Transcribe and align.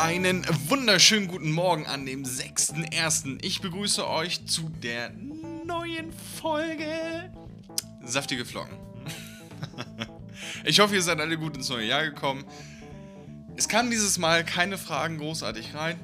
Einen 0.00 0.46
wunderschönen 0.70 1.28
guten 1.28 1.52
Morgen 1.52 1.84
an 1.84 2.06
dem 2.06 2.24
6.1. 2.24 3.38
Ich 3.44 3.60
begrüße 3.60 4.08
euch 4.08 4.46
zu 4.46 4.70
der 4.82 5.10
neuen 5.10 6.10
Folge 6.40 7.30
Saftige 8.02 8.46
Flocken. 8.46 8.78
ich 10.64 10.80
hoffe, 10.80 10.94
ihr 10.94 11.02
seid 11.02 11.20
alle 11.20 11.36
gut 11.36 11.54
ins 11.54 11.68
neue 11.68 11.84
Jahr 11.86 12.02
gekommen. 12.02 12.46
Es 13.56 13.68
kamen 13.68 13.90
dieses 13.90 14.16
Mal 14.16 14.42
keine 14.42 14.78
Fragen 14.78 15.18
großartig 15.18 15.74
rein. 15.74 16.00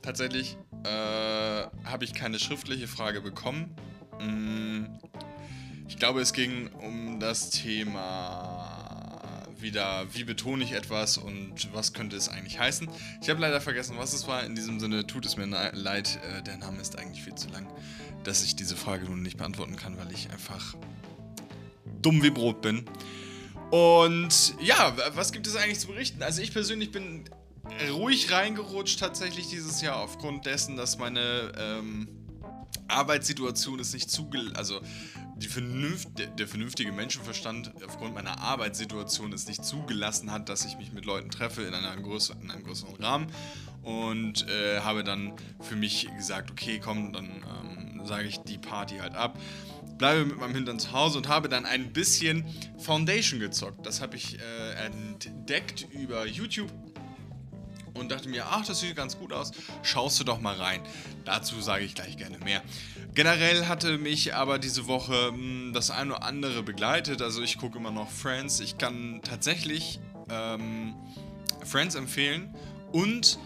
Tatsächlich 0.00 0.56
äh, 0.84 0.88
habe 0.88 2.04
ich 2.04 2.14
keine 2.14 2.38
schriftliche 2.38 2.88
Frage 2.88 3.20
bekommen. 3.20 3.76
Mm, 4.18 4.86
ich 5.88 5.98
glaube, 5.98 6.22
es 6.22 6.32
ging 6.32 6.68
um 6.68 7.20
das 7.20 7.50
Thema 7.50 8.75
wieder, 9.60 10.06
wie 10.12 10.24
betone 10.24 10.64
ich 10.64 10.72
etwas 10.72 11.18
und 11.18 11.72
was 11.72 11.92
könnte 11.92 12.16
es 12.16 12.28
eigentlich 12.28 12.58
heißen. 12.58 12.88
Ich 13.22 13.30
habe 13.30 13.40
leider 13.40 13.60
vergessen, 13.60 13.96
was 13.98 14.12
es 14.12 14.26
war. 14.26 14.44
In 14.44 14.54
diesem 14.54 14.80
Sinne 14.80 15.06
tut 15.06 15.26
es 15.26 15.36
mir 15.36 15.46
leid, 15.46 16.18
äh, 16.22 16.42
der 16.42 16.56
Name 16.58 16.80
ist 16.80 16.98
eigentlich 16.98 17.22
viel 17.22 17.34
zu 17.34 17.48
lang, 17.48 17.66
dass 18.24 18.44
ich 18.44 18.56
diese 18.56 18.76
Frage 18.76 19.06
nun 19.06 19.22
nicht 19.22 19.36
beantworten 19.36 19.76
kann, 19.76 19.96
weil 19.98 20.12
ich 20.12 20.30
einfach 20.30 20.74
dumm 22.02 22.22
wie 22.22 22.30
Brot 22.30 22.60
bin. 22.62 22.84
Und 23.70 24.54
ja, 24.60 24.96
was 25.14 25.32
gibt 25.32 25.46
es 25.46 25.56
eigentlich 25.56 25.80
zu 25.80 25.88
berichten? 25.88 26.22
Also 26.22 26.40
ich 26.40 26.52
persönlich 26.52 26.92
bin 26.92 27.24
ruhig 27.90 28.30
reingerutscht 28.30 29.00
tatsächlich 29.00 29.48
dieses 29.48 29.80
Jahr 29.80 29.96
aufgrund 29.96 30.46
dessen, 30.46 30.76
dass 30.76 30.98
meine 30.98 31.52
ähm, 31.58 32.08
Arbeitssituation 32.88 33.78
ist 33.78 33.94
nicht 33.94 34.10
zugelassen, 34.10 34.56
also 34.56 34.80
die 35.36 35.48
Vernunft, 35.48 36.08
der, 36.38 36.48
vernünftige 36.48 36.92
Menschenverstand 36.92 37.72
aufgrund 37.84 38.14
meiner 38.14 38.40
Arbeitssituation 38.40 39.32
es 39.34 39.46
nicht 39.46 39.64
zugelassen 39.64 40.32
hat, 40.32 40.48
dass 40.48 40.64
ich 40.64 40.78
mich 40.78 40.92
mit 40.92 41.04
Leuten 41.04 41.30
treffe 41.30 41.62
in, 41.62 41.74
einer 41.74 41.94
größer, 41.96 42.34
in 42.40 42.50
einem 42.50 42.64
größeren 42.64 42.96
Rahmen 42.96 43.26
und 43.82 44.48
äh, 44.48 44.80
habe 44.80 45.04
dann 45.04 45.34
für 45.60 45.76
mich 45.76 46.08
gesagt, 46.16 46.50
okay, 46.50 46.80
komm, 46.82 47.12
dann 47.12 47.26
ähm, 47.26 48.06
sage 48.06 48.28
ich 48.28 48.38
die 48.38 48.58
Party 48.58 48.96
halt 48.96 49.14
ab, 49.14 49.38
bleibe 49.98 50.24
mit 50.24 50.38
meinem 50.38 50.54
Hintern 50.54 50.78
zu 50.78 50.92
Hause 50.92 51.18
und 51.18 51.28
habe 51.28 51.48
dann 51.48 51.66
ein 51.66 51.92
bisschen 51.92 52.44
Foundation 52.78 53.40
gezockt. 53.40 53.84
Das 53.84 54.00
habe 54.00 54.16
ich 54.16 54.38
äh, 54.38 54.86
entdeckt 54.86 55.86
über 55.92 56.26
YouTube 56.26 56.70
und 57.98 58.10
dachte 58.10 58.28
mir, 58.28 58.46
ach, 58.46 58.64
das 58.64 58.80
sieht 58.80 58.96
ganz 58.96 59.18
gut 59.18 59.32
aus, 59.32 59.52
schaust 59.82 60.20
du 60.20 60.24
doch 60.24 60.40
mal 60.40 60.54
rein. 60.54 60.80
Dazu 61.24 61.60
sage 61.60 61.84
ich 61.84 61.94
gleich 61.94 62.16
gerne 62.16 62.38
mehr. 62.38 62.62
Generell 63.14 63.66
hatte 63.66 63.98
mich 63.98 64.34
aber 64.34 64.58
diese 64.58 64.86
Woche 64.86 65.32
mh, 65.32 65.38
hm, 65.38 65.72
das 65.72 65.90
eine 65.90 66.16
oder 66.16 66.24
andere 66.24 66.62
begleitet. 66.62 67.22
Also 67.22 67.42
ich 67.42 67.58
gucke 67.58 67.78
immer 67.78 67.90
noch 67.90 68.10
Friends. 68.10 68.60
Ich 68.60 68.78
kann 68.78 69.20
tatsächlich 69.22 70.00
ähm, 70.28 70.94
Friends 71.64 71.94
empfehlen 71.94 72.54
und 72.92 73.38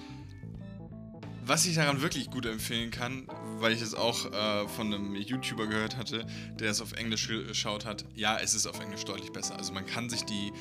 was 1.42 1.66
ich 1.66 1.74
daran 1.74 2.00
wirklich 2.00 2.30
gut 2.30 2.46
empfehlen 2.46 2.90
kann, 2.90 3.26
weil 3.58 3.72
ich 3.72 3.82
es 3.82 3.94
auch 3.94 4.26
äh, 4.26 4.68
von 4.68 4.92
einem 4.94 5.16
YouTuber 5.16 5.66
gehört 5.66 5.96
hatte, 5.96 6.26
der 6.60 6.70
es 6.70 6.80
auf 6.80 6.92
Englisch 6.92 7.26
geschaut 7.26 7.84
hat, 7.84 8.04
ja, 8.14 8.38
es 8.38 8.54
ist 8.54 8.66
auf 8.66 8.78
Englisch 8.78 9.04
deutlich 9.04 9.32
besser. 9.32 9.56
Also 9.56 9.72
man 9.72 9.84
kann 9.84 10.08
sich 10.08 10.24
die 10.24 10.52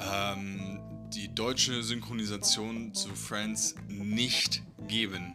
ähm, 0.00 0.80
die 1.14 1.34
deutsche 1.34 1.82
Synchronisation 1.82 2.94
zu 2.94 3.08
Friends 3.14 3.74
nicht 3.88 4.62
geben. 4.86 5.34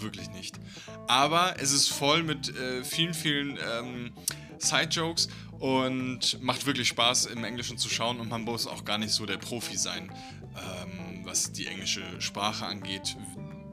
Wirklich 0.00 0.30
nicht. 0.30 0.58
Aber 1.06 1.54
es 1.60 1.72
ist 1.72 1.88
voll 1.88 2.22
mit 2.22 2.56
äh, 2.56 2.82
vielen, 2.82 3.14
vielen 3.14 3.58
ähm, 3.58 4.12
Side-Jokes 4.58 5.28
und 5.60 6.42
macht 6.42 6.66
wirklich 6.66 6.88
Spaß 6.88 7.26
im 7.26 7.44
Englischen 7.44 7.78
zu 7.78 7.88
schauen 7.88 8.20
und 8.20 8.28
man 8.28 8.42
muss 8.42 8.66
auch 8.66 8.84
gar 8.84 8.98
nicht 8.98 9.12
so 9.12 9.24
der 9.24 9.38
Profi 9.38 9.76
sein, 9.76 10.12
ähm, 10.56 11.20
was 11.24 11.52
die 11.52 11.66
englische 11.66 12.02
Sprache 12.20 12.66
angeht. 12.66 13.16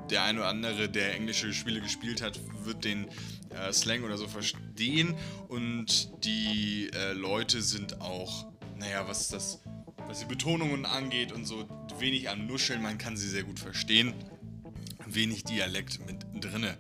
Der 0.10 0.24
eine 0.24 0.40
oder 0.40 0.50
andere, 0.50 0.90
der 0.90 1.16
englische 1.16 1.54
Spiele 1.54 1.82
gespielt 1.82 2.22
hat, 2.22 2.40
wird 2.66 2.84
den 2.84 3.08
äh, 3.50 3.72
Slang 3.74 4.04
oder 4.04 4.18
so 4.18 4.28
verstehen 4.28 5.16
und 5.48 6.12
die 6.24 6.90
äh, 6.94 7.14
Leute 7.14 7.62
sind 7.62 8.00
auch, 8.02 8.46
naja, 8.78 9.08
was 9.08 9.22
ist 9.22 9.34
das? 9.34 9.62
Was 10.08 10.20
die 10.20 10.26
Betonungen 10.26 10.86
angeht 10.86 11.32
und 11.32 11.46
so 11.46 11.68
wenig 12.00 12.30
an 12.30 12.48
Nuscheln, 12.48 12.82
man 12.82 12.98
kann 12.98 13.18
sie 13.18 13.30
sehr 13.30 13.44
gut 13.44 13.60
verstehen. 13.60 14.14
Wenig 15.06 15.44
Dialekt 15.44 16.00
mit 16.06 16.26
drinne. 16.44 16.78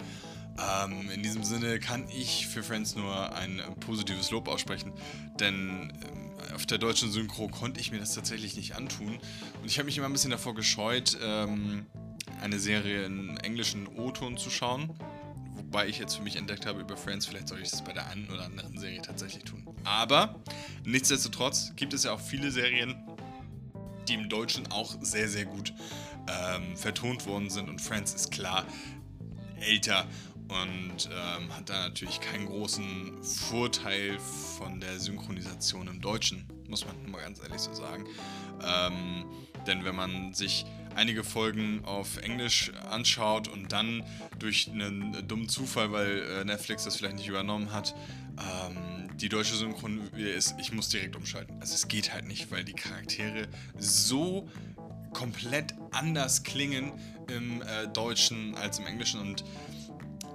Ähm, 0.59 1.09
in 1.09 1.23
diesem 1.23 1.43
Sinne 1.43 1.79
kann 1.79 2.07
ich 2.09 2.47
für 2.47 2.63
Friends 2.63 2.95
nur 2.95 3.33
ein 3.35 3.61
positives 3.79 4.31
Lob 4.31 4.47
aussprechen, 4.47 4.93
denn 5.39 5.93
ähm, 6.03 6.55
auf 6.55 6.65
der 6.65 6.77
deutschen 6.77 7.11
Synchro 7.11 7.47
konnte 7.47 7.79
ich 7.79 7.91
mir 7.91 7.99
das 7.99 8.13
tatsächlich 8.13 8.55
nicht 8.55 8.75
antun. 8.75 9.17
Und 9.61 9.65
ich 9.65 9.77
habe 9.77 9.85
mich 9.85 9.97
immer 9.97 10.07
ein 10.07 10.13
bisschen 10.13 10.31
davor 10.31 10.53
gescheut, 10.53 11.17
ähm, 11.23 11.85
eine 12.41 12.59
Serie 12.59 13.05
in 13.05 13.37
englischen 13.37 13.87
O-Ton 13.87 14.37
zu 14.37 14.49
schauen. 14.49 14.89
Wobei 15.55 15.87
ich 15.87 15.99
jetzt 15.99 16.15
für 16.15 16.23
mich 16.23 16.35
entdeckt 16.35 16.65
habe 16.65 16.81
über 16.81 16.97
Friends, 16.97 17.25
vielleicht 17.25 17.47
soll 17.47 17.61
ich 17.61 17.69
das 17.69 17.83
bei 17.83 17.93
der 17.93 18.07
einen 18.07 18.29
oder 18.29 18.43
anderen 18.43 18.77
Serie 18.77 19.01
tatsächlich 19.01 19.43
tun. 19.43 19.65
Aber 19.83 20.35
nichtsdestotrotz 20.83 21.73
gibt 21.75 21.93
es 21.93 22.03
ja 22.03 22.11
auch 22.11 22.19
viele 22.19 22.51
Serien, 22.51 22.95
die 24.11 24.15
im 24.15 24.29
Deutschen 24.29 24.69
auch 24.71 24.95
sehr, 25.01 25.29
sehr 25.29 25.45
gut 25.45 25.73
ähm, 26.27 26.75
vertont 26.75 27.25
worden 27.25 27.49
sind. 27.49 27.69
Und 27.69 27.79
Friends 27.79 28.13
ist 28.13 28.31
klar 28.31 28.65
älter 29.59 30.05
und 30.49 31.09
ähm, 31.09 31.55
hat 31.55 31.69
da 31.69 31.87
natürlich 31.87 32.19
keinen 32.19 32.47
großen 32.47 33.23
Vorteil 33.23 34.19
von 34.19 34.81
der 34.81 34.99
Synchronisation 34.99 35.87
im 35.87 36.01
Deutschen, 36.01 36.45
muss 36.67 36.85
man 36.85 37.09
mal 37.09 37.21
ganz 37.21 37.41
ehrlich 37.41 37.61
so 37.61 37.73
sagen. 37.73 38.05
Ähm, 38.63 39.25
denn 39.65 39.85
wenn 39.85 39.95
man 39.95 40.33
sich 40.33 40.65
einige 40.95 41.23
Folgen 41.23 41.85
auf 41.85 42.17
Englisch 42.17 42.71
anschaut 42.89 43.47
und 43.47 43.71
dann 43.71 44.03
durch 44.39 44.69
einen 44.69 45.25
dummen 45.27 45.47
Zufall, 45.47 45.93
weil 45.93 46.19
äh, 46.19 46.43
Netflix 46.43 46.83
das 46.83 46.97
vielleicht 46.97 47.15
nicht 47.15 47.29
übernommen 47.29 47.71
hat, 47.71 47.95
ähm, 48.37 49.09
die 49.17 49.29
deutsche 49.29 49.55
Synchron 49.55 50.01
wieder 50.15 50.33
ist, 50.33 50.55
ich 50.59 50.71
muss 50.71 50.89
direkt 50.89 51.15
umschalten. 51.15 51.59
Also 51.59 51.75
es 51.75 51.87
geht 51.87 52.13
halt 52.13 52.25
nicht, 52.27 52.51
weil 52.51 52.63
die 52.63 52.73
Charaktere 52.73 53.47
so 53.77 54.49
komplett 55.13 55.73
anders 55.91 56.43
klingen 56.43 56.93
im 57.27 57.61
äh, 57.61 57.87
Deutschen 57.87 58.55
als 58.55 58.79
im 58.79 58.87
Englischen 58.87 59.19
und 59.19 59.43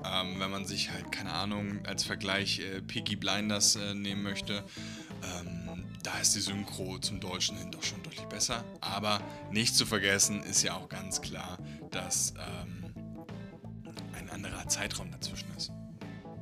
ähm, 0.04 0.38
wenn 0.38 0.50
man 0.50 0.64
sich 0.64 0.90
halt, 0.90 1.10
keine 1.10 1.32
Ahnung, 1.32 1.84
als 1.84 2.04
Vergleich 2.04 2.60
äh, 2.60 2.80
Peaky 2.82 3.16
Blinders 3.16 3.76
äh, 3.76 3.94
nehmen 3.94 4.22
möchte, 4.22 4.64
ähm, 5.22 5.84
da 6.02 6.18
ist 6.18 6.36
die 6.36 6.40
Synchro 6.40 6.98
zum 6.98 7.18
Deutschen 7.18 7.58
hin 7.58 7.72
doch 7.72 7.82
schon 7.82 8.02
deutlich 8.02 8.26
besser. 8.26 8.64
Aber 8.80 9.20
nicht 9.50 9.74
zu 9.74 9.86
vergessen 9.86 10.42
ist 10.44 10.62
ja 10.62 10.74
auch 10.74 10.88
ganz 10.88 11.20
klar, 11.20 11.58
dass 11.90 12.34
ähm, 12.38 12.94
ein 14.12 14.30
anderer 14.30 14.68
Zeitraum 14.68 15.10
dazwischen 15.10 15.48
ist. 15.56 15.72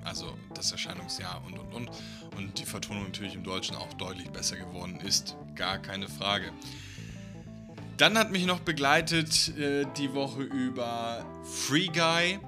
Also 0.04 0.36
das 0.54 0.70
Erscheinungsjahr 0.70 1.42
und 1.46 1.58
und 1.58 1.72
und. 1.72 1.90
Und 2.36 2.58
die 2.58 2.66
Vertonung 2.66 3.04
natürlich 3.04 3.34
im 3.34 3.42
Deutschen 3.42 3.76
auch 3.76 3.92
deutlich 3.94 4.30
besser 4.30 4.56
geworden 4.56 5.00
ist. 5.00 5.36
Gar 5.54 5.78
keine 5.78 6.08
Frage. 6.08 6.52
Dann 7.96 8.18
hat 8.18 8.32
mich 8.32 8.44
noch 8.44 8.60
begleitet 8.60 9.56
äh, 9.56 9.86
die 9.96 10.12
Woche 10.14 10.42
über 10.42 11.24
Free 11.44 11.86
Guy, 11.86 12.40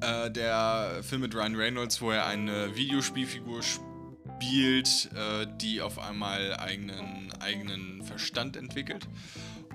äh, 0.00 0.30
der 0.30 1.00
Film 1.02 1.22
mit 1.22 1.34
Ryan 1.34 1.56
Reynolds, 1.56 2.00
wo 2.00 2.12
er 2.12 2.26
eine 2.26 2.76
Videospielfigur 2.76 3.62
spielt, 3.62 5.10
äh, 5.14 5.46
die 5.60 5.82
auf 5.82 5.98
einmal 5.98 6.56
eigenen, 6.56 7.32
eigenen 7.40 8.02
Verstand 8.04 8.56
entwickelt. 8.56 9.08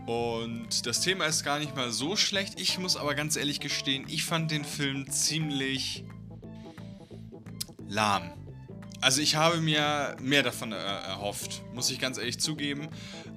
Und 0.05 0.85
das 0.85 1.01
Thema 1.01 1.25
ist 1.25 1.43
gar 1.43 1.59
nicht 1.59 1.75
mal 1.75 1.91
so 1.91 2.15
schlecht. 2.15 2.59
Ich 2.59 2.79
muss 2.79 2.95
aber 2.95 3.13
ganz 3.13 3.35
ehrlich 3.35 3.59
gestehen, 3.59 4.05
ich 4.07 4.23
fand 4.23 4.49
den 4.49 4.63
Film 4.63 5.09
ziemlich 5.11 6.05
lahm. 7.91 8.31
Also 9.01 9.21
ich 9.21 9.35
habe 9.35 9.61
mir 9.61 10.15
mehr 10.21 10.43
davon 10.43 10.71
äh, 10.71 10.75
erhofft, 10.75 11.61
muss 11.73 11.89
ich 11.89 11.99
ganz 11.99 12.17
ehrlich 12.17 12.39
zugeben. 12.39 12.87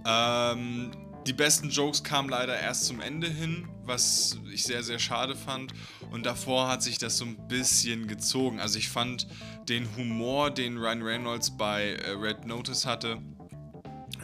Ähm, 0.07 0.93
die 1.27 1.33
besten 1.33 1.71
Jokes 1.71 2.05
kamen 2.05 2.29
leider 2.29 2.59
erst 2.59 2.85
zum 2.85 3.01
Ende 3.01 3.29
hin, 3.29 3.67
was 3.85 4.39
ich 4.53 4.63
sehr, 4.63 4.83
sehr 4.83 4.99
schade 4.99 5.35
fand. 5.35 5.73
Und 6.11 6.27
davor 6.27 6.69
hat 6.69 6.83
sich 6.83 6.99
das 6.99 7.17
so 7.17 7.25
ein 7.25 7.49
bisschen 7.49 8.07
gezogen. 8.07 8.61
Also 8.61 8.79
ich 8.79 8.91
fand 8.91 9.27
den 9.69 9.89
Humor, 9.97 10.51
den 10.51 10.77
Ryan 10.77 11.03
Reynolds 11.03 11.57
bei 11.57 11.95
äh, 11.95 12.11
Red 12.11 12.47
Notice 12.47 12.85
hatte, 12.85 13.19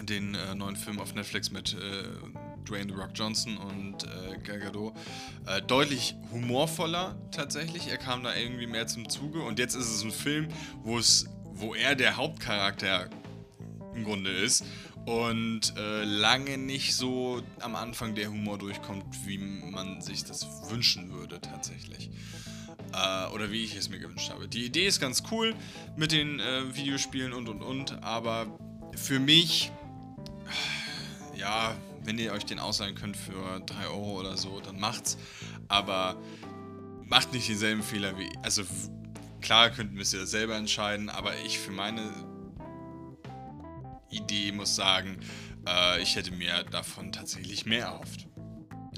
den 0.02 0.34
äh, 0.34 0.54
neuen 0.54 0.76
Film 0.76 1.00
auf 1.00 1.14
Netflix 1.14 1.50
mit 1.50 1.72
äh, 1.72 2.04
Dwayne 2.70 2.92
The 2.92 2.94
Rock 2.94 3.10
Johnson 3.14 3.56
und 3.58 4.04
äh, 4.04 4.38
Gal 4.44 4.60
Gadot, 4.60 4.94
äh, 5.46 5.60
deutlich 5.62 6.14
humorvoller 6.30 7.16
tatsächlich. 7.32 7.88
Er 7.88 7.98
kam 7.98 8.22
da 8.22 8.34
irgendwie 8.34 8.66
mehr 8.66 8.86
zum 8.86 9.08
Zuge 9.08 9.42
und 9.42 9.58
jetzt 9.58 9.74
ist 9.74 9.88
es 9.88 10.02
ein 10.02 10.12
Film, 10.12 10.48
wo 10.82 10.98
es, 10.98 11.26
wo 11.52 11.74
er 11.74 11.94
der 11.96 12.16
Hauptcharakter 12.16 13.10
im 13.94 14.04
Grunde 14.04 14.30
ist 14.30 14.64
und 15.06 15.74
äh, 15.76 16.04
lange 16.04 16.58
nicht 16.58 16.94
so 16.94 17.42
am 17.60 17.74
Anfang 17.74 18.14
der 18.14 18.28
Humor 18.28 18.58
durchkommt, 18.58 19.04
wie 19.26 19.38
man 19.38 20.00
sich 20.00 20.24
das 20.24 20.46
wünschen 20.70 21.12
würde 21.12 21.40
tatsächlich. 21.40 22.10
Äh, 22.92 23.32
oder 23.32 23.50
wie 23.50 23.64
ich 23.64 23.76
es 23.76 23.88
mir 23.88 23.98
gewünscht 23.98 24.30
habe. 24.30 24.48
Die 24.48 24.64
Idee 24.64 24.86
ist 24.86 25.00
ganz 25.00 25.22
cool 25.30 25.54
mit 25.96 26.12
den 26.12 26.40
äh, 26.40 26.74
Videospielen 26.74 27.32
und 27.32 27.48
und 27.48 27.62
und, 27.62 28.02
aber 28.02 28.46
für 28.96 29.18
mich, 29.20 29.70
ja, 31.36 31.74
wenn 32.04 32.18
ihr 32.18 32.32
euch 32.32 32.44
den 32.44 32.58
ausleihen 32.58 32.94
könnt 32.94 33.16
für 33.16 33.60
3 33.60 33.86
Euro 33.88 34.20
oder 34.20 34.36
so, 34.36 34.60
dann 34.60 34.78
macht's. 34.78 35.18
Aber 35.68 36.16
macht 37.04 37.32
nicht 37.32 37.48
denselben 37.48 37.82
Fehler 37.82 38.18
wie. 38.18 38.30
Also 38.42 38.62
klar 39.40 39.70
könnt, 39.70 39.94
müsst 39.94 40.14
ihr 40.14 40.20
das 40.20 40.30
selber 40.30 40.56
entscheiden, 40.56 41.08
aber 41.10 41.36
ich 41.44 41.58
für 41.58 41.72
meine 41.72 42.10
Idee 44.10 44.52
muss 44.52 44.76
sagen, 44.76 45.18
äh, 45.66 46.00
ich 46.02 46.16
hätte 46.16 46.32
mir 46.32 46.64
davon 46.64 47.12
tatsächlich 47.12 47.66
mehr 47.66 47.86
erhofft. 47.86 48.26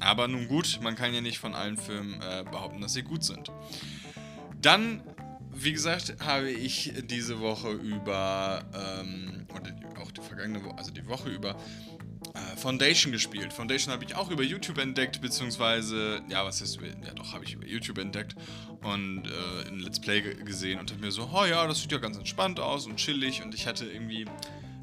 Aber 0.01 0.27
nun 0.27 0.49
gut, 0.49 0.81
man 0.83 0.97
kann 0.97 1.15
ja 1.15 1.21
nicht 1.21 1.39
von 1.39 1.55
allen 1.55 1.77
Filmen 1.77 2.21
äh, 2.21 2.45
behaupten, 2.45 2.81
dass 2.81 2.95
sie 2.95 3.03
gut 3.03 3.23
sind. 3.23 3.51
Dann, 4.61 5.03
wie 5.51 5.73
gesagt, 5.73 6.17
habe 6.25 6.51
ich 6.51 6.93
diese 7.05 7.41
Woche 7.41 7.71
über, 7.71 8.65
ähm, 8.75 9.47
oder 9.55 9.73
auch 10.01 10.11
die 10.11 10.21
vergangene 10.21 10.65
Woche, 10.65 10.79
also 10.79 10.91
die 10.91 11.07
Woche 11.07 11.31
über, 11.31 11.57
äh, 12.35 12.57
Foundation 12.57 13.13
gespielt. 13.13 13.53
Foundation 13.53 13.93
habe 13.93 14.05
ich 14.05 14.15
auch 14.15 14.31
über 14.31 14.43
YouTube 14.43 14.79
entdeckt, 14.79 15.21
beziehungsweise, 15.21 16.23
ja, 16.29 16.45
was 16.45 16.61
ist, 16.61 16.81
ja 16.81 17.15
doch, 17.15 17.33
habe 17.33 17.45
ich 17.45 17.55
über 17.55 17.67
YouTube 17.67 17.99
entdeckt 17.99 18.35
und 18.83 19.25
äh, 19.27 19.69
in 19.69 19.81
Let's 19.81 20.01
Play 20.01 20.21
gesehen 20.21 20.79
und 20.79 20.91
habe 20.91 21.01
mir 21.01 21.11
so, 21.11 21.29
oh 21.33 21.45
ja, 21.45 21.67
das 21.67 21.81
sieht 21.81 21.93
ja 21.93 21.99
ganz 21.99 22.17
entspannt 22.17 22.61
aus 22.61 22.87
und 22.87 22.97
chillig 22.97 23.43
und 23.43 23.55
ich 23.55 23.67
hatte 23.67 23.87
irgendwie 23.87 24.27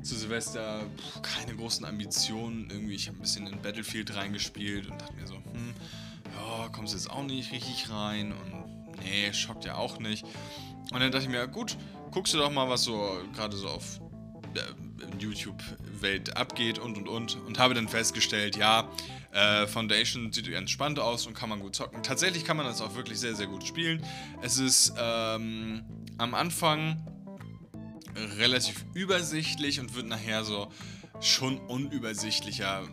zu 0.02 0.16
Silvester 0.16 0.82
pff, 0.98 1.22
keine 1.22 1.56
großen 1.56 1.86
Ambitionen. 1.86 2.70
Irgendwie, 2.70 2.96
ich 2.96 3.08
habe 3.08 3.18
ein 3.18 3.22
bisschen 3.22 3.48
in 3.48 3.62
Battlefield 3.62 4.16
reingespielt 4.16 4.90
und 4.90 5.02
dachte 5.02 5.14
mir 5.14 5.28
so, 5.28 5.36
hm, 5.36 5.74
ja, 6.36 6.70
kommst 6.70 6.94
jetzt 6.94 7.10
auch 7.10 7.24
nicht 7.24 7.52
richtig 7.52 7.90
rein 7.90 8.32
und 8.32 9.00
nee, 9.04 9.34
schockt 9.34 9.66
ja 9.66 9.76
auch 9.76 10.00
nicht. 10.00 10.26
Und 10.92 11.00
dann 11.00 11.12
dachte 11.12 11.26
ich 11.26 11.30
mir, 11.32 11.48
gut, 11.48 11.78
guckst 12.12 12.34
du 12.34 12.38
doch 12.38 12.52
mal, 12.52 12.70
was 12.70 12.84
so 12.84 13.22
gerade 13.34 13.56
so 13.56 13.68
auf 13.68 14.00
YouTube-Welt 15.20 16.38
abgeht 16.38 16.80
und 16.80 16.98
und 16.98 17.08
und. 17.08 17.36
Und 17.46 17.60
habe 17.60 17.74
dann 17.74 17.88
festgestellt, 17.88 18.58
ja, 18.58 18.90
äh, 19.32 19.68
Foundation 19.68 20.32
sieht 20.32 20.48
entspannt 20.48 21.00
aus 21.00 21.28
und 21.28 21.34
kann 21.34 21.50
man 21.50 21.60
gut 21.60 21.76
zocken. 21.76 22.02
Tatsächlich 22.04 22.46
kann 22.46 22.58
man 22.58 22.66
das 22.66 22.82
auch 22.82 22.96
wirklich 22.96 23.20
sehr, 23.20 23.36
sehr 23.36 23.48
gut 23.48 23.64
spielen. 23.64 24.04
Es 24.42 24.58
ist 24.58 24.94
ähm, 24.98 25.84
am 26.18 26.34
Anfang 26.34 27.06
relativ 28.38 28.86
übersichtlich 28.94 29.80
und 29.80 29.96
wird 29.96 30.08
nachher 30.08 30.44
so 30.44 30.72
schon 31.22 31.60
unübersichtlicher, 31.60 32.88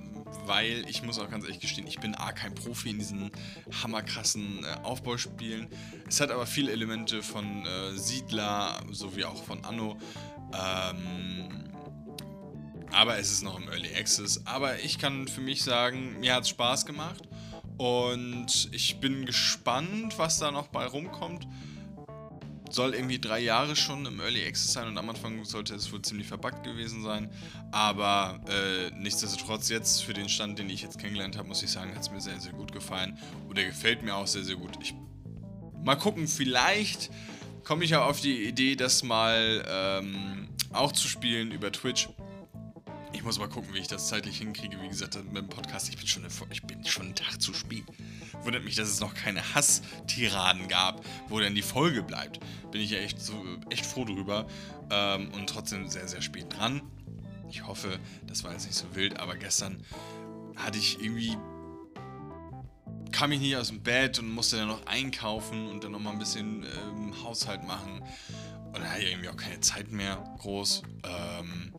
weil 0.45 0.85
ich 0.89 1.03
muss 1.03 1.19
auch 1.19 1.31
ganz 1.31 1.45
ehrlich 1.45 1.61
gestehen, 1.61 1.87
ich 1.87 2.01
bin 2.01 2.15
A 2.15 2.33
kein 2.33 2.55
Profi 2.55 2.91
in 2.91 2.99
diesen 2.99 3.31
hammerkrassen 3.83 4.65
äh, 4.65 4.85
Aufbauspielen. 4.85 5.69
Es 6.09 6.21
hat 6.21 6.31
aber 6.31 6.47
viele 6.47 6.73
Elemente 6.73 7.23
von 7.23 7.65
äh, 7.65 7.97
Siedler 7.97 8.81
sowie 8.91 9.25
auch 9.25 9.43
von 9.43 9.65
Anno. 9.65 9.97
Ähm, 10.53 11.67
aber 12.93 13.19
es 13.19 13.31
ist 13.31 13.43
noch 13.43 13.59
im 13.59 13.69
Early 13.69 13.95
Access. 13.95 14.47
Aber 14.47 14.79
ich 14.81 14.99
kann 14.99 15.29
für 15.29 15.41
mich 15.41 15.63
sagen, 15.63 16.19
mir 16.21 16.35
hat 16.35 16.45
es 16.45 16.51
Spaß 16.51 16.87
gemacht. 16.87 17.23
Und 17.79 18.69
ich 18.73 19.01
bin 19.01 19.27
gespannt, 19.27 20.19
was 20.19 20.39
da 20.39 20.51
noch 20.51 20.69
bei 20.69 20.87
rumkommt 20.87 21.47
soll 22.71 22.95
irgendwie 22.95 23.19
drei 23.19 23.41
Jahre 23.41 23.77
schon 23.77 24.07
im 24.07 24.21
Early 24.21 24.45
Access 24.47 24.73
sein 24.73 24.89
und 24.89 24.99
am 24.99 25.09
Anfang 25.09 25.45
sollte 25.45 25.75
es 25.75 25.93
wohl 25.93 26.03
ziemlich 26.03 26.27
verbuggt 26.27 26.65
gewesen 26.65 27.03
sein. 27.03 27.31
Aber 27.73 28.41
äh, 28.49 28.91
nichtsdestotrotz 28.97 29.69
jetzt 29.69 30.03
für 30.05 30.15
den 30.15 30.29
Stand, 30.29 30.59
den 30.59 30.71
ich 30.71 30.83
jetzt 30.83 30.99
kennengelernt 30.99 31.37
habe, 31.37 31.49
muss 31.49 31.63
ich 31.63 31.71
sagen, 31.71 31.95
hat 31.95 32.03
es 32.03 32.11
mir 32.11 32.21
sehr, 32.21 32.41
sehr 32.41 32.53
gut 32.53 32.73
gefallen. 32.73 33.19
Oder 33.49 33.65
gefällt 33.65 34.03
mir 34.03 34.15
auch 34.15 34.27
sehr, 34.27 34.45
sehr 34.45 34.57
gut. 34.57 34.73
Ich, 34.81 34.95
mal 35.83 35.97
gucken, 35.97 36.27
vielleicht 36.29 37.11
komme 37.65 37.85
ich 37.85 37.91
ja 37.91 38.05
auf 38.05 38.21
die 38.21 38.45
Idee, 38.45 38.77
das 38.77 39.03
mal 39.03 39.65
ähm, 39.69 40.49
auch 40.73 40.93
zu 40.93 41.09
spielen 41.09 41.53
über 41.53 41.73
Twitch. 41.73 42.09
Ich 43.17 43.25
muss 43.25 43.39
mal 43.39 43.49
gucken, 43.49 43.73
wie 43.73 43.79
ich 43.79 43.89
das 43.89 44.09
zeitlich 44.09 44.37
hinkriege. 44.37 44.77
Wie 44.83 44.89
gesagt, 44.89 45.17
mit 45.33 45.37
dem 45.37 45.49
Podcast, 45.49 45.89
ich 45.89 45.97
bin 45.97 46.07
schon, 46.07 46.23
eine, 46.23 46.33
ich 46.51 46.63
bin 46.63 46.85
schon 46.85 47.07
einen 47.07 47.15
Tag 47.15 47.41
zu 47.41 47.55
spät. 47.55 47.85
Wundert 48.43 48.63
mich, 48.63 48.75
dass 48.75 48.91
es 48.91 49.01
noch 49.01 49.15
keine 49.15 49.55
Hass-Tiraden 49.55 50.69
gab, 50.69 51.03
wo 51.31 51.41
dann 51.41 51.55
die 51.55 51.63
Folge 51.63 52.03
bleibt. 52.03 52.41
Bin 52.71 52.83
ich 52.83 52.91
ja 52.91 52.99
echt, 52.99 53.19
so, 53.19 53.43
echt 53.71 53.87
froh 53.87 54.05
drüber. 54.05 54.47
Ähm, 54.91 55.33
und 55.33 55.49
trotzdem 55.49 55.89
sehr, 55.89 56.07
sehr 56.07 56.21
spät 56.21 56.55
dran. 56.55 56.83
Ich 57.49 57.67
hoffe, 57.67 57.99
das 58.27 58.45
war 58.45 58.53
jetzt 58.53 58.67
nicht 58.67 58.77
so 58.77 58.95
wild, 58.95 59.19
aber 59.19 59.35
gestern 59.37 59.83
hatte 60.55 60.77
ich 60.77 61.01
irgendwie. 61.01 61.39
kam 63.13 63.33
ich 63.33 63.41
nicht 63.41 63.57
aus 63.57 63.69
dem 63.69 63.83
Bett 63.83 64.19
und 64.19 64.31
musste 64.31 64.57
dann 64.59 64.69
noch 64.69 64.85
einkaufen 64.85 65.69
und 65.69 65.83
dann 65.83 65.93
noch 65.93 66.01
mal 66.01 66.11
ein 66.11 66.19
bisschen 66.19 66.65
ähm, 66.65 67.15
Haushalt 67.25 67.65
machen. 67.67 68.03
Und 68.67 68.75
dann 68.75 68.91
hatte 68.91 69.05
ich 69.05 69.11
irgendwie 69.11 69.31
auch 69.31 69.37
keine 69.39 69.61
Zeit 69.61 69.91
mehr 69.91 70.23
groß. 70.39 70.83
Ähm, 71.03 71.73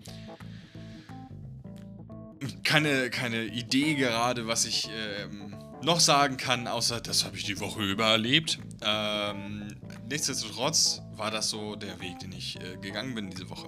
keine, 2.64 3.10
keine 3.10 3.46
Idee 3.46 3.96
gerade, 3.96 4.48
was 4.48 4.66
ich 4.66 4.90
ähm, 4.90 5.56
noch 5.84 6.00
sagen 6.00 6.38
kann, 6.38 6.68
außer 6.68 7.02
das 7.02 7.26
habe 7.26 7.38
ich 7.38 7.44
die 7.44 7.60
Woche 7.60 7.82
über 7.84 8.06
erlebt. 8.06 8.60
Ähm, 8.82 9.68
nichtsdestotrotz 10.10 11.02
war 11.16 11.32
das 11.32 11.50
so 11.50 11.76
der 11.76 12.00
Weg, 12.00 12.20
den 12.20 12.32
ich 12.32 12.60
äh, 12.60 12.78
gegangen 12.78 13.16
bin 13.16 13.30
diese 13.30 13.50
Woche. 13.50 13.68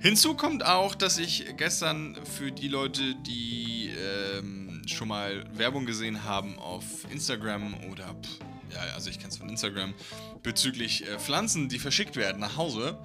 Hinzu 0.00 0.34
kommt 0.34 0.64
auch, 0.64 0.94
dass 0.94 1.18
ich 1.18 1.56
gestern 1.56 2.16
für 2.24 2.52
die 2.52 2.68
Leute, 2.68 3.14
die 3.26 3.90
ähm, 4.36 4.82
schon 4.86 5.08
mal 5.08 5.44
Werbung 5.52 5.86
gesehen 5.86 6.24
haben 6.24 6.58
auf 6.58 6.84
Instagram 7.10 7.74
oder, 7.90 8.14
pff, 8.14 8.38
ja, 8.72 8.94
also 8.94 9.10
ich 9.10 9.18
kenne 9.18 9.30
es 9.30 9.38
von 9.38 9.48
Instagram, 9.48 9.94
bezüglich 10.42 11.04
äh, 11.06 11.18
Pflanzen, 11.18 11.68
die 11.68 11.78
verschickt 11.78 12.16
werden 12.16 12.40
nach 12.40 12.56
Hause, 12.56 12.98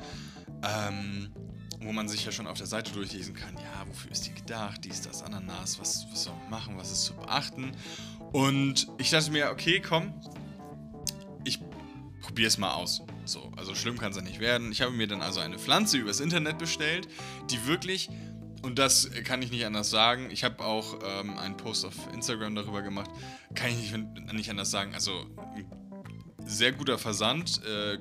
ähm, 0.64 1.32
wo 1.86 1.92
man 1.92 2.08
sich 2.08 2.26
ja 2.26 2.32
schon 2.32 2.48
auf 2.48 2.58
der 2.58 2.68
Seite 2.68 2.92
durchlesen 2.92 3.34
kann, 3.34 3.56
ja, 3.56 3.88
wofür 3.88 4.12
ist 4.12 4.26
die 4.28 4.34
gedacht, 4.34 4.82
dies, 4.84 5.02
das, 5.02 5.24
Ananas, 5.24 5.80
was, 5.80 6.06
was 6.12 6.24
soll 6.24 6.34
man 6.34 6.50
machen, 6.50 6.78
was 6.78 6.92
ist 6.92 7.06
zu 7.06 7.14
beachten. 7.14 7.72
Und 8.32 8.88
ich 8.98 9.10
dachte 9.10 9.32
mir, 9.32 9.52
okay, 9.52 9.80
komm, 9.80 10.14
ich 11.44 11.60
probiere 12.22 12.48
es 12.48 12.58
mal 12.58 12.74
aus. 12.74 13.02
So, 13.26 13.52
also 13.56 13.76
schlimm 13.76 13.98
kann 13.98 14.12
es 14.12 14.18
ja 14.18 14.24
nicht 14.24 14.40
werden. 14.40 14.72
Ich 14.72 14.82
habe 14.82 14.92
mir 14.92 15.08
dann 15.08 15.22
also 15.22 15.40
eine 15.40 15.58
Pflanze 15.60 15.98
übers 15.98 16.20
Internet 16.20 16.58
bestellt, 16.58 17.08
die 17.50 17.66
wirklich, 17.68 18.10
und 18.64 18.80
das 18.80 19.10
kann 19.24 19.42
ich 19.42 19.52
nicht 19.52 19.66
anders 19.66 19.90
sagen, 19.90 20.30
ich 20.32 20.44
habe 20.44 20.64
auch 20.64 21.00
ähm, 21.04 21.38
einen 21.38 21.58
Post 21.58 21.86
auf 21.86 21.96
Instagram 22.14 22.56
darüber 22.56 22.82
gemacht, 22.82 23.10
kann 23.56 23.70
ich 23.70 23.92
nicht, 23.92 24.34
nicht 24.34 24.50
anders 24.50 24.72
sagen, 24.72 24.94
also 24.94 25.26
sehr 26.46 26.72
guter 26.72 26.98
Versand, 26.98 27.62
äh, 27.66 27.98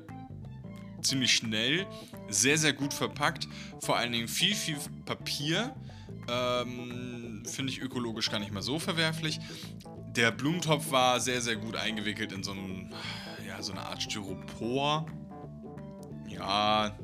ziemlich 1.02 1.34
schnell, 1.34 1.86
sehr, 2.28 2.58
sehr 2.58 2.72
gut 2.72 2.94
verpackt. 2.94 3.48
Vor 3.80 3.96
allen 3.96 4.12
Dingen 4.12 4.28
viel, 4.28 4.54
viel 4.54 4.76
Papier. 5.04 5.74
Ähm, 6.28 7.42
Finde 7.46 7.72
ich 7.72 7.80
ökologisch 7.80 8.30
gar 8.30 8.38
nicht 8.38 8.52
mal 8.52 8.62
so 8.62 8.78
verwerflich. 8.78 9.40
Der 10.14 10.30
Blumentopf 10.30 10.90
war 10.90 11.20
sehr, 11.20 11.40
sehr 11.40 11.56
gut 11.56 11.76
eingewickelt 11.76 12.32
in 12.32 12.42
so, 12.42 12.52
ein, 12.52 12.94
ja, 13.46 13.62
so 13.62 13.72
eine 13.72 13.82
Art 13.82 14.02
Styropor. 14.02 15.06
Ja, 16.28 16.96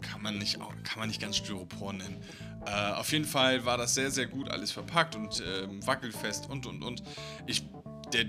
kann 0.00 0.22
man 0.22 0.38
nicht, 0.38 0.58
kann 0.58 0.98
man 0.98 1.08
nicht 1.08 1.20
ganz 1.20 1.36
Styropor 1.36 1.92
nennen. 1.92 2.22
Äh, 2.66 2.92
auf 2.92 3.12
jeden 3.12 3.24
Fall 3.24 3.64
war 3.64 3.76
das 3.76 3.94
sehr, 3.94 4.10
sehr 4.10 4.26
gut 4.26 4.50
alles 4.50 4.72
verpackt 4.72 5.16
und 5.16 5.40
äh, 5.40 5.86
wackelfest 5.86 6.48
und 6.48 6.66
und 6.66 6.82
und. 6.82 7.02
Ich, 7.46 7.66
der 8.12 8.26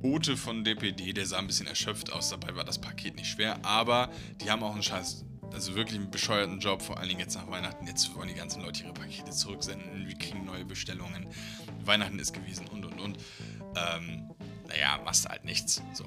Bote 0.00 0.36
von 0.36 0.64
DPD, 0.64 1.12
der 1.12 1.26
sah 1.26 1.38
ein 1.38 1.46
bisschen 1.46 1.66
erschöpft 1.66 2.12
aus. 2.12 2.30
Dabei 2.30 2.54
war 2.56 2.64
das 2.64 2.78
Paket 2.78 3.16
nicht 3.16 3.28
schwer, 3.28 3.64
aber 3.64 4.10
die 4.40 4.50
haben 4.50 4.62
auch 4.62 4.72
einen 4.72 4.82
scheiß, 4.82 5.24
also 5.52 5.74
wirklich 5.74 5.98
einen 5.98 6.10
bescheuerten 6.10 6.60
Job, 6.60 6.82
vor 6.82 6.98
allen 6.98 7.08
Dingen 7.08 7.20
jetzt 7.20 7.34
nach 7.34 7.50
Weihnachten. 7.50 7.86
Jetzt 7.86 8.14
wollen 8.14 8.28
die 8.28 8.34
ganzen 8.34 8.62
Leute 8.62 8.84
ihre 8.84 8.92
Pakete 8.92 9.30
zurücksenden, 9.30 10.06
wir 10.06 10.16
kriegen 10.16 10.44
neue 10.44 10.64
Bestellungen. 10.64 11.26
Weihnachten 11.84 12.18
ist 12.18 12.32
gewesen 12.32 12.66
und 12.68 12.84
und 12.84 13.00
und. 13.00 13.18
Ähm, 13.76 14.30
naja, 14.68 15.00
machst 15.04 15.28
halt 15.28 15.44
nichts. 15.44 15.82
So. 15.94 16.04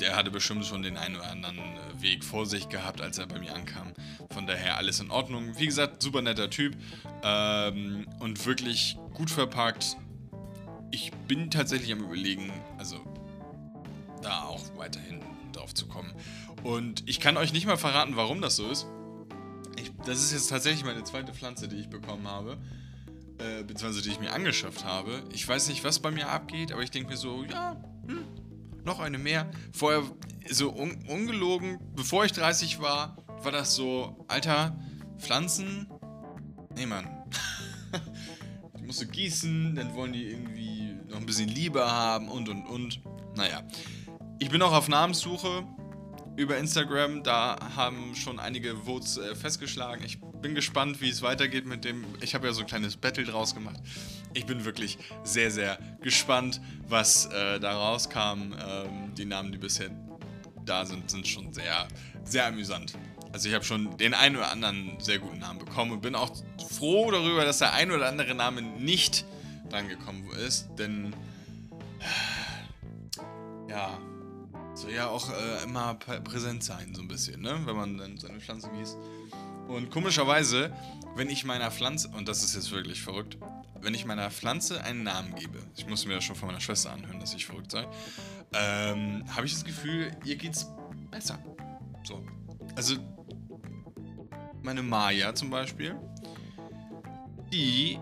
Der 0.00 0.16
hatte 0.16 0.30
bestimmt 0.30 0.64
schon 0.66 0.82
den 0.82 0.96
einen 0.96 1.16
oder 1.16 1.30
anderen 1.30 1.58
äh, 1.58 2.02
Weg 2.02 2.24
vor 2.24 2.46
sich 2.46 2.68
gehabt, 2.68 3.00
als 3.00 3.18
er 3.18 3.26
bei 3.26 3.38
mir 3.38 3.54
ankam. 3.54 3.92
Von 4.30 4.46
daher 4.46 4.76
alles 4.76 5.00
in 5.00 5.10
Ordnung. 5.10 5.58
Wie 5.58 5.66
gesagt, 5.66 6.02
super 6.02 6.22
netter 6.22 6.50
Typ 6.50 6.76
ähm, 7.22 8.06
und 8.18 8.44
wirklich 8.44 8.98
gut 9.14 9.30
verpackt 9.30 9.96
ich 10.96 11.12
bin 11.28 11.50
tatsächlich 11.50 11.92
am 11.92 12.00
Überlegen, 12.00 12.50
also 12.78 12.98
da 14.22 14.44
auch 14.44 14.62
weiterhin 14.78 15.20
drauf 15.52 15.74
zu 15.74 15.86
kommen. 15.86 16.10
Und 16.62 17.06
ich 17.06 17.20
kann 17.20 17.36
euch 17.36 17.52
nicht 17.52 17.66
mal 17.66 17.76
verraten, 17.76 18.16
warum 18.16 18.40
das 18.40 18.56
so 18.56 18.70
ist. 18.70 18.86
Ich, 19.76 19.92
das 20.06 20.20
ist 20.20 20.32
jetzt 20.32 20.48
tatsächlich 20.48 20.84
meine 20.86 21.04
zweite 21.04 21.34
Pflanze, 21.34 21.68
die 21.68 21.76
ich 21.76 21.90
bekommen 21.90 22.26
habe. 22.26 22.56
Äh, 23.38 23.62
beziehungsweise 23.64 24.02
die 24.02 24.08
ich 24.08 24.20
mir 24.20 24.32
angeschafft 24.32 24.86
habe. 24.86 25.22
Ich 25.30 25.46
weiß 25.46 25.68
nicht, 25.68 25.84
was 25.84 25.98
bei 25.98 26.10
mir 26.10 26.30
abgeht, 26.30 26.72
aber 26.72 26.82
ich 26.82 26.90
denke 26.90 27.10
mir 27.10 27.18
so, 27.18 27.44
ja, 27.44 27.76
hm, 28.06 28.24
noch 28.82 28.98
eine 28.98 29.18
mehr. 29.18 29.50
Vorher, 29.72 30.02
so 30.48 30.74
un 30.74 31.04
ungelogen, 31.06 31.78
bevor 31.94 32.24
ich 32.24 32.32
30 32.32 32.80
war, 32.80 33.18
war 33.42 33.52
das 33.52 33.74
so, 33.74 34.24
Alter, 34.28 34.78
Pflanzen? 35.18 35.88
Nee, 36.74 36.86
Mann. 36.86 37.06
die 38.78 38.86
musst 38.86 39.02
du 39.02 39.06
gießen, 39.06 39.74
dann 39.74 39.94
wollen 39.94 40.14
die 40.14 40.24
irgendwie 40.24 40.75
ein 41.14 41.26
bisschen 41.26 41.48
Liebe 41.48 41.90
haben 41.90 42.28
und 42.28 42.48
und 42.48 42.66
und. 42.66 43.00
Naja. 43.34 43.62
Ich 44.38 44.50
bin 44.50 44.60
auch 44.62 44.72
auf 44.72 44.88
Namenssuche 44.88 45.64
über 46.36 46.58
Instagram. 46.58 47.22
Da 47.22 47.56
haben 47.74 48.14
schon 48.14 48.38
einige 48.38 48.76
Votes 48.76 49.16
äh, 49.16 49.34
festgeschlagen. 49.34 50.04
Ich 50.04 50.20
bin 50.20 50.54
gespannt, 50.54 51.00
wie 51.00 51.08
es 51.08 51.22
weitergeht 51.22 51.66
mit 51.66 51.84
dem. 51.84 52.04
Ich 52.20 52.34
habe 52.34 52.46
ja 52.46 52.52
so 52.52 52.60
ein 52.60 52.66
kleines 52.66 52.96
Battle 52.96 53.24
draus 53.24 53.54
gemacht. 53.54 53.80
Ich 54.34 54.46
bin 54.46 54.64
wirklich 54.64 54.98
sehr, 55.24 55.50
sehr 55.50 55.78
gespannt, 56.02 56.60
was 56.86 57.26
äh, 57.26 57.58
da 57.58 57.72
rauskam. 57.72 58.52
Ähm, 58.52 59.14
die 59.16 59.24
Namen, 59.24 59.52
die 59.52 59.58
bisher 59.58 59.90
da 60.64 60.84
sind, 60.84 61.10
sind 61.10 61.26
schon 61.26 61.52
sehr, 61.52 61.88
sehr 62.24 62.46
amüsant. 62.46 62.92
Also 63.32 63.48
ich 63.48 63.54
habe 63.54 63.64
schon 63.64 63.96
den 63.96 64.14
einen 64.14 64.36
oder 64.36 64.50
anderen 64.50 64.98
sehr 64.98 65.18
guten 65.18 65.38
Namen 65.38 65.58
bekommen 65.58 65.92
und 65.92 66.02
bin 66.02 66.14
auch 66.14 66.30
froh 66.70 67.10
darüber, 67.10 67.44
dass 67.44 67.58
der 67.58 67.72
ein 67.72 67.90
oder 67.90 68.08
andere 68.08 68.34
Name 68.34 68.62
nicht 68.62 69.24
drangekommen 69.68 70.28
ist, 70.46 70.68
denn 70.78 71.14
ja, 73.68 73.98
soll 74.74 74.92
ja 74.92 75.08
auch 75.08 75.30
äh, 75.30 75.64
immer 75.64 75.94
präsent 75.94 76.62
sein, 76.62 76.94
so 76.94 77.02
ein 77.02 77.08
bisschen, 77.08 77.40
ne? 77.40 77.60
Wenn 77.64 77.76
man 77.76 77.98
dann 77.98 78.18
seine 78.18 78.40
Pflanze 78.40 78.70
gießt. 78.70 78.96
Und 79.68 79.90
komischerweise, 79.90 80.72
wenn 81.16 81.28
ich 81.28 81.44
meiner 81.44 81.70
Pflanze, 81.70 82.08
und 82.08 82.28
das 82.28 82.44
ist 82.44 82.54
jetzt 82.54 82.70
wirklich 82.70 83.02
verrückt, 83.02 83.38
wenn 83.80 83.94
ich 83.94 84.04
meiner 84.04 84.30
Pflanze 84.30 84.82
einen 84.82 85.02
Namen 85.02 85.34
gebe, 85.34 85.58
ich 85.76 85.86
muss 85.88 86.06
mir 86.06 86.14
das 86.14 86.24
schon 86.24 86.36
von 86.36 86.48
meiner 86.48 86.60
Schwester 86.60 86.92
anhören, 86.92 87.20
dass 87.20 87.34
ich 87.34 87.46
verrückt 87.46 87.72
sei, 87.72 87.86
ähm, 88.52 89.24
habe 89.34 89.46
ich 89.46 89.52
das 89.52 89.64
Gefühl, 89.64 90.10
ihr 90.24 90.36
geht's 90.36 90.66
besser. 91.10 91.38
So. 92.04 92.24
Also, 92.76 92.96
meine 94.62 94.82
Maya 94.82 95.34
zum 95.34 95.50
Beispiel, 95.50 95.96
die, 97.52 97.98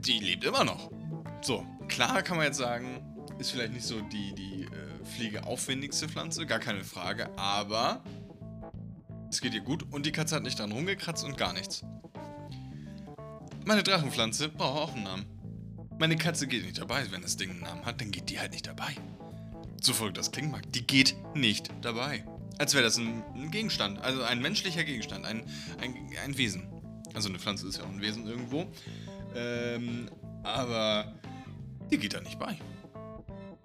die 0.00 0.20
lebt 0.20 0.44
immer 0.44 0.64
noch. 0.64 0.90
So, 1.44 1.62
klar 1.88 2.22
kann 2.22 2.38
man 2.38 2.46
jetzt 2.46 2.56
sagen, 2.56 3.02
ist 3.38 3.50
vielleicht 3.50 3.74
nicht 3.74 3.84
so 3.84 4.00
die, 4.00 4.34
die 4.34 4.62
äh, 4.62 5.04
pflegeaufwendigste 5.04 6.08
Pflanze, 6.08 6.46
gar 6.46 6.58
keine 6.58 6.82
Frage, 6.84 7.28
aber 7.36 8.02
es 9.28 9.42
geht 9.42 9.52
ihr 9.52 9.60
gut 9.60 9.84
und 9.92 10.06
die 10.06 10.12
Katze 10.12 10.36
hat 10.36 10.42
nicht 10.42 10.58
dran 10.58 10.72
rumgekratzt 10.72 11.22
und 11.22 11.36
gar 11.36 11.52
nichts. 11.52 11.84
Meine 13.66 13.82
Drachenpflanze 13.82 14.48
braucht 14.48 14.80
auch 14.80 14.94
einen 14.94 15.04
Namen. 15.04 15.26
Meine 15.98 16.16
Katze 16.16 16.46
geht 16.46 16.64
nicht 16.64 16.78
dabei, 16.78 17.04
wenn 17.10 17.20
das 17.20 17.36
Ding 17.36 17.50
einen 17.50 17.60
Namen 17.60 17.84
hat, 17.84 18.00
dann 18.00 18.10
geht 18.10 18.30
die 18.30 18.40
halt 18.40 18.52
nicht 18.52 18.66
dabei. 18.66 18.94
So 19.82 19.92
folgt 19.92 20.16
das 20.16 20.32
klingt 20.32 20.50
mag, 20.50 20.72
die 20.72 20.86
geht 20.86 21.14
nicht 21.34 21.68
dabei. 21.82 22.24
Als 22.56 22.72
wäre 22.72 22.84
das 22.84 22.96
ein, 22.96 23.22
ein, 23.34 23.50
Gegenstand, 23.50 24.00
also 24.00 24.22
ein 24.22 24.40
menschlicher 24.40 24.84
Gegenstand, 24.84 25.26
ein, 25.26 25.44
ein, 25.78 26.08
ein 26.24 26.38
Wesen. 26.38 26.68
Also 27.12 27.28
eine 27.28 27.38
Pflanze 27.38 27.68
ist 27.68 27.76
ja 27.76 27.84
auch 27.84 27.90
ein 27.90 28.00
Wesen 28.00 28.26
irgendwo. 28.26 28.64
Ähm, 29.36 30.08
aber 30.44 31.12
die 31.90 31.98
geht 31.98 32.14
da 32.14 32.20
nicht 32.20 32.38
bei. 32.38 32.56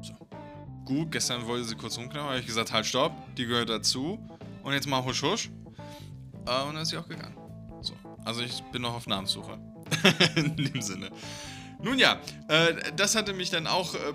So. 0.02 0.14
Gut, 0.86 1.12
gestern 1.12 1.46
wollte 1.46 1.66
sie 1.66 1.76
kurz 1.76 1.98
rumknappen, 1.98 2.30
habe 2.30 2.40
ich 2.40 2.46
gesagt, 2.46 2.72
halt, 2.72 2.86
stopp, 2.86 3.14
die 3.36 3.46
gehört 3.46 3.70
dazu. 3.70 4.20
Und 4.64 4.74
jetzt 4.74 4.88
mal 4.88 5.04
husch, 5.04 5.24
husch. 5.24 5.50
Äh, 6.46 6.64
und 6.64 6.74
dann 6.74 6.84
ist 6.84 6.90
sie 6.90 6.98
auch 6.98 7.08
gegangen. 7.08 7.38
So. 7.82 7.94
Also 8.26 8.42
ich 8.42 8.62
bin 8.72 8.82
noch 8.82 8.94
auf 8.94 9.08
Namenssuche. 9.08 9.60
In 10.36 10.56
dem 10.56 10.82
Sinne. 10.82 11.10
Nun 11.82 11.98
ja, 11.98 12.20
äh, 12.48 12.92
das 12.96 13.16
hatte 13.16 13.34
mich 13.34 13.50
dann 13.50 13.68
auch 13.68 13.96
äh, 13.96 14.14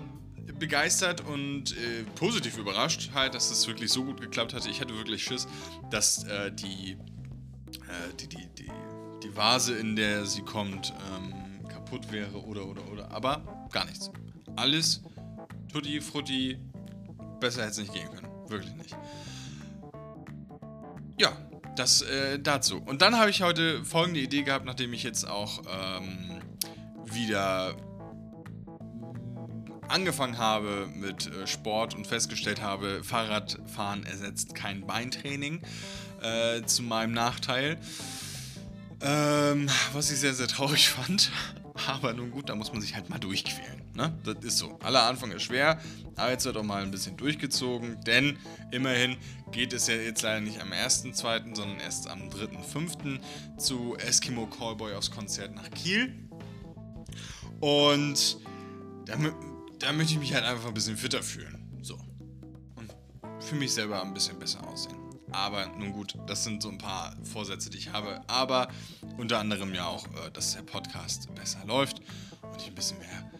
begeistert 0.59 1.21
und 1.21 1.71
äh, 1.71 2.03
positiv 2.15 2.57
überrascht, 2.57 3.11
halt, 3.13 3.33
dass 3.33 3.51
es 3.51 3.67
wirklich 3.67 3.91
so 3.91 4.03
gut 4.03 4.21
geklappt 4.21 4.53
hatte. 4.53 4.69
Ich 4.69 4.81
hatte 4.81 4.95
wirklich 4.95 5.23
Schiss, 5.23 5.47
dass 5.89 6.23
äh, 6.25 6.51
die, 6.51 6.91
äh, 6.91 8.13
die, 8.19 8.27
die, 8.27 8.47
die, 8.57 8.71
die 9.23 9.35
Vase, 9.35 9.75
in 9.75 9.95
der 9.95 10.25
sie 10.25 10.41
kommt, 10.41 10.93
ähm, 11.15 11.33
kaputt 11.95 12.11
wäre 12.11 12.43
oder, 12.45 12.65
oder, 12.65 12.81
oder. 12.91 13.11
Aber 13.11 13.41
gar 13.71 13.85
nichts. 13.85 14.11
Alles 14.55 15.01
tutti 15.71 16.01
frutti. 16.01 16.57
Besser 17.39 17.61
hätte 17.61 17.71
es 17.71 17.77
nicht 17.79 17.93
gehen 17.93 18.09
können. 18.09 18.29
Wirklich 18.47 18.73
nicht. 18.75 18.95
Ja, 21.17 21.31
das 21.75 22.01
äh, 22.01 22.39
dazu. 22.39 22.77
Und 22.77 23.01
dann 23.01 23.17
habe 23.17 23.29
ich 23.29 23.41
heute 23.41 23.83
folgende 23.83 24.19
Idee 24.19 24.43
gehabt, 24.43 24.65
nachdem 24.65 24.93
ich 24.93 25.03
jetzt 25.03 25.27
auch 25.27 25.61
ähm, 25.69 26.41
wieder 27.05 27.75
angefangen 29.87 30.37
habe 30.37 30.87
mit 30.93 31.27
äh, 31.27 31.45
Sport 31.45 31.93
und 31.93 32.07
festgestellt 32.07 32.61
habe, 32.61 33.03
Fahrradfahren 33.03 34.05
ersetzt 34.05 34.55
kein 34.55 34.85
Beintraining 34.87 35.61
äh, 36.21 36.63
zu 36.63 36.83
meinem 36.83 37.13
Nachteil. 37.13 37.77
Ähm, 39.01 39.69
was 39.93 40.09
ich 40.09 40.19
sehr, 40.19 40.33
sehr 40.33 40.47
traurig 40.47 40.89
fand. 40.89 41.31
Aber 41.87 42.13
nun 42.13 42.31
gut, 42.31 42.49
da 42.49 42.55
muss 42.55 42.71
man 42.71 42.81
sich 42.81 42.95
halt 42.95 43.09
mal 43.09 43.19
durchquälen. 43.19 43.81
Ne? 43.93 44.17
Das 44.23 44.43
ist 44.43 44.57
so. 44.57 44.79
Aller 44.79 45.03
Anfang 45.03 45.31
ist 45.31 45.43
schwer, 45.43 45.79
aber 46.15 46.31
jetzt 46.31 46.45
wird 46.45 46.55
auch 46.55 46.63
mal 46.63 46.81
ein 46.81 46.91
bisschen 46.91 47.17
durchgezogen, 47.17 47.99
denn 48.05 48.37
immerhin 48.71 49.17
geht 49.51 49.73
es 49.73 49.87
ja 49.87 49.95
jetzt 49.95 50.21
leider 50.21 50.39
nicht 50.39 50.61
am 50.61 50.71
1.2., 50.71 51.55
sondern 51.55 51.79
erst 51.79 52.07
am 52.07 52.29
3.5. 52.29 53.19
zu 53.57 53.95
Eskimo 53.97 54.47
Callboy 54.47 54.93
aufs 54.93 55.11
Konzert 55.11 55.53
nach 55.53 55.69
Kiel. 55.71 56.13
Und 57.59 58.37
da, 59.05 59.17
da 59.79 59.91
möchte 59.91 60.13
ich 60.13 60.19
mich 60.19 60.33
halt 60.33 60.45
einfach 60.45 60.67
ein 60.67 60.73
bisschen 60.73 60.97
fitter 60.97 61.23
fühlen. 61.23 61.79
So. 61.81 61.95
Und 62.75 62.93
für 63.39 63.55
mich 63.55 63.73
selber 63.73 64.01
ein 64.01 64.13
bisschen 64.13 64.39
besser 64.39 64.65
aussehen. 64.67 64.94
Aber 65.35 65.67
nun 65.77 65.91
gut, 65.91 66.15
das 66.27 66.45
sind 66.45 66.63
so 66.63 66.69
ein 66.69 66.77
paar 66.77 67.13
Vorsätze, 67.23 67.69
die 67.69 67.77
ich 67.77 67.91
habe. 67.91 68.21
Aber 68.27 68.69
unter 69.17 69.37
anderem 69.39 69.73
ja 69.73 69.85
auch, 69.85 70.05
äh, 70.07 70.31
dass 70.31 70.55
der 70.55 70.61
Podcast 70.61 71.33
besser 71.35 71.59
läuft 71.67 71.99
und 72.41 72.61
ich 72.61 72.67
ein 72.67 72.75
bisschen 72.75 72.97
mehr, 72.99 73.31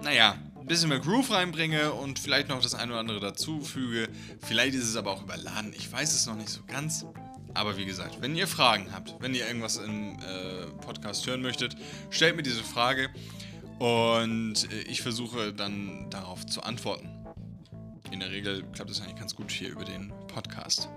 naja, 0.00 0.36
ein 0.54 0.66
bisschen 0.66 0.88
mehr 0.88 1.00
Groove 1.00 1.32
reinbringe 1.32 1.92
und 1.92 2.20
vielleicht 2.20 2.48
noch 2.48 2.62
das 2.62 2.74
eine 2.74 2.92
oder 2.92 3.00
andere 3.00 3.18
dazufüge. 3.18 4.08
Vielleicht 4.42 4.76
ist 4.76 4.84
es 4.84 4.96
aber 4.96 5.10
auch 5.10 5.22
überladen. 5.22 5.74
Ich 5.76 5.90
weiß 5.90 6.14
es 6.14 6.26
noch 6.26 6.36
nicht 6.36 6.50
so 6.50 6.60
ganz. 6.68 7.04
Aber 7.52 7.76
wie 7.76 7.84
gesagt, 7.84 8.20
wenn 8.20 8.36
ihr 8.36 8.46
Fragen 8.46 8.92
habt, 8.92 9.16
wenn 9.20 9.34
ihr 9.34 9.46
irgendwas 9.46 9.78
im 9.78 10.20
äh, 10.20 10.66
Podcast 10.82 11.26
hören 11.26 11.42
möchtet, 11.42 11.76
stellt 12.10 12.36
mir 12.36 12.42
diese 12.42 12.62
Frage 12.62 13.10
und 13.80 14.70
äh, 14.70 14.82
ich 14.82 15.02
versuche 15.02 15.52
dann 15.52 16.10
darauf 16.10 16.46
zu 16.46 16.62
antworten 16.62 17.15
in 18.16 18.20
der 18.20 18.30
Regel 18.30 18.64
klappt 18.72 18.90
es 18.90 19.02
eigentlich 19.02 19.16
ganz 19.16 19.34
gut 19.34 19.50
hier 19.50 19.68
über 19.68 19.84
den 19.84 20.10
Podcast. 20.28 20.88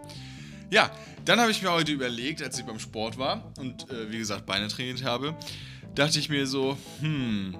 Ja, 0.69 0.89
dann 1.25 1.41
habe 1.41 1.51
ich 1.51 1.61
mir 1.61 1.71
heute 1.71 1.91
überlegt, 1.91 2.41
als 2.41 2.57
ich 2.57 2.65
beim 2.65 2.79
Sport 2.79 3.17
war 3.17 3.51
und 3.57 3.89
äh, 3.91 4.09
wie 4.09 4.19
gesagt 4.19 4.45
Beine 4.45 4.69
trainiert 4.69 5.03
habe, 5.03 5.35
dachte 5.95 6.17
ich 6.17 6.29
mir 6.29 6.47
so, 6.47 6.77
hm, 7.01 7.57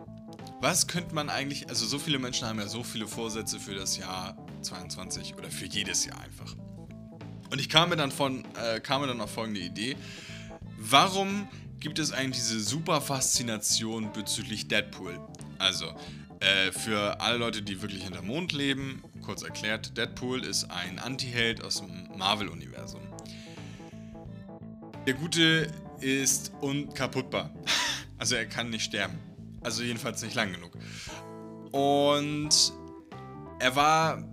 was 0.61 0.87
könnte 0.87 1.13
man 1.13 1.29
eigentlich, 1.29 1.67
also 1.67 1.85
so 1.85 1.99
viele 1.99 2.19
Menschen 2.19 2.47
haben 2.47 2.57
ja 2.59 2.67
so 2.67 2.83
viele 2.83 3.05
Vorsätze 3.05 3.59
für 3.59 3.75
das 3.75 3.97
Jahr 3.97 4.37
22 4.61 5.35
oder 5.35 5.51
für 5.51 5.65
jedes 5.65 6.05
Jahr 6.05 6.21
einfach. 6.21 6.55
Und 7.51 7.59
ich 7.59 7.67
kam 7.67 7.89
mir 7.89 7.97
dann 7.97 8.11
von, 8.11 8.45
äh, 8.55 8.79
kam 8.79 9.01
mir 9.01 9.07
dann 9.07 9.19
auf 9.19 9.31
folgende 9.31 9.59
Idee. 9.59 9.97
Warum 10.77 11.49
gibt 11.81 11.99
es 11.99 12.13
eigentlich 12.13 12.37
diese 12.37 12.61
super 12.61 13.01
Faszination 13.01 14.13
bezüglich 14.13 14.69
Deadpool? 14.69 15.19
Also, 15.57 15.93
äh, 16.39 16.71
für 16.71 17.19
alle 17.19 17.37
Leute, 17.37 17.61
die 17.61 17.81
wirklich 17.81 18.03
hinter 18.03 18.21
Mond 18.21 18.53
leben, 18.53 19.03
kurz 19.21 19.43
erklärt, 19.43 19.97
Deadpool 19.97 20.43
ist 20.43 20.65
ein 20.65 20.99
Anti-Held 20.99 21.63
aus 21.63 21.81
dem 21.81 22.07
Marvel-Universum. 22.17 23.01
Der 25.05 25.13
Gute 25.13 25.71
ist 25.99 26.51
unkaputtbar. 26.61 27.51
Also 28.17 28.35
er 28.35 28.45
kann 28.45 28.69
nicht 28.69 28.83
sterben. 28.83 29.17
Also 29.61 29.81
jedenfalls 29.81 30.21
nicht 30.21 30.35
lang 30.35 30.51
genug. 30.51 30.77
Und 31.71 32.73
er 33.59 33.75
war, 33.77 34.23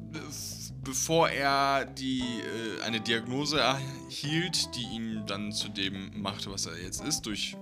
bevor 0.83 1.29
er 1.29 1.85
die, 1.85 2.21
äh, 2.21 2.83
eine 2.83 3.01
Diagnose 3.01 3.61
erhielt, 3.61 4.75
die 4.75 4.83
ihn 4.83 5.25
dann 5.29 5.53
zu 5.53 5.69
dem 5.69 6.21
machte, 6.21 6.51
was 6.51 6.67
er 6.67 6.77
jetzt 6.83 7.05
ist, 7.05 7.27
durch 7.27 7.57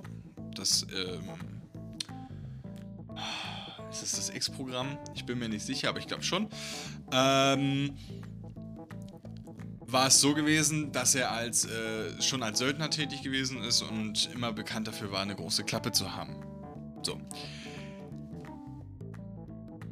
das 0.54 0.86
ähm, 0.96 1.28
ist 4.02 4.02
das 4.02 4.26
das 4.26 4.34
X-Programm? 4.34 4.98
Ich 5.14 5.24
bin 5.24 5.38
mir 5.38 5.48
nicht 5.48 5.64
sicher, 5.64 5.88
aber 5.88 5.98
ich 5.98 6.06
glaube 6.06 6.22
schon. 6.22 6.48
Ähm, 7.12 7.96
war 9.80 10.08
es 10.08 10.20
so 10.20 10.34
gewesen, 10.34 10.90
dass 10.92 11.14
er 11.14 11.30
als, 11.30 11.64
äh, 11.66 12.20
schon 12.20 12.42
als 12.42 12.58
Söldner 12.58 12.90
tätig 12.90 13.22
gewesen 13.22 13.62
ist 13.62 13.82
und 13.82 14.28
immer 14.34 14.52
bekannt 14.52 14.88
dafür 14.88 15.12
war, 15.12 15.20
eine 15.20 15.36
große 15.36 15.64
Klappe 15.64 15.92
zu 15.92 16.16
haben. 16.16 16.36
So. 17.02 17.20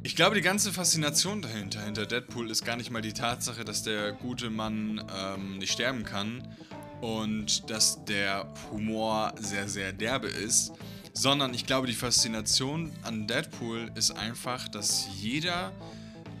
Ich 0.05 0.17
glaube, 0.17 0.35
die 0.35 0.41
ganze 0.41 0.73
Faszination 0.73 1.41
dahinter, 1.41 1.81
hinter 1.81 2.05
Deadpool, 2.05 2.51
ist 2.51 2.65
gar 2.65 2.75
nicht 2.75 2.91
mal 2.91 3.01
die 3.01 3.13
Tatsache, 3.13 3.63
dass 3.63 3.83
der 3.83 4.11
gute 4.11 4.49
Mann 4.49 5.01
ähm, 5.15 5.59
nicht 5.59 5.71
sterben 5.71 6.03
kann 6.03 6.53
und 6.99 7.69
dass 7.69 8.03
der 8.03 8.53
Humor 8.71 9.33
sehr, 9.39 9.69
sehr 9.69 9.93
derbe 9.93 10.27
ist, 10.27 10.73
sondern 11.13 11.53
ich 11.53 11.65
glaube, 11.65 11.87
die 11.87 11.93
Faszination 11.93 12.91
an 13.03 13.27
Deadpool 13.27 13.91
ist 13.95 14.11
einfach, 14.11 14.67
dass 14.67 15.07
jeder, 15.15 15.71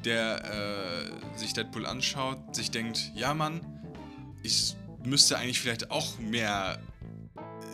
der 0.03 0.43
äh, 0.43 1.37
sich 1.37 1.53
Deadpool 1.53 1.85
anschaut, 1.85 2.55
sich 2.55 2.71
denkt, 2.71 3.11
ja 3.15 3.33
Mann, 3.33 3.61
ich 4.41 4.75
müsste 5.03 5.37
eigentlich 5.37 5.61
vielleicht 5.61 5.91
auch 5.91 6.19
mehr 6.19 6.79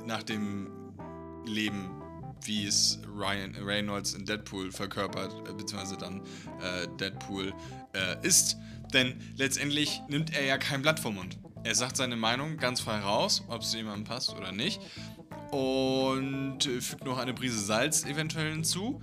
nach 0.05 0.23
dem 0.23 0.69
Leben 1.45 1.99
wie 2.45 2.65
es 2.65 2.99
Ryan 3.07 3.55
Reynolds 3.55 4.13
in 4.13 4.25
Deadpool 4.25 4.71
verkörpert, 4.71 5.33
äh, 5.47 5.53
beziehungsweise 5.53 5.97
dann 5.97 6.21
äh, 6.61 6.87
Deadpool 6.99 7.53
äh, 7.93 8.25
ist. 8.25 8.57
Denn 8.93 9.19
letztendlich 9.35 10.01
nimmt 10.07 10.33
er 10.33 10.45
ja 10.45 10.57
kein 10.57 10.81
Blatt 10.81 10.99
vom 10.99 11.15
Mund. 11.15 11.37
Er 11.63 11.75
sagt 11.75 11.97
seine 11.97 12.15
Meinung 12.15 12.57
ganz 12.57 12.79
frei 12.79 12.99
raus, 12.99 13.43
ob 13.47 13.61
es 13.61 13.73
jemandem 13.73 14.05
passt 14.05 14.33
oder 14.33 14.51
nicht. 14.51 14.81
Und 15.51 16.65
äh, 16.65 16.81
fügt 16.81 17.05
noch 17.05 17.17
eine 17.17 17.33
Prise 17.33 17.59
Salz 17.59 18.05
eventuell 18.05 18.51
hinzu, 18.51 19.01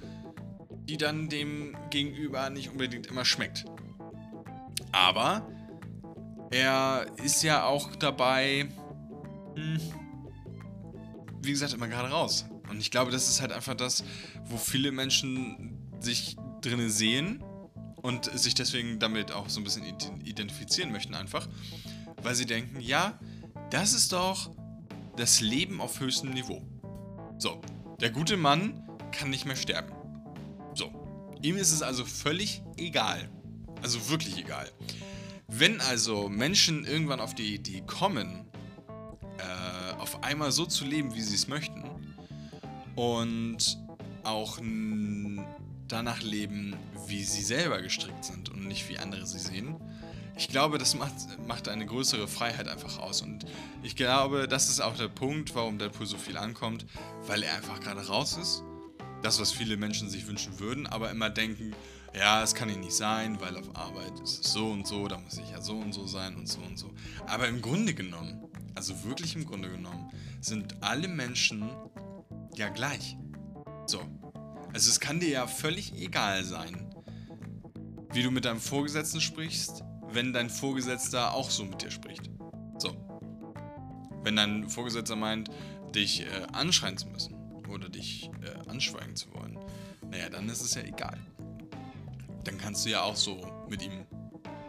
die 0.88 0.96
dann 0.96 1.28
dem 1.28 1.76
Gegenüber 1.90 2.50
nicht 2.50 2.70
unbedingt 2.70 3.06
immer 3.08 3.24
schmeckt. 3.24 3.64
Aber 4.92 5.46
er 6.50 7.06
ist 7.22 7.42
ja 7.42 7.64
auch 7.64 7.96
dabei, 7.96 8.68
hm, 9.56 9.80
wie 11.42 11.50
gesagt, 11.50 11.72
immer 11.72 11.88
gerade 11.88 12.10
raus. 12.10 12.46
Und 12.68 12.80
ich 12.80 12.90
glaube, 12.90 13.10
das 13.10 13.28
ist 13.28 13.40
halt 13.40 13.52
einfach 13.52 13.74
das, 13.74 14.04
wo 14.44 14.56
viele 14.56 14.92
Menschen 14.92 15.78
sich 16.00 16.36
drinne 16.60 16.90
sehen 16.90 17.42
und 18.02 18.24
sich 18.38 18.54
deswegen 18.54 18.98
damit 18.98 19.32
auch 19.32 19.48
so 19.48 19.60
ein 19.60 19.64
bisschen 19.64 19.84
identifizieren 20.24 20.92
möchten 20.92 21.14
einfach, 21.14 21.48
weil 22.22 22.34
sie 22.34 22.46
denken, 22.46 22.80
ja, 22.80 23.18
das 23.70 23.92
ist 23.92 24.12
doch 24.12 24.50
das 25.16 25.40
Leben 25.40 25.80
auf 25.80 26.00
höchstem 26.00 26.30
Niveau. 26.30 26.62
So, 27.38 27.60
der 28.00 28.10
gute 28.10 28.36
Mann 28.36 28.88
kann 29.12 29.30
nicht 29.30 29.46
mehr 29.46 29.56
sterben. 29.56 29.92
So, 30.74 30.92
ihm 31.42 31.56
ist 31.56 31.72
es 31.72 31.82
also 31.82 32.04
völlig 32.04 32.62
egal. 32.76 33.28
Also 33.82 34.08
wirklich 34.10 34.38
egal. 34.38 34.70
Wenn 35.48 35.80
also 35.80 36.28
Menschen 36.28 36.84
irgendwann 36.84 37.20
auf 37.20 37.34
die 37.34 37.54
Idee 37.54 37.82
kommen, 37.86 38.46
äh, 39.38 39.92
auf 39.98 40.22
einmal 40.22 40.52
so 40.52 40.66
zu 40.66 40.84
leben, 40.84 41.14
wie 41.14 41.22
sie 41.22 41.34
es 41.34 41.48
möchten, 41.48 41.84
und 42.96 43.78
auch 44.24 44.58
danach 45.86 46.22
leben, 46.22 46.74
wie 47.06 47.22
sie 47.22 47.42
selber 47.42 47.80
gestrickt 47.80 48.24
sind 48.24 48.48
und 48.48 48.66
nicht 48.66 48.88
wie 48.88 48.98
andere 48.98 49.26
sie 49.26 49.38
sehen. 49.38 49.76
Ich 50.38 50.48
glaube, 50.48 50.76
das 50.76 50.94
macht, 50.94 51.14
macht 51.46 51.68
eine 51.68 51.86
größere 51.86 52.28
Freiheit 52.28 52.68
einfach 52.68 52.98
aus. 52.98 53.22
Und 53.22 53.46
ich 53.82 53.96
glaube, 53.96 54.46
das 54.46 54.68
ist 54.68 54.80
auch 54.80 54.94
der 54.94 55.08
Punkt, 55.08 55.54
warum 55.54 55.78
Deadpool 55.78 56.06
so 56.06 56.18
viel 56.18 56.36
ankommt, 56.36 56.84
weil 57.26 57.42
er 57.42 57.54
einfach 57.54 57.80
gerade 57.80 58.06
raus 58.06 58.36
ist. 58.36 58.62
Das, 59.22 59.40
was 59.40 59.50
viele 59.50 59.78
Menschen 59.78 60.10
sich 60.10 60.26
wünschen 60.26 60.58
würden, 60.58 60.86
aber 60.86 61.10
immer 61.10 61.30
denken, 61.30 61.74
ja, 62.14 62.42
es 62.42 62.54
kann 62.54 62.68
ja 62.68 62.76
nicht 62.76 62.92
sein, 62.92 63.40
weil 63.40 63.56
auf 63.56 63.74
Arbeit 63.74 64.20
ist 64.20 64.44
es 64.44 64.52
so 64.52 64.70
und 64.70 64.86
so, 64.86 65.08
da 65.08 65.18
muss 65.18 65.38
ich 65.38 65.50
ja 65.50 65.60
so 65.60 65.78
und 65.78 65.92
so 65.92 66.06
sein 66.06 66.36
und 66.36 66.46
so 66.46 66.60
und 66.60 66.78
so. 66.78 66.92
Aber 67.26 67.48
im 67.48 67.62
Grunde 67.62 67.94
genommen, 67.94 68.44
also 68.74 69.04
wirklich 69.04 69.34
im 69.36 69.46
Grunde 69.46 69.70
genommen, 69.70 70.10
sind 70.42 70.82
alle 70.82 71.08
Menschen 71.08 71.70
ja 72.56 72.68
gleich. 72.68 73.16
So. 73.86 74.00
Also 74.72 74.90
es 74.90 75.00
kann 75.00 75.18
dir 75.18 75.30
ja 75.30 75.46
völlig 75.46 75.94
egal 75.94 76.44
sein, 76.44 76.94
wie 78.12 78.22
du 78.22 78.30
mit 78.30 78.44
deinem 78.44 78.60
Vorgesetzten 78.60 79.20
sprichst, 79.20 79.82
wenn 80.12 80.32
dein 80.32 80.50
Vorgesetzter 80.50 81.32
auch 81.34 81.50
so 81.50 81.64
mit 81.64 81.82
dir 81.82 81.90
spricht. 81.90 82.30
So. 82.78 82.96
Wenn 84.22 84.36
dein 84.36 84.68
Vorgesetzter 84.68 85.16
meint, 85.16 85.50
dich 85.94 86.22
äh, 86.22 86.26
anschreien 86.52 86.98
zu 86.98 87.08
müssen 87.08 87.34
oder 87.68 87.88
dich 87.88 88.30
äh, 88.42 88.68
anschweigen 88.68 89.16
zu 89.16 89.32
wollen, 89.34 89.58
naja, 90.10 90.28
dann 90.28 90.48
ist 90.48 90.62
es 90.62 90.74
ja 90.74 90.82
egal. 90.82 91.18
Dann 92.44 92.58
kannst 92.58 92.84
du 92.84 92.90
ja 92.90 93.02
auch 93.02 93.16
so 93.16 93.46
mit 93.68 93.82
ihm 93.82 94.06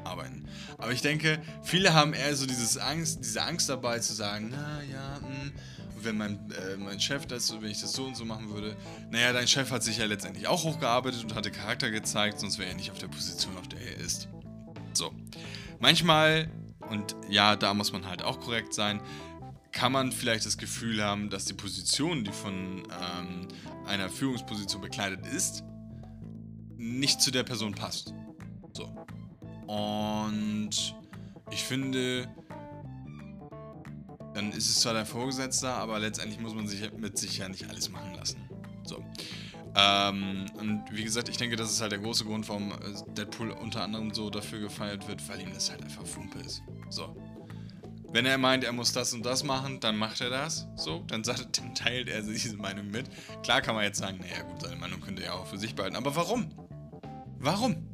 arbeiten. 0.04 0.46
Aber 0.78 0.92
ich 0.92 1.02
denke, 1.02 1.42
viele 1.64 1.94
haben 1.94 2.14
eher 2.14 2.36
so 2.36 2.46
dieses 2.46 2.78
Angst, 2.78 3.20
diese 3.20 3.44
Angst 3.44 3.70
dabei 3.70 4.00
zu 4.00 4.14
sagen, 4.14 4.50
na 4.52 4.82
ja, 4.84 5.20
mh, 5.20 5.28
hm, 5.28 5.52
wenn 6.02 6.18
mein, 6.18 6.52
äh, 6.52 6.78
mein 6.78 7.00
Chef 7.00 7.26
das, 7.26 7.52
wenn 7.62 7.70
ich 7.70 7.82
das 7.82 7.94
so 7.94 8.06
und 8.06 8.16
so 8.16 8.26
machen 8.26 8.50
würde, 8.50 8.76
naja, 9.12 9.34
dein 9.34 9.48
Chef 9.48 9.72
hat 9.72 9.84
sich 9.84 9.98
ja 9.98 10.06
letztendlich 10.06 10.48
auch 10.48 10.64
hochgearbeitet 10.64 11.24
und 11.24 11.36
hatte 11.36 11.52
Charakter 11.52 11.92
gezeigt, 11.92 12.40
sonst 12.40 12.58
wäre 12.58 12.70
er 12.70 12.76
nicht 12.76 12.92
auf 12.92 13.00
der 13.00 13.08
Position, 13.08 13.58
auf 13.58 13.68
der 13.68 13.82
er 13.82 13.98
ist. 13.98 14.28
Manchmal, 15.80 16.50
und 16.90 17.16
ja, 17.30 17.56
da 17.56 17.74
muss 17.74 17.92
man 17.92 18.06
halt 18.08 18.24
auch 18.24 18.40
korrekt 18.40 18.74
sein, 18.74 19.02
kann 19.72 19.92
man 19.92 20.12
vielleicht 20.12 20.46
das 20.46 20.58
Gefühl 20.58 21.04
haben, 21.04 21.30
dass 21.30 21.46
die 21.46 21.54
Position, 21.54 22.24
die 22.24 22.32
von 22.32 22.84
ähm, 22.84 23.48
einer 23.86 24.10
Führungsposition 24.10 24.82
bekleidet 24.82 25.26
ist, 25.28 25.64
nicht 26.78 27.22
zu 27.22 27.32
der 27.32 27.44
Person 27.44 27.74
passt. 27.74 28.14
So. 28.74 28.86
Und 29.68 30.96
ich 31.52 31.64
finde, 31.64 32.28
dann 34.34 34.52
ist 34.52 34.70
es 34.70 34.82
zwar 34.82 34.94
dein 34.94 35.06
Vorgesetzter, 35.06 35.76
aber 35.76 36.00
letztendlich 36.00 36.40
muss 36.40 36.54
man 36.54 36.68
sich 36.68 36.92
mit 36.94 37.18
sich 37.18 37.38
ja 37.38 37.50
nicht 37.50 37.70
alles 37.70 37.90
machen 37.90 38.14
lassen. 38.16 38.38
So. 38.84 39.04
Ähm, 39.80 40.46
und 40.56 40.86
wie 40.92 41.04
gesagt, 41.04 41.30
ich 41.30 41.38
denke, 41.38 41.56
das 41.56 41.70
ist 41.72 41.82
halt 41.82 41.92
der 41.92 42.00
große 42.00 42.26
Grund, 42.26 42.50
warum 42.50 42.72
äh, 42.72 42.76
Deadpool 43.14 43.52
unter 43.52 43.84
anderem 43.84 44.12
so 44.12 44.32
dafür 44.32 44.60
gefeiert 44.60 45.08
wird, 45.08 45.28
weil 45.30 45.40
ihm 45.40 45.54
das 45.54 45.70
halt 45.70 45.84
einfach 45.84 46.06
Fumpe 46.06 46.40
ist. 46.40 46.64
So. 46.90 47.16
Wenn 48.12 48.26
er 48.26 48.40
meint, 48.40 48.64
er 48.64 48.72
muss 48.72 48.92
das 48.92 49.14
und 49.14 49.24
das 49.24 49.44
machen, 49.44 49.80
dann 49.80 49.96
macht 49.96 50.22
er 50.22 50.32
das. 50.32 50.68
So, 50.76 51.04
dann, 51.08 51.24
sagt, 51.24 51.58
dann 51.60 51.76
teilt 51.76 52.10
er 52.10 52.24
diese 52.24 52.58
Meinung 52.58 52.90
mit. 52.90 53.06
Klar 53.44 53.62
kann 53.62 53.76
man 53.76 53.84
jetzt 53.84 54.00
sagen, 54.00 54.18
naja 54.20 54.42
gut, 54.44 54.62
seine 54.62 54.78
Meinung 54.78 55.00
könnte 55.00 55.24
er 55.24 55.36
auch 55.36 55.46
für 55.46 55.60
sich 55.60 55.76
behalten. 55.76 55.96
Aber 55.96 56.16
warum? 56.16 56.50
Warum? 57.38 57.88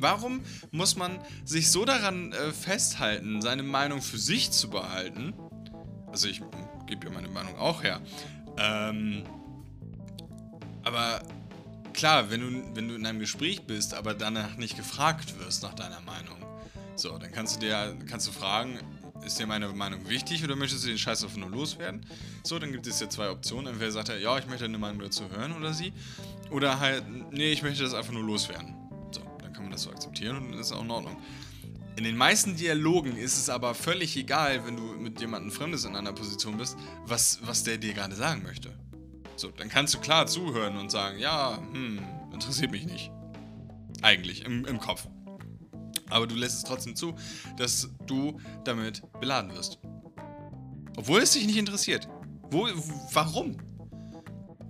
Warum 0.00 0.42
muss 0.72 0.94
man 0.94 1.18
sich 1.44 1.70
so 1.70 1.86
daran 1.86 2.32
äh, 2.32 2.52
festhalten, 2.52 3.40
seine 3.40 3.62
Meinung 3.62 4.02
für 4.02 4.18
sich 4.18 4.50
zu 4.50 4.68
behalten, 4.68 5.32
also 6.12 6.28
ich 6.28 6.42
gebe 6.86 7.06
ja 7.06 7.12
meine 7.12 7.28
Meinung 7.28 7.56
auch 7.56 7.82
her. 7.82 8.00
Ähm, 8.58 9.24
aber 10.88 11.20
klar, 11.92 12.30
wenn 12.30 12.40
du, 12.40 12.74
wenn 12.74 12.88
du 12.88 12.94
in 12.94 13.04
einem 13.04 13.20
Gespräch 13.20 13.62
bist, 13.62 13.92
aber 13.92 14.14
danach 14.14 14.56
nicht 14.56 14.76
gefragt 14.76 15.38
wirst 15.38 15.62
nach 15.62 15.74
deiner 15.74 16.00
Meinung, 16.00 16.38
so, 16.96 17.16
dann 17.18 17.30
kannst 17.30 17.56
du 17.56 17.60
dir 17.60 17.94
kannst 18.08 18.26
du 18.26 18.32
fragen, 18.32 18.78
ist 19.24 19.38
dir 19.38 19.46
meine 19.46 19.68
Meinung 19.68 20.08
wichtig 20.08 20.42
oder 20.42 20.56
möchtest 20.56 20.84
du 20.84 20.88
den 20.88 20.98
Scheiß 20.98 21.22
einfach 21.22 21.36
nur 21.36 21.50
loswerden? 21.50 22.06
So, 22.42 22.58
dann 22.58 22.72
gibt 22.72 22.86
es 22.86 23.00
ja 23.00 23.08
zwei 23.08 23.30
Optionen. 23.30 23.66
Entweder 23.66 23.92
sagt 23.92 24.08
er, 24.08 24.18
ja, 24.18 24.38
ich 24.38 24.46
möchte 24.46 24.64
eine 24.64 24.78
Meinung 24.78 25.00
dazu 25.00 25.28
hören 25.30 25.52
oder 25.52 25.74
sie. 25.74 25.92
Oder 26.50 26.80
halt, 26.80 27.04
nee, 27.32 27.52
ich 27.52 27.62
möchte 27.62 27.82
das 27.82 27.92
einfach 27.92 28.12
nur 28.12 28.24
loswerden. 28.24 28.74
So, 29.10 29.20
dann 29.42 29.52
kann 29.52 29.64
man 29.64 29.72
das 29.72 29.82
so 29.82 29.90
akzeptieren 29.90 30.38
und 30.38 30.52
dann 30.52 30.60
ist 30.60 30.72
auch 30.72 30.82
in 30.82 30.90
Ordnung. 30.90 31.16
In 31.96 32.04
den 32.04 32.16
meisten 32.16 32.56
Dialogen 32.56 33.16
ist 33.16 33.36
es 33.36 33.50
aber 33.50 33.74
völlig 33.74 34.16
egal, 34.16 34.64
wenn 34.64 34.76
du 34.76 34.82
mit 34.82 35.20
jemandem 35.20 35.50
Fremdes 35.50 35.84
in 35.84 35.94
einer 35.94 36.12
Position 36.12 36.56
bist, 36.56 36.78
was, 37.04 37.40
was 37.42 37.64
der 37.64 37.76
dir 37.76 37.92
gerade 37.92 38.14
sagen 38.14 38.42
möchte. 38.42 38.72
So, 39.38 39.50
dann 39.50 39.68
kannst 39.68 39.94
du 39.94 39.98
klar 39.98 40.26
zuhören 40.26 40.76
und 40.76 40.90
sagen, 40.90 41.18
ja, 41.18 41.58
hm, 41.72 42.00
interessiert 42.32 42.70
mich 42.70 42.86
nicht. 42.86 43.10
Eigentlich, 44.02 44.44
im, 44.44 44.64
im 44.64 44.78
Kopf. 44.78 45.08
Aber 46.10 46.26
du 46.26 46.34
lässt 46.34 46.56
es 46.56 46.64
trotzdem 46.64 46.96
zu, 46.96 47.14
dass 47.56 47.90
du 48.06 48.40
damit 48.64 49.02
beladen 49.20 49.52
wirst. 49.54 49.78
Obwohl 50.96 51.20
es 51.20 51.32
dich 51.32 51.46
nicht 51.46 51.58
interessiert. 51.58 52.08
Wo, 52.50 52.66
warum? 53.12 53.56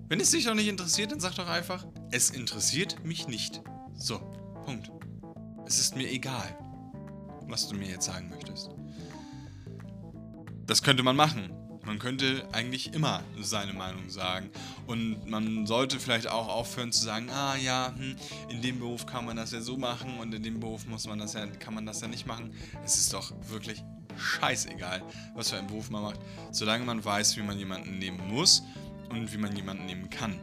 Wenn 0.08 0.20
es 0.20 0.30
dich 0.30 0.44
doch 0.44 0.54
nicht 0.54 0.68
interessiert, 0.68 1.12
dann 1.12 1.20
sag 1.20 1.34
doch 1.34 1.48
einfach, 1.48 1.86
es 2.10 2.30
interessiert 2.30 3.04
mich 3.04 3.28
nicht. 3.28 3.62
So, 3.94 4.18
Punkt. 4.64 4.90
Es 5.66 5.78
ist 5.78 5.96
mir 5.96 6.10
egal 6.10 6.56
was 7.48 7.68
du 7.68 7.74
mir 7.74 7.88
jetzt 7.88 8.06
sagen 8.06 8.28
möchtest. 8.28 8.70
Das 10.66 10.82
könnte 10.82 11.02
man 11.02 11.16
machen. 11.16 11.50
Man 11.88 11.98
könnte 11.98 12.46
eigentlich 12.52 12.92
immer 12.92 13.22
seine 13.40 13.72
Meinung 13.72 14.10
sagen. 14.10 14.50
Und 14.86 15.26
man 15.26 15.66
sollte 15.66 15.98
vielleicht 15.98 16.28
auch 16.28 16.46
aufhören 16.46 16.92
zu 16.92 17.02
sagen, 17.02 17.30
ah 17.30 17.56
ja, 17.56 17.94
hm, 17.96 18.14
in 18.50 18.60
dem 18.60 18.78
Beruf 18.78 19.06
kann 19.06 19.24
man 19.24 19.38
das 19.38 19.52
ja 19.52 19.62
so 19.62 19.78
machen 19.78 20.18
und 20.20 20.34
in 20.34 20.42
dem 20.42 20.60
Beruf 20.60 20.86
muss 20.86 21.06
man 21.06 21.18
das 21.18 21.32
ja, 21.32 21.46
kann 21.46 21.72
man 21.72 21.86
das 21.86 22.02
ja 22.02 22.08
nicht 22.08 22.26
machen. 22.26 22.52
Es 22.84 22.98
ist 22.98 23.14
doch 23.14 23.32
wirklich 23.48 23.82
scheißegal, 24.18 25.02
was 25.34 25.48
für 25.48 25.56
einen 25.56 25.66
Beruf 25.66 25.88
man 25.88 26.02
macht, 26.02 26.20
solange 26.50 26.84
man 26.84 27.02
weiß, 27.02 27.38
wie 27.38 27.42
man 27.42 27.58
jemanden 27.58 27.98
nehmen 27.98 28.20
muss 28.28 28.62
und 29.08 29.32
wie 29.32 29.38
man 29.38 29.56
jemanden 29.56 29.86
nehmen 29.86 30.10
kann. 30.10 30.38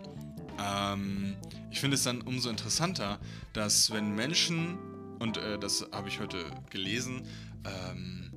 Ähm, 0.60 1.36
ich 1.70 1.80
finde 1.80 1.94
es 1.94 2.02
dann 2.02 2.22
umso 2.22 2.50
interessanter, 2.50 3.20
dass 3.54 3.92
wenn 3.92 4.16
Menschen 4.16 4.80
und 5.20 5.38
äh, 5.38 5.60
das 5.60 5.86
habe 5.92 6.08
ich 6.08 6.20
heute 6.20 6.44
gelesen. 6.72 7.28
Ähm, 7.66 8.32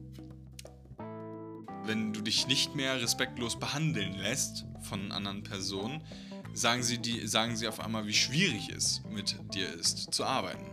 wenn 1.88 2.12
du 2.12 2.20
dich 2.20 2.46
nicht 2.46 2.76
mehr 2.76 3.00
respektlos 3.00 3.58
behandeln 3.58 4.16
lässt 4.18 4.66
von 4.82 5.10
anderen 5.10 5.42
Personen, 5.42 6.02
sagen 6.52 6.82
sie, 6.82 6.98
die, 6.98 7.26
sagen 7.26 7.56
sie 7.56 7.66
auf 7.66 7.80
einmal, 7.80 8.06
wie 8.06 8.14
schwierig 8.14 8.68
es 8.68 9.02
mit 9.10 9.36
dir 9.54 9.72
ist, 9.72 10.12
zu 10.12 10.24
arbeiten. 10.24 10.66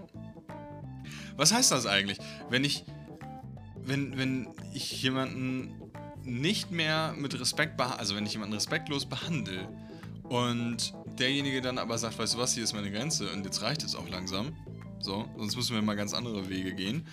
Was 1.37 1.53
heißt 1.53 1.71
das 1.71 1.85
eigentlich? 1.85 2.19
Wenn 2.49 2.63
ich, 2.63 2.85
wenn, 3.81 4.17
wenn 4.17 4.47
ich 4.73 5.01
jemanden 5.01 5.81
nicht 6.23 6.71
mehr 6.71 7.13
mit 7.17 7.39
Respekt 7.39 7.77
behandle, 7.77 7.99
also 7.99 8.15
wenn 8.15 8.25
ich 8.25 8.33
jemanden 8.33 8.53
respektlos 8.53 9.05
behandle 9.05 9.69
und 10.23 10.93
derjenige 11.19 11.61
dann 11.61 11.77
aber 11.77 11.97
sagt, 11.97 12.17
weißt 12.19 12.33
du 12.33 12.37
was, 12.37 12.53
hier 12.53 12.63
ist 12.63 12.73
meine 12.73 12.91
Grenze 12.91 13.31
und 13.31 13.45
jetzt 13.45 13.61
reicht 13.61 13.83
es 13.83 13.95
auch 13.95 14.09
langsam, 14.09 14.55
so, 14.99 15.29
sonst 15.37 15.55
müssen 15.55 15.75
wir 15.75 15.81
mal 15.81 15.95
ganz 15.95 16.13
andere 16.13 16.49
Wege 16.49 16.73
gehen, 16.73 17.07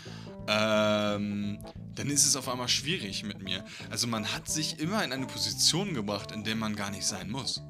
ähm, 0.49 1.59
dann 1.95 2.11
ist 2.11 2.27
es 2.27 2.37
auf 2.37 2.49
einmal 2.49 2.69
schwierig 2.69 3.25
mit 3.25 3.43
mir. 3.43 3.65
Also 3.91 4.07
man 4.07 4.33
hat 4.33 4.49
sich 4.49 4.79
immer 4.81 5.05
in 5.05 5.13
eine 5.13 5.27
Position 5.27 5.95
gebracht, 5.95 6.33
in 6.33 6.45
der 6.45 6.57
man 6.57 6.77
gar 6.77 6.91
nicht 6.91 7.07
sein 7.07 7.31
muss. 7.31 7.63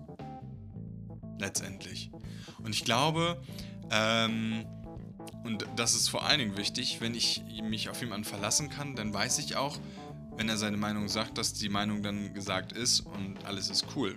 Letztendlich. 1.38 2.10
Und 2.62 2.70
ich 2.70 2.84
glaube, 2.84 3.42
ähm, 3.90 4.64
und 5.44 5.66
das 5.76 5.94
ist 5.94 6.08
vor 6.08 6.24
allen 6.24 6.38
Dingen 6.38 6.56
wichtig, 6.56 7.00
wenn 7.00 7.14
ich 7.14 7.42
mich 7.62 7.88
auf 7.88 8.00
jemanden 8.00 8.24
verlassen 8.24 8.70
kann, 8.70 8.94
dann 8.94 9.12
weiß 9.12 9.38
ich 9.38 9.56
auch, 9.56 9.78
wenn 10.36 10.48
er 10.48 10.56
seine 10.56 10.76
Meinung 10.76 11.08
sagt, 11.08 11.36
dass 11.36 11.52
die 11.52 11.68
Meinung 11.68 12.02
dann 12.02 12.32
gesagt 12.32 12.72
ist 12.72 13.00
und 13.00 13.44
alles 13.44 13.68
ist 13.68 13.86
cool. 13.96 14.16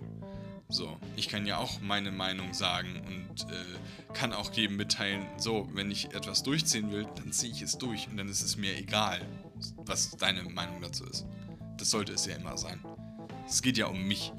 So, 0.67 0.97
ich 1.15 1.29
kann 1.29 1.45
ja 1.45 1.57
auch 1.57 1.79
meine 1.81 2.11
Meinung 2.11 2.53
sagen 2.53 3.01
und 3.05 3.51
äh, 3.51 4.13
kann 4.13 4.33
auch 4.33 4.51
jedem 4.53 4.77
mitteilen, 4.77 5.25
so, 5.37 5.69
wenn 5.73 5.91
ich 5.91 6.13
etwas 6.13 6.41
durchziehen 6.41 6.91
will, 6.91 7.07
dann 7.15 7.31
ziehe 7.31 7.51
ich 7.51 7.61
es 7.61 7.77
durch 7.77 8.07
und 8.07 8.17
dann 8.17 8.27
ist 8.29 8.41
es 8.41 8.57
mir 8.57 8.75
egal, 8.75 9.21
was 9.77 10.11
deine 10.17 10.43
Meinung 10.43 10.81
dazu 10.81 11.05
ist. 11.05 11.25
Das 11.77 11.91
sollte 11.91 12.13
es 12.13 12.25
ja 12.25 12.35
immer 12.35 12.57
sein. 12.57 12.79
Es 13.47 13.61
geht 13.61 13.77
ja 13.77 13.85
um 13.85 14.07
mich 14.07 14.33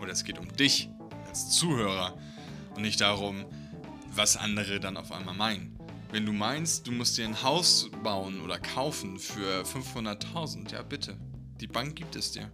oder 0.00 0.12
es 0.12 0.22
geht 0.22 0.38
um 0.38 0.48
dich 0.56 0.90
als 1.26 1.50
Zuhörer 1.50 2.16
und 2.76 2.82
nicht 2.82 3.00
darum, 3.00 3.44
was 4.12 4.36
andere 4.36 4.78
dann 4.78 4.96
auf 4.96 5.10
einmal 5.10 5.34
meinen. 5.34 5.76
Wenn 6.12 6.26
du 6.26 6.32
meinst, 6.32 6.86
du 6.86 6.92
musst 6.92 7.18
dir 7.18 7.24
ein 7.24 7.42
Haus 7.42 7.90
bauen 8.04 8.40
oder 8.40 8.60
kaufen 8.60 9.18
für 9.18 9.62
500.000, 9.62 10.70
ja 10.70 10.82
bitte, 10.82 11.16
die 11.60 11.66
Bank 11.66 11.96
gibt 11.96 12.14
es 12.14 12.30
dir. 12.30 12.52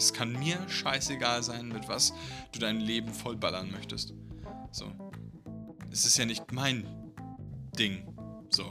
Es 0.00 0.14
kann 0.14 0.32
mir 0.32 0.66
scheißegal 0.66 1.42
sein, 1.42 1.68
mit 1.68 1.86
was 1.86 2.14
du 2.52 2.58
dein 2.58 2.80
Leben 2.80 3.12
vollballern 3.12 3.70
möchtest. 3.70 4.14
So. 4.70 4.86
Es 5.90 6.06
ist 6.06 6.16
ja 6.16 6.24
nicht 6.24 6.52
mein 6.52 6.86
Ding. 7.78 8.08
So. 8.48 8.64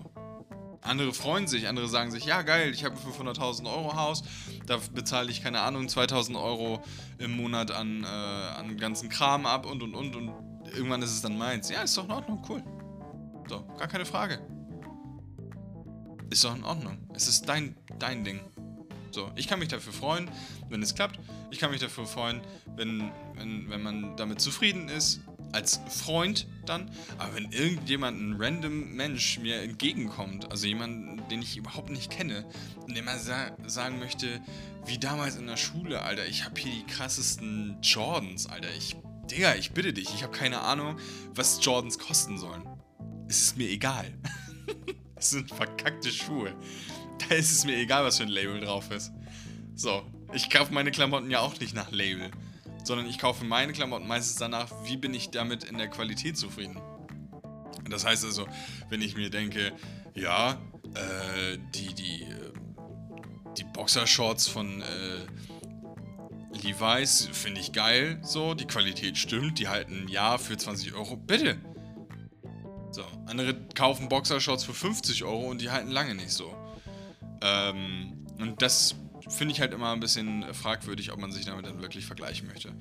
Andere 0.81 1.13
freuen 1.13 1.45
sich, 1.45 1.67
andere 1.67 1.87
sagen 1.87 2.09
sich, 2.09 2.25
ja 2.25 2.41
geil, 2.41 2.73
ich 2.73 2.83
habe 2.83 2.95
ein 2.95 3.27
500.000 3.27 3.71
Euro 3.71 3.95
Haus, 3.95 4.23
da 4.65 4.77
bezahle 4.95 5.29
ich, 5.29 5.43
keine 5.43 5.59
Ahnung, 5.59 5.85
2.000 5.85 6.41
Euro 6.41 6.81
im 7.19 7.37
Monat 7.37 7.69
an, 7.69 8.03
äh, 8.03 8.07
an 8.07 8.75
ganzen 8.77 9.07
Kram 9.09 9.45
ab 9.45 9.67
und 9.67 9.83
und 9.83 9.93
und 9.93 10.15
und 10.15 10.33
irgendwann 10.73 11.03
ist 11.03 11.11
es 11.11 11.21
dann 11.21 11.37
meins. 11.37 11.69
Ja, 11.69 11.83
ist 11.83 11.95
doch 11.95 12.05
in 12.05 12.11
Ordnung, 12.11 12.43
cool. 12.49 12.63
So, 13.47 13.63
gar 13.77 13.87
keine 13.87 14.05
Frage. 14.05 14.39
Ist 16.31 16.43
doch 16.43 16.55
in 16.55 16.63
Ordnung. 16.63 16.97
Es 17.13 17.27
ist 17.27 17.47
dein, 17.47 17.75
dein 17.99 18.23
Ding. 18.23 18.39
So, 19.11 19.31
ich 19.35 19.47
kann 19.47 19.59
mich 19.59 19.69
dafür 19.69 19.93
freuen, 19.93 20.29
wenn 20.69 20.81
es 20.81 20.93
klappt. 20.93 21.19
Ich 21.51 21.59
kann 21.59 21.71
mich 21.71 21.79
dafür 21.79 22.05
freuen, 22.05 22.41
wenn, 22.75 23.11
wenn, 23.35 23.69
wenn 23.69 23.81
man 23.81 24.15
damit 24.17 24.41
zufrieden 24.41 24.89
ist. 24.89 25.21
Als 25.51 25.79
Freund 25.89 26.45
dann. 26.67 26.91
Aber 27.17 27.33
wenn 27.33 27.51
irgendjemand, 27.51 28.21
ein 28.21 28.35
random 28.39 28.95
Mensch 28.95 29.39
mir 29.39 29.63
entgegenkommt, 29.63 30.51
also 30.51 30.67
jemand, 30.67 31.31
den 31.31 31.41
ich 31.41 31.57
überhaupt 31.57 31.89
nicht 31.89 32.11
kenne, 32.11 32.45
und 32.85 32.95
der 32.95 33.03
mal 33.03 33.17
sa 33.17 33.57
sagen 33.65 33.97
möchte, 33.97 34.41
wie 34.85 34.99
damals 34.99 35.37
in 35.37 35.47
der 35.47 35.57
Schule, 35.57 36.03
Alter, 36.03 36.27
ich 36.27 36.45
habe 36.45 36.59
hier 36.61 36.71
die 36.71 36.85
krassesten 36.85 37.77
Jordans, 37.81 38.45
Alter. 38.45 38.69
Ich, 38.77 38.95
Digga, 39.31 39.55
ich 39.55 39.71
bitte 39.71 39.91
dich, 39.91 40.13
ich 40.13 40.21
habe 40.21 40.37
keine 40.37 40.61
Ahnung, 40.61 40.99
was 41.33 41.63
Jordans 41.65 41.97
kosten 41.97 42.37
sollen. 42.37 42.63
Es 43.27 43.41
ist 43.41 43.57
mir 43.57 43.69
egal. 43.69 44.13
Es 45.15 45.31
sind 45.31 45.53
verkackte 45.53 46.09
Schuhe 46.11 46.55
da 47.29 47.35
ist 47.35 47.51
es 47.51 47.65
mir 47.65 47.77
egal, 47.77 48.03
was 48.03 48.17
für 48.17 48.23
ein 48.23 48.29
Label 48.29 48.59
drauf 48.61 48.91
ist. 48.91 49.11
So, 49.75 50.03
ich 50.33 50.49
kaufe 50.49 50.73
meine 50.73 50.91
Klamotten 50.91 51.31
ja 51.31 51.39
auch 51.39 51.59
nicht 51.59 51.73
nach 51.73 51.91
Label, 51.91 52.29
sondern 52.83 53.07
ich 53.07 53.17
kaufe 53.17 53.45
meine 53.45 53.73
Klamotten 53.73 54.07
meistens 54.07 54.37
danach, 54.37 54.69
wie 54.83 54.97
bin 54.97 55.13
ich 55.13 55.29
damit 55.29 55.63
in 55.63 55.77
der 55.77 55.87
Qualität 55.87 56.37
zufrieden. 56.37 56.79
Das 57.89 58.05
heißt 58.05 58.25
also, 58.25 58.47
wenn 58.89 59.01
ich 59.01 59.15
mir 59.15 59.29
denke, 59.29 59.73
ja, 60.13 60.61
äh, 60.95 61.57
die, 61.73 61.93
die, 61.93 62.23
äh, 62.23 62.51
die 63.57 63.63
Boxershorts 63.63 64.47
von 64.47 64.81
äh, 64.81 65.25
Levi's 66.61 67.29
finde 67.31 67.61
ich 67.61 67.71
geil, 67.71 68.19
so, 68.21 68.53
die 68.53 68.65
Qualität 68.65 69.17
stimmt, 69.17 69.59
die 69.59 69.67
halten 69.67 70.07
Jahr 70.07 70.39
für 70.39 70.57
20 70.57 70.93
Euro, 70.93 71.15
bitte. 71.15 71.57
So, 72.91 73.03
andere 73.27 73.55
kaufen 73.75 74.09
Boxershorts 74.09 74.63
für 74.63 74.73
50 74.73 75.23
Euro 75.23 75.47
und 75.47 75.61
die 75.61 75.69
halten 75.69 75.91
lange 75.91 76.15
nicht 76.15 76.31
so. 76.31 76.55
Ähm, 77.41 78.25
und 78.39 78.61
das 78.61 78.95
finde 79.27 79.53
ich 79.53 79.61
halt 79.61 79.73
immer 79.73 79.91
ein 79.91 79.99
bisschen 79.99 80.53
fragwürdig, 80.53 81.11
ob 81.11 81.19
man 81.19 81.31
sich 81.31 81.45
damit 81.45 81.65
dann 81.65 81.81
wirklich 81.81 82.05
vergleichen 82.05 82.47
möchte. 82.47 82.73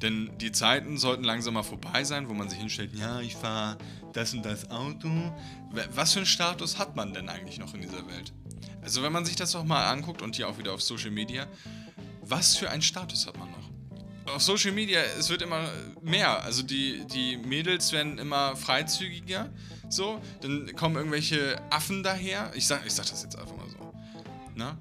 Denn 0.00 0.30
die 0.38 0.52
Zeiten 0.52 0.96
sollten 0.98 1.24
langsam 1.24 1.54
mal 1.54 1.62
vorbei 1.62 2.04
sein, 2.04 2.28
wo 2.28 2.34
man 2.34 2.48
sich 2.48 2.58
hinstellt, 2.58 2.94
ja, 2.96 3.20
ich 3.20 3.36
fahre 3.36 3.76
das 4.12 4.32
und 4.32 4.44
das 4.44 4.70
Auto. 4.70 5.10
Was 5.94 6.12
für 6.12 6.20
einen 6.20 6.26
Status 6.26 6.78
hat 6.78 6.96
man 6.96 7.12
denn 7.12 7.28
eigentlich 7.28 7.58
noch 7.58 7.74
in 7.74 7.82
dieser 7.82 8.06
Welt? 8.06 8.32
Also 8.82 9.02
wenn 9.02 9.12
man 9.12 9.24
sich 9.24 9.36
das 9.36 9.52
doch 9.52 9.64
mal 9.64 9.90
anguckt 9.90 10.22
und 10.22 10.36
hier 10.36 10.48
auch 10.48 10.58
wieder 10.58 10.72
auf 10.72 10.82
Social 10.82 11.10
Media, 11.10 11.46
was 12.22 12.56
für 12.56 12.70
einen 12.70 12.82
Status 12.82 13.26
hat 13.26 13.38
man 13.38 13.50
noch? 13.50 14.34
Auf 14.34 14.42
Social 14.42 14.72
Media, 14.72 15.00
es 15.18 15.28
wird 15.28 15.42
immer 15.42 15.68
mehr. 16.02 16.42
Also 16.42 16.62
die, 16.62 17.04
die 17.06 17.36
Mädels 17.36 17.92
werden 17.92 18.18
immer 18.18 18.54
freizügiger. 18.56 19.50
So, 19.88 20.20
dann 20.40 20.74
kommen 20.76 20.94
irgendwelche 20.96 21.60
Affen 21.70 22.02
daher. 22.02 22.52
Ich 22.54 22.66
sag, 22.66 22.86
ich 22.86 22.92
sag 22.92 23.10
das 23.10 23.22
jetzt 23.24 23.36
einfach 23.36 23.56
mal 23.56 23.68
so 23.68 23.79
ne? 24.60 24.78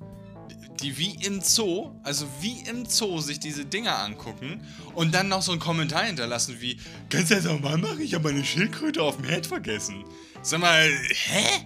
Die 0.82 0.98
wie 0.98 1.16
im 1.26 1.42
Zoo, 1.42 1.92
also 2.04 2.26
wie 2.40 2.62
im 2.62 2.86
Zoo 2.86 3.20
sich 3.20 3.40
diese 3.40 3.66
Dinger 3.66 4.00
angucken 4.00 4.62
und 4.94 5.14
dann 5.14 5.28
noch 5.28 5.42
so 5.42 5.52
einen 5.52 5.60
Kommentar 5.60 6.04
hinterlassen 6.04 6.58
wie, 6.60 6.80
kannst 7.10 7.32
du 7.32 7.36
das 7.36 7.48
auch 7.48 7.60
mal 7.60 7.78
machen? 7.78 8.00
Ich 8.02 8.14
habe 8.14 8.32
meine 8.32 8.46
Schildkröte 8.46 9.02
auf 9.02 9.18
dem 9.18 9.26
Herd 9.26 9.46
vergessen. 9.46 10.06
Sag 10.42 10.62
mal, 10.62 10.90
hä? 10.90 11.66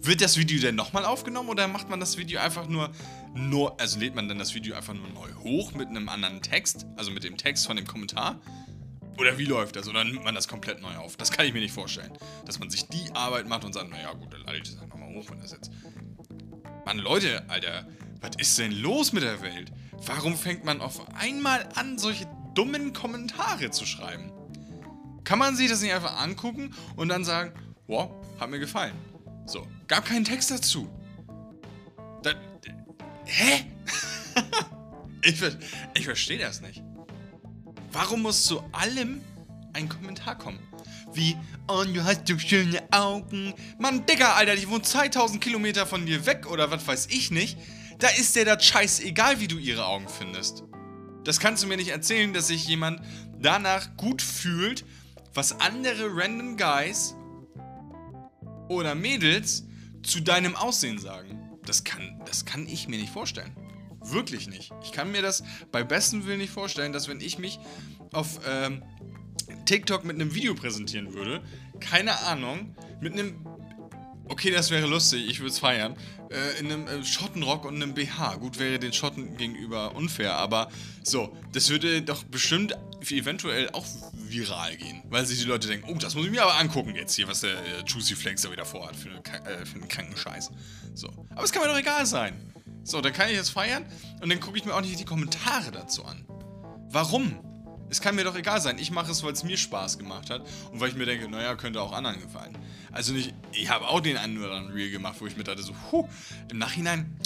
Wird 0.00 0.20
das 0.20 0.36
Video 0.36 0.60
denn 0.60 0.76
nochmal 0.76 1.04
aufgenommen 1.04 1.48
oder 1.48 1.66
macht 1.66 1.90
man 1.90 1.98
das 1.98 2.16
Video 2.16 2.40
einfach 2.40 2.68
nur, 2.68 2.90
nur, 3.34 3.78
also 3.80 3.98
lädt 3.98 4.14
man 4.14 4.28
dann 4.28 4.38
das 4.38 4.54
Video 4.54 4.76
einfach 4.76 4.94
nur 4.94 5.08
neu 5.08 5.32
hoch 5.42 5.72
mit 5.72 5.88
einem 5.88 6.08
anderen 6.08 6.40
Text, 6.40 6.86
also 6.96 7.10
mit 7.10 7.24
dem 7.24 7.36
Text 7.36 7.66
von 7.66 7.76
dem 7.76 7.86
Kommentar? 7.86 8.40
Oder 9.18 9.36
wie 9.36 9.44
läuft 9.44 9.74
das? 9.74 9.88
Oder 9.88 10.04
nimmt 10.04 10.22
man 10.22 10.34
das 10.36 10.46
komplett 10.46 10.80
neu 10.80 10.94
auf? 10.96 11.16
Das 11.16 11.32
kann 11.32 11.44
ich 11.44 11.52
mir 11.52 11.60
nicht 11.60 11.74
vorstellen. 11.74 12.12
Dass 12.46 12.60
man 12.60 12.70
sich 12.70 12.86
die 12.86 13.10
Arbeit 13.14 13.48
macht 13.48 13.64
und 13.64 13.72
sagt, 13.72 13.90
naja 13.90 14.12
gut, 14.12 14.32
dann 14.32 14.42
lade 14.42 14.58
ich 14.58 14.62
das 14.62 14.78
einfach 14.78 14.96
mal 14.96 15.08
hoch, 15.08 15.28
wenn 15.30 15.40
das 15.40 15.50
jetzt 15.50 15.72
Mann, 16.88 17.00
Leute, 17.00 17.44
Alter, 17.50 17.86
was 18.22 18.30
ist 18.38 18.56
denn 18.56 18.72
los 18.72 19.12
mit 19.12 19.22
der 19.22 19.42
Welt? 19.42 19.70
Warum 20.06 20.38
fängt 20.38 20.64
man 20.64 20.80
auf 20.80 21.06
einmal 21.16 21.68
an, 21.74 21.98
solche 21.98 22.24
dummen 22.54 22.94
Kommentare 22.94 23.70
zu 23.70 23.84
schreiben? 23.84 24.32
Kann 25.22 25.38
man 25.38 25.54
sich 25.54 25.68
das 25.68 25.82
nicht 25.82 25.92
einfach 25.92 26.18
angucken 26.18 26.74
und 26.96 27.10
dann 27.10 27.26
sagen, 27.26 27.52
wow, 27.88 28.10
hat 28.40 28.48
mir 28.48 28.58
gefallen. 28.58 28.94
So, 29.44 29.66
gab 29.86 30.06
keinen 30.06 30.24
Text 30.24 30.50
dazu. 30.50 30.88
Da, 32.22 32.30
hä? 33.26 33.66
ich, 35.20 35.42
ich 35.92 36.04
verstehe 36.06 36.38
das 36.38 36.62
nicht. 36.62 36.82
Warum 37.92 38.22
muss 38.22 38.44
zu 38.44 38.62
allem 38.72 39.20
ein 39.74 39.90
Kommentar 39.90 40.38
kommen? 40.38 40.58
Wie, 41.12 41.36
und 41.66 41.94
du 41.94 42.04
hast 42.04 42.26
so 42.26 42.38
schöne 42.38 42.82
Augen. 42.90 43.54
Mann, 43.78 44.06
Digga, 44.06 44.34
Alter, 44.34 44.56
die 44.56 44.68
wohnt 44.68 44.86
2000 44.86 45.42
Kilometer 45.42 45.86
von 45.86 46.06
dir 46.06 46.26
weg 46.26 46.50
oder 46.50 46.70
was 46.70 46.86
weiß 46.86 47.08
ich 47.10 47.30
nicht. 47.30 47.58
Da 47.98 48.08
ist 48.08 48.36
dir 48.36 48.44
das 48.44 48.64
scheißegal, 48.64 49.40
wie 49.40 49.48
du 49.48 49.58
ihre 49.58 49.86
Augen 49.86 50.08
findest. 50.08 50.64
Das 51.24 51.40
kannst 51.40 51.62
du 51.62 51.66
mir 51.66 51.76
nicht 51.76 51.90
erzählen, 51.90 52.32
dass 52.32 52.46
sich 52.46 52.66
jemand 52.66 53.00
danach 53.40 53.96
gut 53.96 54.22
fühlt, 54.22 54.84
was 55.34 55.60
andere 55.60 56.08
random 56.10 56.56
Guys 56.56 57.14
oder 58.68 58.94
Mädels 58.94 59.64
zu 60.02 60.20
deinem 60.20 60.56
Aussehen 60.56 60.98
sagen. 60.98 61.58
Das 61.64 61.84
kann, 61.84 62.20
das 62.24 62.44
kann 62.44 62.66
ich 62.66 62.88
mir 62.88 62.98
nicht 62.98 63.12
vorstellen. 63.12 63.54
Wirklich 64.00 64.48
nicht. 64.48 64.72
Ich 64.82 64.92
kann 64.92 65.10
mir 65.10 65.22
das 65.22 65.42
bei 65.70 65.82
bestem 65.82 66.24
Willen 66.24 66.38
nicht 66.38 66.52
vorstellen, 66.52 66.92
dass 66.92 67.08
wenn 67.08 67.20
ich 67.20 67.38
mich 67.38 67.58
auf 68.12 68.40
ähm, 68.48 68.82
TikTok 69.64 70.04
mit 70.04 70.16
einem 70.16 70.34
Video 70.34 70.54
präsentieren 70.54 71.14
würde, 71.14 71.42
keine 71.80 72.18
Ahnung, 72.20 72.74
mit 73.00 73.12
einem 73.12 73.44
Okay, 74.30 74.50
das 74.50 74.70
wäre 74.70 74.86
lustig, 74.86 75.26
ich 75.28 75.40
würde 75.40 75.50
es 75.50 75.58
feiern. 75.58 75.96
Äh, 76.30 76.60
in 76.60 76.70
einem 76.70 76.86
äh, 76.86 77.02
Schottenrock 77.02 77.64
und 77.64 77.76
einem 77.76 77.94
BH. 77.94 78.36
Gut, 78.36 78.58
wäre 78.58 78.78
den 78.78 78.92
Schotten 78.92 79.36
gegenüber 79.38 79.96
unfair, 79.96 80.34
aber 80.34 80.68
so, 81.02 81.34
das 81.52 81.70
würde 81.70 82.02
doch 82.02 82.24
bestimmt 82.24 82.76
eventuell 83.08 83.70
auch 83.70 83.86
viral 84.12 84.76
gehen. 84.76 85.02
Weil 85.08 85.24
sich 85.24 85.38
die 85.38 85.46
Leute 85.46 85.66
denken, 85.68 85.88
oh, 85.90 85.96
das 85.98 86.14
muss 86.14 86.26
ich 86.26 86.30
mir 86.30 86.42
aber 86.42 86.58
angucken 86.58 86.94
jetzt 86.94 87.14
hier, 87.14 87.26
was 87.26 87.40
der 87.40 87.52
äh, 87.52 87.84
Juicy 87.86 88.14
Flex 88.14 88.42
da 88.42 88.52
wieder 88.52 88.66
vorhat 88.66 88.96
für, 88.96 89.08
äh, 89.08 89.64
für 89.64 89.76
einen 89.76 89.88
kranken 89.88 90.16
Scheiß. 90.16 90.50
So. 90.94 91.08
Aber 91.30 91.44
es 91.44 91.52
kann 91.52 91.62
mir 91.62 91.68
doch 91.68 91.78
egal 91.78 92.04
sein. 92.04 92.52
So, 92.84 93.00
dann 93.00 93.14
kann 93.14 93.30
ich 93.30 93.38
das 93.38 93.48
feiern 93.48 93.86
und 94.20 94.28
dann 94.28 94.40
gucke 94.40 94.58
ich 94.58 94.64
mir 94.64 94.74
auch 94.74 94.80
nicht 94.82 95.00
die 95.00 95.04
Kommentare 95.04 95.70
dazu 95.72 96.04
an. 96.04 96.26
Warum? 96.90 97.38
Es 97.90 98.00
kann 98.00 98.14
mir 98.14 98.24
doch 98.24 98.36
egal 98.36 98.60
sein. 98.60 98.78
Ich 98.78 98.90
mache 98.90 99.10
es, 99.10 99.22
weil 99.22 99.32
es 99.32 99.44
mir 99.44 99.56
Spaß 99.56 99.98
gemacht 99.98 100.30
hat 100.30 100.42
und 100.72 100.80
weil 100.80 100.90
ich 100.90 100.94
mir 100.94 101.06
denke, 101.06 101.28
naja, 101.28 101.54
könnte 101.54 101.80
auch 101.80 101.92
anderen 101.92 102.20
gefallen. 102.20 102.56
Also 102.92 103.12
nicht, 103.12 103.34
ich 103.52 103.70
habe 103.70 103.88
auch 103.88 104.00
den 104.00 104.16
einen 104.16 104.38
oder 104.38 104.52
anderen 104.52 104.74
Reel 104.74 104.90
gemacht, 104.90 105.16
wo 105.20 105.26
ich 105.26 105.36
mir 105.36 105.44
dachte 105.44 105.62
so, 105.62 105.74
huh, 105.90 106.08
im 106.50 106.58
Nachhinein, 106.58 107.16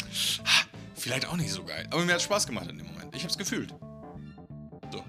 ha, 0.44 0.66
vielleicht 0.94 1.26
auch 1.26 1.36
nicht 1.36 1.50
so 1.50 1.64
geil. 1.64 1.86
Aber 1.90 2.04
mir 2.04 2.14
hat 2.14 2.22
Spaß 2.22 2.46
gemacht 2.46 2.68
in 2.68 2.78
dem 2.78 2.86
Moment. 2.86 3.14
Ich 3.14 3.22
habe 3.22 3.30
es 3.30 3.38
gefühlt. 3.38 3.74
So. 4.92 5.04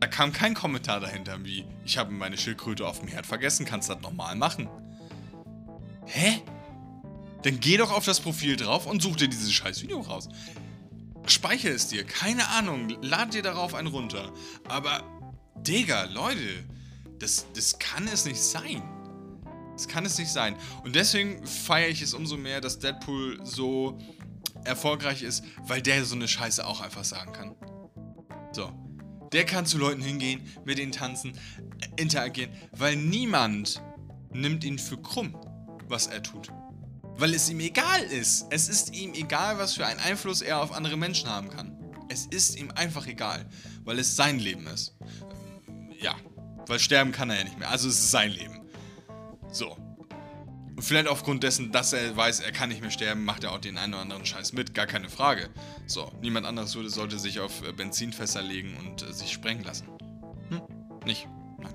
Da 0.00 0.06
kam 0.06 0.32
kein 0.32 0.54
Kommentar 0.54 1.00
dahinter 1.00 1.44
wie, 1.44 1.66
ich 1.84 1.98
habe 1.98 2.10
meine 2.12 2.38
Schildkröte 2.38 2.86
auf 2.86 3.00
dem 3.00 3.08
Herd 3.08 3.26
vergessen, 3.26 3.66
kannst 3.66 3.90
du 3.90 3.94
das 3.94 4.02
nochmal 4.02 4.36
machen? 4.36 4.68
Hä? 6.06 6.40
Dann 7.42 7.60
geh 7.60 7.76
doch 7.76 7.92
auf 7.92 8.04
das 8.04 8.20
Profil 8.20 8.56
drauf 8.56 8.86
und 8.86 9.02
such 9.02 9.16
dir 9.16 9.28
dieses 9.28 9.52
scheiß 9.52 9.82
Video 9.82 10.00
raus. 10.00 10.28
Speicher 11.30 11.70
es 11.70 11.88
dir, 11.88 12.04
keine 12.04 12.48
Ahnung, 12.48 12.88
lad 13.02 13.34
dir 13.34 13.42
darauf 13.42 13.74
einen 13.74 13.88
runter. 13.88 14.32
Aber, 14.68 15.02
Digga, 15.56 16.04
Leute, 16.04 16.64
das, 17.18 17.46
das 17.54 17.78
kann 17.78 18.06
es 18.08 18.24
nicht 18.24 18.40
sein. 18.40 18.82
Das 19.72 19.86
kann 19.88 20.04
es 20.04 20.18
nicht 20.18 20.30
sein. 20.30 20.56
Und 20.84 20.96
deswegen 20.96 21.46
feiere 21.46 21.88
ich 21.88 22.02
es 22.02 22.14
umso 22.14 22.36
mehr, 22.36 22.60
dass 22.60 22.78
Deadpool 22.78 23.38
so 23.44 23.98
erfolgreich 24.64 25.22
ist, 25.22 25.44
weil 25.62 25.82
der 25.82 26.04
so 26.04 26.14
eine 26.14 26.28
Scheiße 26.28 26.66
auch 26.66 26.80
einfach 26.80 27.04
sagen 27.04 27.32
kann. 27.32 27.54
So. 28.52 28.72
Der 29.32 29.44
kann 29.44 29.66
zu 29.66 29.78
Leuten 29.78 30.00
hingehen, 30.00 30.40
mit 30.64 30.78
ihnen 30.78 30.92
tanzen, 30.92 31.38
interagieren, 31.96 32.50
weil 32.72 32.96
niemand 32.96 33.82
nimmt 34.32 34.64
ihn 34.64 34.78
für 34.78 34.96
krumm, 34.96 35.36
was 35.86 36.06
er 36.06 36.22
tut. 36.22 36.50
Weil 37.18 37.34
es 37.34 37.50
ihm 37.50 37.58
egal 37.58 38.02
ist. 38.04 38.46
Es 38.50 38.68
ist 38.68 38.94
ihm 38.94 39.12
egal, 39.12 39.58
was 39.58 39.74
für 39.74 39.84
einen 39.84 39.98
Einfluss 39.98 40.40
er 40.40 40.62
auf 40.62 40.72
andere 40.72 40.96
Menschen 40.96 41.28
haben 41.28 41.50
kann. 41.50 41.76
Es 42.08 42.26
ist 42.26 42.56
ihm 42.56 42.70
einfach 42.70 43.08
egal, 43.08 43.44
weil 43.84 43.98
es 43.98 44.14
sein 44.14 44.38
Leben 44.38 44.66
ist. 44.68 44.96
Ja, 46.00 46.14
weil 46.68 46.78
sterben 46.78 47.10
kann 47.10 47.28
er 47.30 47.38
ja 47.38 47.44
nicht 47.44 47.58
mehr. 47.58 47.70
Also 47.70 47.88
es 47.88 47.98
ist 47.98 48.12
sein 48.12 48.30
Leben. 48.30 48.60
So. 49.50 49.76
Und 50.76 50.82
vielleicht 50.82 51.08
aufgrund 51.08 51.42
dessen, 51.42 51.72
dass 51.72 51.92
er 51.92 52.16
weiß, 52.16 52.38
er 52.38 52.52
kann 52.52 52.68
nicht 52.68 52.82
mehr 52.82 52.92
sterben, 52.92 53.24
macht 53.24 53.42
er 53.42 53.50
auch 53.50 53.58
den 53.58 53.78
einen 53.78 53.94
oder 53.94 54.02
anderen 54.02 54.24
Scheiß 54.24 54.52
mit. 54.52 54.72
Gar 54.74 54.86
keine 54.86 55.08
Frage. 55.08 55.50
So, 55.88 56.12
niemand 56.22 56.46
anderes 56.46 56.76
würde, 56.76 56.88
sollte 56.88 57.18
sich 57.18 57.40
auf 57.40 57.66
äh, 57.66 57.72
Benzinfässer 57.72 58.42
legen 58.42 58.76
und 58.76 59.02
äh, 59.02 59.12
sich 59.12 59.32
sprengen 59.32 59.64
lassen. 59.64 59.88
Hm? 60.50 60.62
Nicht. 61.04 61.26
Nein. 61.58 61.74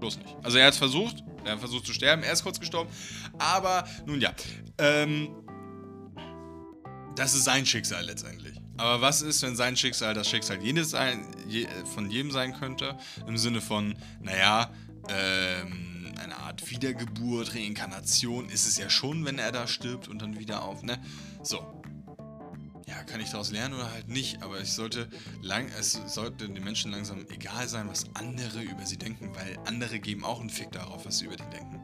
Bloß 0.00 0.18
nicht. 0.18 0.34
Also 0.42 0.58
er 0.58 0.66
hat 0.66 0.72
es 0.72 0.78
versucht. 0.78 1.22
Er 1.44 1.58
versucht 1.58 1.86
zu 1.86 1.92
sterben. 1.92 2.22
Er 2.22 2.32
ist 2.32 2.42
kurz 2.42 2.60
gestorben. 2.60 2.90
Aber, 3.38 3.84
nun 4.06 4.20
ja. 4.20 4.32
Ähm, 4.78 5.34
das 7.16 7.34
ist 7.34 7.44
sein 7.44 7.66
Schicksal 7.66 8.04
letztendlich. 8.04 8.60
Aber 8.78 9.00
was 9.00 9.22
ist, 9.22 9.42
wenn 9.42 9.54
sein 9.54 9.76
Schicksal 9.76 10.14
das 10.14 10.28
Schicksal 10.28 10.62
jedes 10.62 10.90
sein, 10.90 11.26
je, 11.46 11.66
von 11.94 12.10
jedem 12.10 12.30
sein 12.30 12.54
könnte? 12.54 12.96
Im 13.26 13.36
Sinne 13.36 13.60
von, 13.60 13.94
naja, 14.20 14.70
ähm 15.08 15.92
eine 16.22 16.38
Art 16.38 16.70
Wiedergeburt, 16.70 17.54
Reinkarnation 17.54 18.48
ist 18.48 18.66
es 18.66 18.78
ja 18.78 18.88
schon, 18.88 19.24
wenn 19.24 19.38
er 19.38 19.52
da 19.52 19.66
stirbt 19.66 20.08
und 20.08 20.22
dann 20.22 20.38
wieder 20.38 20.62
auf, 20.62 20.82
ne? 20.82 20.98
So. 21.42 21.81
Kann 23.06 23.20
ich 23.20 23.30
daraus 23.30 23.50
lernen 23.50 23.74
oder 23.74 23.90
halt 23.90 24.08
nicht, 24.08 24.42
aber 24.42 24.60
ich 24.60 24.72
sollte 24.72 25.08
lang, 25.42 25.68
es 25.78 25.98
sollte 26.06 26.48
den 26.48 26.62
Menschen 26.64 26.90
langsam 26.90 27.26
egal 27.28 27.68
sein, 27.68 27.88
was 27.88 28.06
andere 28.14 28.62
über 28.62 28.86
sie 28.86 28.96
denken, 28.96 29.34
weil 29.34 29.58
andere 29.66 29.98
geben 30.00 30.24
auch 30.24 30.40
einen 30.40 30.50
Fick 30.50 30.72
darauf, 30.72 31.04
was 31.04 31.18
sie 31.18 31.26
über 31.26 31.36
die 31.36 31.48
denken. 31.50 31.80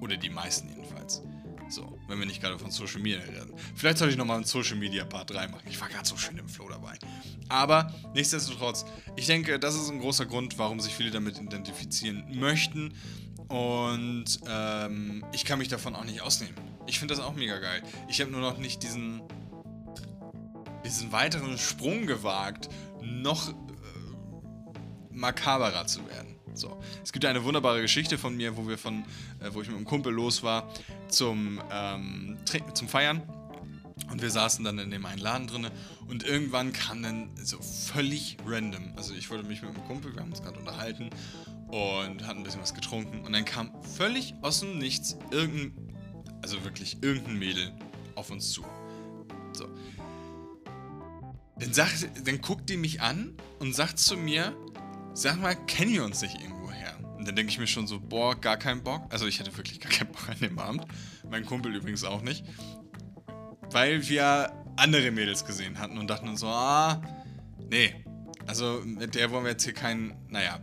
Oder 0.00 0.16
die 0.16 0.30
meisten 0.30 0.68
jedenfalls. 0.68 1.22
So, 1.68 1.98
wenn 2.08 2.18
wir 2.18 2.26
nicht 2.26 2.40
gerade 2.40 2.58
von 2.58 2.70
Social 2.70 3.00
Media 3.00 3.20
reden. 3.20 3.52
Vielleicht 3.74 3.98
sollte 3.98 4.12
ich 4.12 4.18
nochmal 4.18 4.36
einen 4.36 4.46
Social 4.46 4.76
Media 4.76 5.04
Part 5.04 5.30
3 5.30 5.48
machen. 5.48 5.64
Ich 5.68 5.78
war 5.80 5.88
gerade 5.88 6.08
so 6.08 6.16
schön 6.16 6.38
im 6.38 6.48
Flow 6.48 6.68
dabei. 6.68 6.98
Aber 7.48 7.92
nichtsdestotrotz, 8.14 8.86
ich 9.16 9.26
denke, 9.26 9.58
das 9.58 9.74
ist 9.74 9.90
ein 9.90 10.00
großer 10.00 10.24
Grund, 10.24 10.58
warum 10.58 10.80
sich 10.80 10.94
viele 10.94 11.10
damit 11.10 11.38
identifizieren 11.38 12.24
möchten. 12.38 12.94
Und 13.48 14.40
ähm, 14.48 15.24
ich 15.32 15.44
kann 15.44 15.58
mich 15.58 15.68
davon 15.68 15.94
auch 15.94 16.04
nicht 16.04 16.22
ausnehmen. 16.22 16.54
Ich 16.86 16.98
finde 16.98 17.14
das 17.14 17.22
auch 17.22 17.34
mega 17.34 17.58
geil. 17.58 17.82
Ich 18.08 18.20
habe 18.20 18.30
nur 18.30 18.40
noch 18.40 18.56
nicht 18.56 18.82
diesen, 18.82 19.20
diesen 20.88 21.12
weiteren 21.12 21.58
Sprung 21.58 22.06
gewagt, 22.06 22.68
noch 23.02 23.50
äh, 23.50 23.52
makaberer 25.10 25.86
zu 25.86 26.06
werden. 26.08 26.34
So. 26.54 26.80
Es 27.04 27.12
gibt 27.12 27.24
eine 27.24 27.44
wunderbare 27.44 27.80
Geschichte 27.82 28.18
von 28.18 28.36
mir, 28.36 28.56
wo 28.56 28.66
wir 28.66 28.78
von, 28.78 29.04
äh, 29.40 29.50
wo 29.52 29.60
ich 29.60 29.68
mit 29.68 29.76
einem 29.76 29.84
Kumpel 29.84 30.12
los 30.12 30.42
war 30.42 30.72
zum, 31.08 31.60
ähm, 31.70 32.38
zum 32.74 32.88
Feiern. 32.88 33.22
Und 34.10 34.22
wir 34.22 34.30
saßen 34.30 34.64
dann 34.64 34.78
in 34.78 34.90
dem 34.90 35.04
einen 35.04 35.20
Laden 35.20 35.46
drin 35.48 35.66
und 36.06 36.22
irgendwann 36.22 36.72
kam 36.72 37.02
dann 37.02 37.30
so 37.36 37.60
völlig 37.60 38.38
random. 38.46 38.92
Also 38.96 39.12
ich 39.12 39.28
wollte 39.28 39.44
mich 39.44 39.60
mit 39.60 39.74
einem 39.74 39.84
Kumpel, 39.86 40.14
wir 40.14 40.22
haben 40.22 40.30
uns 40.30 40.40
gerade 40.40 40.58
unterhalten 40.58 41.10
und 41.66 42.26
hatten 42.26 42.38
ein 42.38 42.44
bisschen 42.44 42.62
was 42.62 42.74
getrunken. 42.74 43.26
Und 43.26 43.32
dann 43.32 43.44
kam 43.44 43.70
völlig 43.96 44.34
aus 44.40 44.60
dem 44.60 44.78
Nichts 44.78 45.18
irgendein, 45.30 45.72
also 46.40 46.64
wirklich 46.64 47.02
irgendein 47.02 47.38
Mädel 47.38 47.72
auf 48.14 48.30
uns 48.30 48.52
zu. 48.52 48.64
Dann, 51.60 51.72
sagt, 51.72 52.08
dann 52.24 52.40
guckt 52.40 52.70
die 52.70 52.76
mich 52.76 53.00
an 53.00 53.34
und 53.58 53.74
sagt 53.74 53.98
zu 53.98 54.16
mir, 54.16 54.56
sag 55.14 55.40
mal, 55.40 55.54
kennen 55.66 55.92
wir 55.92 56.04
uns 56.04 56.22
nicht 56.22 56.40
irgendwo 56.40 56.70
her? 56.70 56.96
Und 57.16 57.26
dann 57.26 57.34
denke 57.34 57.50
ich 57.50 57.58
mir 57.58 57.66
schon 57.66 57.86
so, 57.86 58.00
boah, 58.00 58.40
gar 58.40 58.56
keinen 58.56 58.82
Bock. 58.82 59.12
Also 59.12 59.26
ich 59.26 59.40
hatte 59.40 59.56
wirklich 59.56 59.80
gar 59.80 59.90
keinen 59.90 60.08
Bock 60.12 60.28
an 60.28 60.38
dem 60.40 60.58
Abend. 60.58 60.84
Mein 61.28 61.44
Kumpel 61.44 61.74
übrigens 61.74 62.04
auch 62.04 62.22
nicht. 62.22 62.44
Weil 63.70 64.08
wir 64.08 64.52
andere 64.76 65.10
Mädels 65.10 65.44
gesehen 65.44 65.78
hatten 65.78 65.98
und 65.98 66.08
dachten 66.08 66.28
uns 66.28 66.40
so, 66.40 66.46
ah, 66.46 67.02
nee. 67.68 68.04
Also 68.46 68.80
mit 68.84 69.14
der 69.14 69.30
wollen 69.30 69.44
wir 69.44 69.50
jetzt 69.50 69.64
hier 69.64 69.74
keinen, 69.74 70.14
naja. 70.28 70.60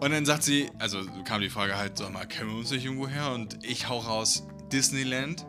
Und 0.00 0.10
dann 0.10 0.26
sagt 0.26 0.42
sie, 0.42 0.70
also 0.78 1.04
kam 1.24 1.40
die 1.40 1.50
Frage 1.50 1.76
halt, 1.76 1.98
sag 1.98 2.12
mal, 2.12 2.26
kennen 2.26 2.50
wir 2.50 2.56
uns 2.56 2.70
nicht 2.70 2.84
irgendwo 2.84 3.08
her? 3.08 3.32
Und 3.32 3.58
ich 3.64 3.88
hau 3.88 3.98
raus, 3.98 4.46
Disneyland, 4.72 5.46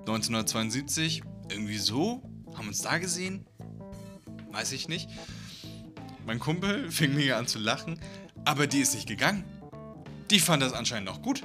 1972, 0.00 1.22
irgendwie 1.50 1.78
so, 1.78 2.22
haben 2.56 2.68
uns 2.68 2.82
da 2.82 2.98
gesehen? 2.98 3.46
Weiß 4.56 4.72
ich 4.72 4.88
nicht. 4.88 5.10
Mein 6.24 6.38
Kumpel 6.38 6.90
fing 6.90 7.14
mega 7.14 7.38
an 7.38 7.46
zu 7.46 7.58
lachen, 7.58 8.00
aber 8.46 8.66
die 8.66 8.78
ist 8.78 8.94
nicht 8.94 9.06
gegangen. 9.06 9.44
Die 10.30 10.40
fand 10.40 10.62
das 10.62 10.72
anscheinend 10.72 11.04
noch 11.04 11.20
gut. 11.20 11.42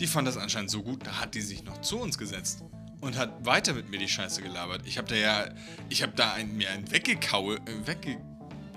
Die 0.00 0.08
fand 0.08 0.26
das 0.26 0.36
anscheinend 0.36 0.72
so 0.72 0.82
gut, 0.82 1.06
da 1.06 1.20
hat 1.20 1.36
die 1.36 1.40
sich 1.40 1.62
noch 1.62 1.80
zu 1.82 2.00
uns 2.00 2.18
gesetzt 2.18 2.64
und 3.00 3.16
hat 3.16 3.46
weiter 3.46 3.74
mit 3.74 3.90
mir 3.90 3.98
die 3.98 4.08
Scheiße 4.08 4.42
gelabert. 4.42 4.82
Ich 4.86 4.98
habe 4.98 5.06
da 5.06 5.14
ja, 5.14 5.54
ich 5.88 6.02
habe 6.02 6.12
da 6.16 6.32
ein, 6.32 6.56
mir 6.56 6.70
ein 6.70 6.90
weggekaue, 6.90 7.58
äh, 7.58 7.86
wegge 7.86 8.20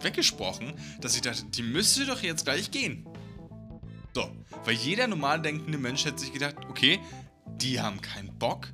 weggesprochen, 0.02 0.74
dass 1.02 1.16
ich 1.16 1.22
dachte, 1.22 1.46
die 1.46 1.64
müsste 1.64 2.06
doch 2.06 2.22
jetzt 2.22 2.44
gleich 2.44 2.70
gehen. 2.70 3.08
So, 4.14 4.30
weil 4.64 4.76
jeder 4.76 5.08
normal 5.08 5.42
denkende 5.42 5.80
Mensch 5.80 6.06
hätte 6.06 6.20
sich 6.20 6.34
gedacht, 6.34 6.58
okay, 6.70 7.00
die 7.48 7.82
haben 7.82 8.00
keinen 8.00 8.38
Bock, 8.38 8.68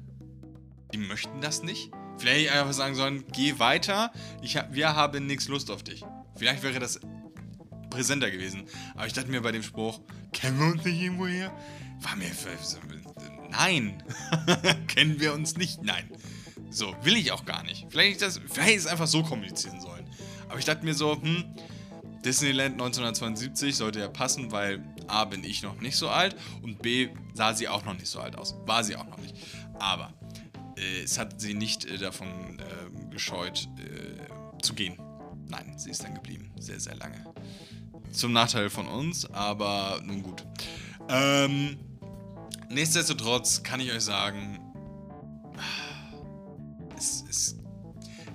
die 0.91 0.97
möchten 0.97 1.39
das 1.39 1.63
nicht. 1.63 1.91
Vielleicht 2.19 2.41
hätte 2.41 2.53
ich 2.53 2.59
einfach 2.59 2.73
sagen 2.73 2.95
sollen, 2.95 3.23
geh 3.31 3.59
weiter, 3.59 4.11
ich 4.41 4.59
wir 4.71 4.95
haben 4.95 5.25
nichts 5.25 5.47
Lust 5.47 5.71
auf 5.71 5.83
dich. 5.83 6.03
Vielleicht 6.35 6.63
wäre 6.63 6.79
das 6.79 6.99
präsenter 7.89 8.29
gewesen. 8.29 8.65
Aber 8.95 9.07
ich 9.07 9.13
dachte 9.13 9.29
mir 9.29 9.41
bei 9.41 9.51
dem 9.51 9.63
Spruch, 9.63 10.01
kennen 10.31 10.59
wir 10.59 10.67
uns 10.67 10.83
nicht 10.83 11.01
irgendwo 11.01 11.27
her? 11.27 11.51
War 12.01 12.15
mir. 12.15 12.31
Nein! 13.49 14.03
kennen 14.87 15.19
wir 15.19 15.33
uns 15.33 15.57
nicht? 15.57 15.81
Nein. 15.81 16.09
So, 16.69 16.95
will 17.01 17.17
ich 17.17 17.31
auch 17.31 17.45
gar 17.45 17.63
nicht. 17.63 17.87
Vielleicht, 17.89 18.21
das, 18.21 18.39
vielleicht 18.47 18.77
ist 18.77 18.85
es 18.85 18.91
einfach 18.91 19.07
so 19.07 19.23
kommunizieren 19.23 19.81
sollen. 19.81 20.05
Aber 20.49 20.59
ich 20.59 20.65
dachte 20.65 20.85
mir 20.85 20.93
so, 20.93 21.19
hm, 21.19 21.45
Disneyland 22.23 22.73
1972 22.73 23.75
sollte 23.75 23.99
ja 23.99 24.07
passen, 24.07 24.51
weil 24.51 24.83
A 25.07 25.25
bin 25.25 25.43
ich 25.43 25.63
noch 25.63 25.79
nicht 25.81 25.95
so 25.95 26.09
alt 26.09 26.35
und 26.61 26.81
B 26.81 27.09
sah 27.33 27.53
sie 27.53 27.67
auch 27.67 27.85
noch 27.85 27.93
nicht 27.93 28.07
so 28.07 28.19
alt 28.19 28.37
aus. 28.37 28.55
War 28.65 28.83
sie 28.83 28.95
auch 28.95 29.07
noch 29.07 29.17
nicht. 29.17 29.35
Aber 29.79 30.13
äh, 30.79 31.03
es 31.03 31.17
hat 31.17 31.39
sie 31.41 31.53
nicht 31.53 31.85
äh, 31.85 31.97
davon 31.97 32.59
äh, 32.59 33.09
gescheut 33.11 33.67
äh, 33.77 34.61
zu 34.61 34.73
gehen. 34.73 34.97
Nein, 35.47 35.73
sie 35.77 35.89
ist 35.89 36.03
dann 36.03 36.13
geblieben. 36.13 36.51
Sehr, 36.59 36.79
sehr 36.79 36.95
lange. 36.95 37.25
Zum 38.11 38.33
Nachteil 38.33 38.69
von 38.69 38.87
uns, 38.87 39.25
aber 39.25 40.01
nun 40.03 40.23
gut. 40.23 40.45
Ähm, 41.09 41.77
nichtsdestotrotz 42.69 43.63
kann 43.63 43.79
ich 43.79 43.91
euch 43.91 44.03
sagen, 44.03 44.59
es, 46.97 47.23
es 47.29 47.55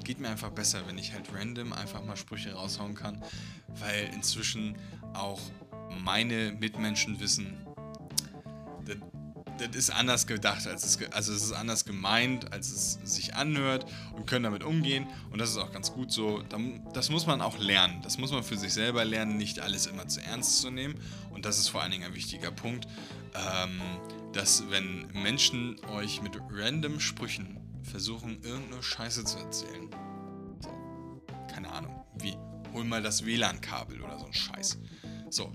geht 0.04 0.20
mir 0.20 0.28
einfach 0.28 0.50
besser, 0.50 0.86
wenn 0.86 0.98
ich 0.98 1.12
halt 1.12 1.32
random 1.32 1.72
einfach 1.72 2.04
mal 2.04 2.16
Sprüche 2.16 2.52
raushauen 2.54 2.94
kann, 2.94 3.22
weil 3.68 4.10
inzwischen 4.14 4.76
auch 5.14 5.40
meine 6.02 6.52
Mitmenschen 6.52 7.20
wissen, 7.20 7.56
das, 9.58 9.76
ist 9.76 9.90
anders 9.90 10.26
gedacht, 10.26 10.66
als 10.66 10.84
es, 10.84 10.98
also 11.12 11.32
es 11.32 11.42
ist 11.44 11.52
anders 11.52 11.84
gemeint, 11.84 12.52
als 12.52 12.70
es 12.70 12.98
sich 13.04 13.34
anhört 13.34 13.86
und 14.12 14.26
können 14.26 14.44
damit 14.44 14.64
umgehen 14.64 15.06
und 15.30 15.40
das 15.40 15.50
ist 15.50 15.58
auch 15.58 15.72
ganz 15.72 15.92
gut 15.92 16.12
so. 16.12 16.42
Das 16.92 17.10
muss 17.10 17.26
man 17.26 17.40
auch 17.40 17.58
lernen, 17.58 18.00
das 18.02 18.18
muss 18.18 18.32
man 18.32 18.42
für 18.42 18.56
sich 18.56 18.72
selber 18.72 19.04
lernen, 19.04 19.36
nicht 19.36 19.60
alles 19.60 19.86
immer 19.86 20.08
zu 20.08 20.20
ernst 20.20 20.60
zu 20.60 20.70
nehmen 20.70 20.94
und 21.30 21.44
das 21.44 21.58
ist 21.58 21.68
vor 21.68 21.82
allen 21.82 21.92
Dingen 21.92 22.04
ein 22.04 22.14
wichtiger 22.14 22.50
Punkt, 22.50 22.86
ähm, 23.34 23.80
dass 24.32 24.70
wenn 24.70 25.08
Menschen 25.12 25.76
euch 25.86 26.22
mit 26.22 26.32
random 26.50 27.00
Sprüchen 27.00 27.58
versuchen, 27.84 28.42
irgendeine 28.42 28.82
Scheiße 28.82 29.24
zu 29.24 29.38
erzählen. 29.38 29.90
So. 30.60 31.22
Keine 31.52 31.70
Ahnung. 31.70 32.04
Wie? 32.14 32.36
Hol 32.72 32.84
mal 32.84 33.02
das 33.02 33.24
WLAN-Kabel 33.24 34.00
oder 34.02 34.18
so 34.18 34.26
ein 34.26 34.34
Scheiß. 34.34 34.78
So. 35.30 35.52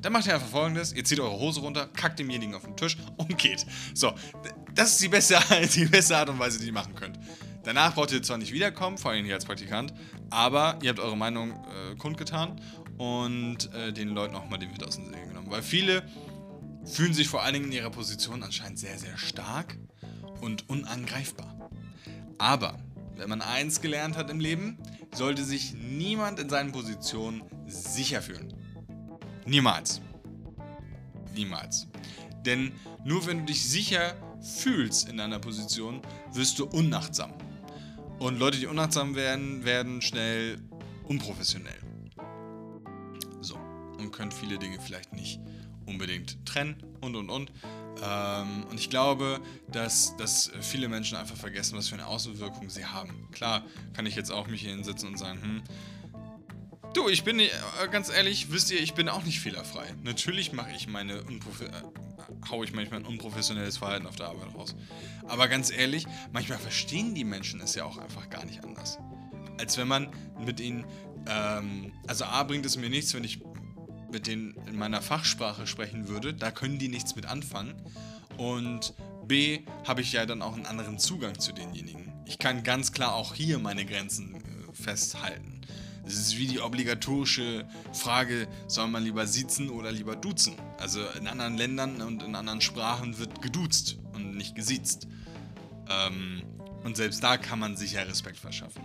Dann 0.00 0.12
macht 0.12 0.26
ihr 0.26 0.34
einfach 0.34 0.48
folgendes: 0.48 0.92
Ihr 0.92 1.04
zieht 1.04 1.20
eure 1.20 1.38
Hose 1.38 1.60
runter, 1.60 1.88
kackt 1.88 2.18
demjenigen 2.18 2.54
auf 2.54 2.62
den 2.62 2.76
Tisch 2.76 2.96
und 3.16 3.36
geht. 3.38 3.66
So. 3.94 4.12
Das 4.74 4.90
ist 4.92 5.02
die 5.02 5.08
beste, 5.08 5.38
die 5.74 5.86
beste 5.86 6.16
Art 6.16 6.28
und 6.28 6.38
Weise, 6.38 6.58
die 6.60 6.66
ihr 6.66 6.72
machen 6.72 6.94
könnt. 6.94 7.18
Danach 7.64 7.94
braucht 7.94 8.12
ihr 8.12 8.22
zwar 8.22 8.38
nicht 8.38 8.52
wiederkommen, 8.52 8.96
vor 8.96 9.10
allem 9.10 9.24
hier 9.24 9.34
als 9.34 9.44
Praktikant, 9.44 9.92
aber 10.30 10.78
ihr 10.82 10.90
habt 10.90 11.00
eure 11.00 11.16
Meinung 11.16 11.50
äh, 11.50 11.96
kundgetan 11.96 12.60
und 12.96 13.72
äh, 13.74 13.92
den 13.92 14.08
Leuten 14.10 14.34
auch 14.36 14.48
mal 14.48 14.56
den 14.56 14.70
Wind 14.70 14.84
aus 14.84 14.96
dem 14.96 15.06
Segel 15.06 15.26
genommen. 15.26 15.50
Weil 15.50 15.62
viele 15.62 16.02
fühlen 16.84 17.12
sich 17.12 17.28
vor 17.28 17.42
allen 17.42 17.54
Dingen 17.54 17.66
in 17.66 17.72
ihrer 17.72 17.90
Position 17.90 18.42
anscheinend 18.42 18.78
sehr, 18.78 18.98
sehr 18.98 19.18
stark 19.18 19.76
und 20.40 20.68
unangreifbar. 20.68 21.70
Aber 22.38 22.78
wenn 23.16 23.28
man 23.28 23.42
eins 23.42 23.80
gelernt 23.80 24.16
hat 24.16 24.30
im 24.30 24.40
Leben, 24.40 24.78
sollte 25.12 25.44
sich 25.44 25.74
niemand 25.74 26.38
in 26.38 26.48
seinen 26.48 26.72
Positionen 26.72 27.42
sicher 27.66 28.22
fühlen. 28.22 28.54
Niemals. 29.48 30.02
Niemals. 31.34 31.86
Denn 32.44 32.72
nur 33.04 33.26
wenn 33.26 33.40
du 33.40 33.44
dich 33.46 33.66
sicher 33.66 34.14
fühlst 34.42 35.08
in 35.08 35.16
deiner 35.16 35.38
Position, 35.38 36.02
wirst 36.32 36.58
du 36.58 36.66
unachtsam. 36.66 37.32
Und 38.18 38.38
Leute, 38.38 38.58
die 38.58 38.66
unachtsam 38.66 39.14
werden, 39.14 39.64
werden 39.64 40.02
schnell 40.02 40.58
unprofessionell. 41.04 41.78
So. 43.40 43.56
Und 43.98 44.12
können 44.12 44.32
viele 44.32 44.58
Dinge 44.58 44.78
vielleicht 44.80 45.14
nicht 45.14 45.40
unbedingt 45.86 46.44
trennen 46.44 46.76
und 47.00 47.16
und 47.16 47.30
und. 47.30 47.50
Ähm, 48.04 48.64
und 48.70 48.78
ich 48.78 48.90
glaube, 48.90 49.40
dass, 49.72 50.14
dass 50.18 50.52
viele 50.60 50.88
Menschen 50.88 51.16
einfach 51.16 51.36
vergessen, 51.36 51.78
was 51.78 51.88
für 51.88 51.94
eine 51.94 52.06
Außenwirkung 52.06 52.68
sie 52.68 52.84
haben. 52.84 53.28
Klar, 53.32 53.64
kann 53.94 54.04
ich 54.04 54.14
jetzt 54.14 54.30
auch 54.30 54.46
mich 54.46 54.60
hier 54.60 54.72
hinsetzen 54.72 55.08
und 55.08 55.18
sagen, 55.18 55.40
hm, 55.40 55.62
du, 56.98 57.08
ich 57.08 57.24
bin, 57.24 57.40
äh, 57.40 57.48
ganz 57.90 58.10
ehrlich, 58.10 58.50
wisst 58.50 58.70
ihr, 58.70 58.80
ich 58.80 58.94
bin 58.94 59.08
auch 59.08 59.24
nicht 59.24 59.40
fehlerfrei. 59.40 59.86
Natürlich 60.02 60.52
mache 60.52 60.70
ich 60.74 60.88
meine 60.88 61.22
Unprofe 61.22 61.66
äh, 61.66 62.50
haue 62.50 62.64
ich 62.64 62.72
manchmal 62.72 63.00
ein 63.00 63.06
unprofessionelles 63.06 63.78
Verhalten 63.78 64.06
auf 64.06 64.16
der 64.16 64.26
Arbeit 64.26 64.54
raus. 64.54 64.74
Aber 65.28 65.48
ganz 65.48 65.70
ehrlich, 65.70 66.06
manchmal 66.32 66.58
verstehen 66.58 67.14
die 67.14 67.24
Menschen 67.24 67.60
es 67.60 67.74
ja 67.74 67.84
auch 67.84 67.98
einfach 67.98 68.28
gar 68.30 68.44
nicht 68.44 68.64
anders. 68.64 68.98
Als 69.58 69.76
wenn 69.78 69.88
man 69.88 70.08
mit 70.38 70.60
ihnen, 70.60 70.84
ähm, 71.26 71.92
also 72.06 72.24
A 72.24 72.42
bringt 72.42 72.66
es 72.66 72.76
mir 72.76 72.90
nichts, 72.90 73.14
wenn 73.14 73.24
ich 73.24 73.40
mit 74.10 74.26
denen 74.26 74.54
in 74.66 74.76
meiner 74.76 75.02
Fachsprache 75.02 75.66
sprechen 75.66 76.08
würde, 76.08 76.34
da 76.34 76.50
können 76.50 76.78
die 76.78 76.88
nichts 76.88 77.16
mit 77.16 77.26
anfangen. 77.26 77.74
Und 78.36 78.94
B, 79.26 79.60
habe 79.86 80.00
ich 80.00 80.12
ja 80.12 80.24
dann 80.26 80.42
auch 80.42 80.54
einen 80.54 80.66
anderen 80.66 80.98
Zugang 80.98 81.38
zu 81.38 81.52
denjenigen. 81.52 82.12
Ich 82.24 82.38
kann 82.38 82.62
ganz 82.62 82.92
klar 82.92 83.14
auch 83.14 83.34
hier 83.34 83.58
meine 83.58 83.84
Grenzen 83.84 84.36
äh, 84.36 84.38
festhalten. 84.72 85.57
Es 86.08 86.14
ist 86.14 86.38
wie 86.38 86.46
die 86.46 86.58
obligatorische 86.58 87.66
Frage, 87.92 88.48
soll 88.66 88.88
man 88.88 89.04
lieber 89.04 89.26
sitzen 89.26 89.68
oder 89.68 89.92
lieber 89.92 90.16
duzen? 90.16 90.54
Also 90.78 91.00
in 91.18 91.28
anderen 91.28 91.58
Ländern 91.58 92.00
und 92.00 92.22
in 92.22 92.34
anderen 92.34 92.62
Sprachen 92.62 93.18
wird 93.18 93.42
geduzt 93.42 93.98
und 94.14 94.34
nicht 94.34 94.54
gesiezt. 94.54 95.06
Ähm, 95.86 96.42
und 96.82 96.96
selbst 96.96 97.22
da 97.22 97.36
kann 97.36 97.58
man 97.58 97.76
sich 97.76 97.92
ja 97.92 98.02
Respekt 98.04 98.38
verschaffen. 98.38 98.82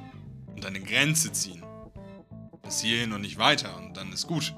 Und 0.54 0.66
eine 0.66 0.82
Grenze 0.82 1.32
ziehen. 1.32 1.64
Bis 2.62 2.82
hierhin 2.82 3.14
und 3.14 3.22
nicht 3.22 3.38
weiter 3.38 3.78
und 3.78 3.96
dann 3.96 4.12
ist 4.12 4.28
gut. 4.28 4.54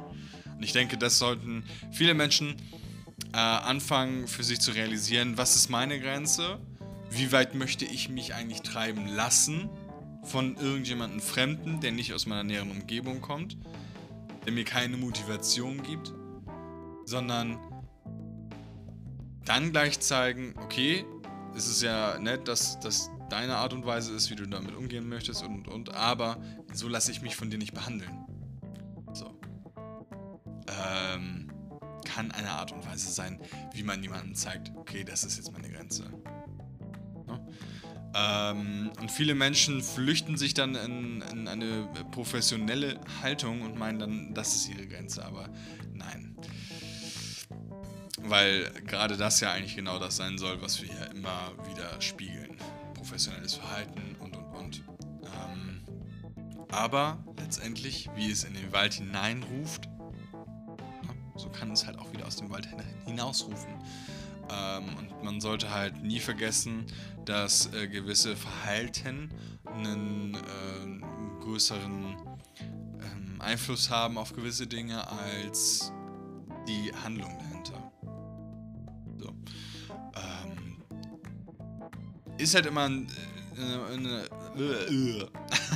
Und 0.57 0.63
ich 0.63 0.73
denke, 0.73 0.97
das 0.97 1.19
sollten 1.19 1.63
viele 1.91 2.15
Menschen 2.15 2.55
äh, 3.31 3.37
anfangen 3.37 4.27
für 4.27 4.43
sich 4.43 4.59
zu 4.59 4.71
realisieren, 4.71 5.37
was 5.37 5.55
ist 5.55 5.69
meine 5.69 5.99
Grenze, 5.99 6.59
wie 7.11 7.31
weit 7.31 7.53
möchte 7.53 7.85
ich 7.85 8.09
mich 8.09 8.33
eigentlich 8.33 8.61
treiben 8.61 9.05
lassen 9.07 9.69
von 10.25 10.55
irgendjemandem 10.57 11.19
Fremden, 11.19 11.79
der 11.79 11.91
nicht 11.91 12.13
aus 12.13 12.25
meiner 12.25 12.43
näheren 12.43 12.71
Umgebung 12.71 13.21
kommt, 13.21 13.57
der 14.45 14.53
mir 14.53 14.65
keine 14.65 14.97
Motivation 14.97 15.81
gibt, 15.83 16.13
sondern 17.05 17.59
dann 19.45 19.71
gleich 19.71 19.99
zeigen, 19.99 20.55
okay, 20.57 21.05
es 21.55 21.67
ist 21.67 21.81
ja 21.81 22.17
nett, 22.19 22.47
dass 22.47 22.79
das 22.79 23.11
deine 23.29 23.57
Art 23.57 23.73
und 23.73 23.85
Weise 23.85 24.13
ist, 24.13 24.29
wie 24.29 24.35
du 24.35 24.45
damit 24.45 24.75
umgehen 24.75 25.07
möchtest 25.07 25.43
und 25.43 25.67
und, 25.67 25.93
aber 25.93 26.37
so 26.73 26.87
lasse 26.87 27.11
ich 27.11 27.21
mich 27.21 27.35
von 27.35 27.49
dir 27.49 27.57
nicht 27.57 27.73
behandeln. 27.73 28.25
ähm, 30.67 31.47
kann 32.03 32.31
eine 32.31 32.51
Art 32.51 32.71
und 32.71 32.85
Weise 32.85 33.11
sein, 33.11 33.39
wie 33.73 33.83
man 33.83 34.01
jemandem 34.01 34.35
zeigt, 34.35 34.71
okay, 34.75 35.03
das 35.03 35.23
ist 35.23 35.37
jetzt 35.37 35.51
meine 35.51 35.69
Grenze. 35.69 36.03
Ne? 37.27 37.47
Ähm, 38.17 38.91
und 39.01 39.11
viele 39.11 39.35
Menschen 39.35 39.83
flüchten 39.83 40.37
sich 40.37 40.53
dann 40.53 40.75
in, 40.75 41.21
in, 41.21 41.47
eine 41.49 41.89
professionelle 42.11 42.97
Haltung 43.21 43.61
und 43.61 43.77
meinen 43.77 43.99
dann, 43.99 44.33
das 44.33 44.55
ist 44.55 44.69
ihre 44.69 44.87
Grenze, 44.87 45.25
aber 45.25 45.49
nein. 45.93 46.37
Weil 48.19 48.71
gerade 48.85 49.17
das 49.17 49.41
ja 49.41 49.51
eigentlich 49.51 49.75
genau 49.75 49.99
das 49.99 50.15
sein 50.15 50.37
soll, 50.37 50.61
was 50.61 50.81
wir 50.81 50.89
hier 50.89 51.11
immer 51.11 51.51
wieder 51.69 52.01
spiegeln. 52.01 52.55
Professionelles 52.93 53.55
Verhalten 53.55 54.15
und 54.19 54.37
und 54.37 54.45
und. 54.45 54.83
Ähm, 55.23 55.81
aber 56.71 57.21
letztendlich, 57.37 58.09
wie 58.15 58.31
es 58.31 58.45
in 58.45 58.53
den 58.53 58.71
Wald 58.71 58.93
hineinruft, 58.93 59.89
so 61.35 61.49
kann 61.49 61.69
es 61.71 61.85
halt 61.85 61.99
auch 61.99 62.11
wieder 62.13 62.25
aus 62.25 62.37
dem 62.37 62.49
Wald 62.49 62.67
hinausrufen. 63.05 63.75
Ähm, 64.49 64.83
und 64.97 65.23
man 65.23 65.41
sollte 65.41 65.71
halt 65.71 66.03
nie 66.03 66.19
vergessen, 66.19 66.85
dass 67.25 67.73
äh, 67.73 67.87
gewisse 67.87 68.35
Verhalten 68.35 69.29
einen 69.65 70.35
äh, 70.35 71.41
größeren 71.43 72.17
ähm, 72.61 73.41
Einfluss 73.41 73.89
haben 73.89 74.17
auf 74.17 74.33
gewisse 74.33 74.67
Dinge 74.67 75.07
als 75.07 75.91
die 76.67 76.91
Handlung 77.03 77.37
dahinter. 77.39 77.91
So. 79.17 79.29
Ähm, 80.15 80.83
ist 82.37 82.55
halt 82.55 82.65
immer 82.65 82.85
ein, 82.85 83.07
äh, 83.57 83.93
eine, 83.93 84.23
eine 84.53 85.29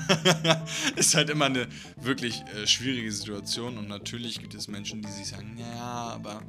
ist 0.96 1.16
halt 1.16 1.30
immer 1.30 1.46
eine 1.46 1.68
wirklich 1.98 2.44
äh, 2.56 2.68
schwierige 2.68 3.12
Situation 3.12 3.78
und 3.78 3.88
natürlich 3.88 4.40
gibt 4.40 4.54
es 4.54 4.68
Menschen, 4.68 5.02
die 5.02 5.12
sich 5.12 5.28
sagen, 5.28 5.58
ja, 5.58 6.10
aber 6.14 6.42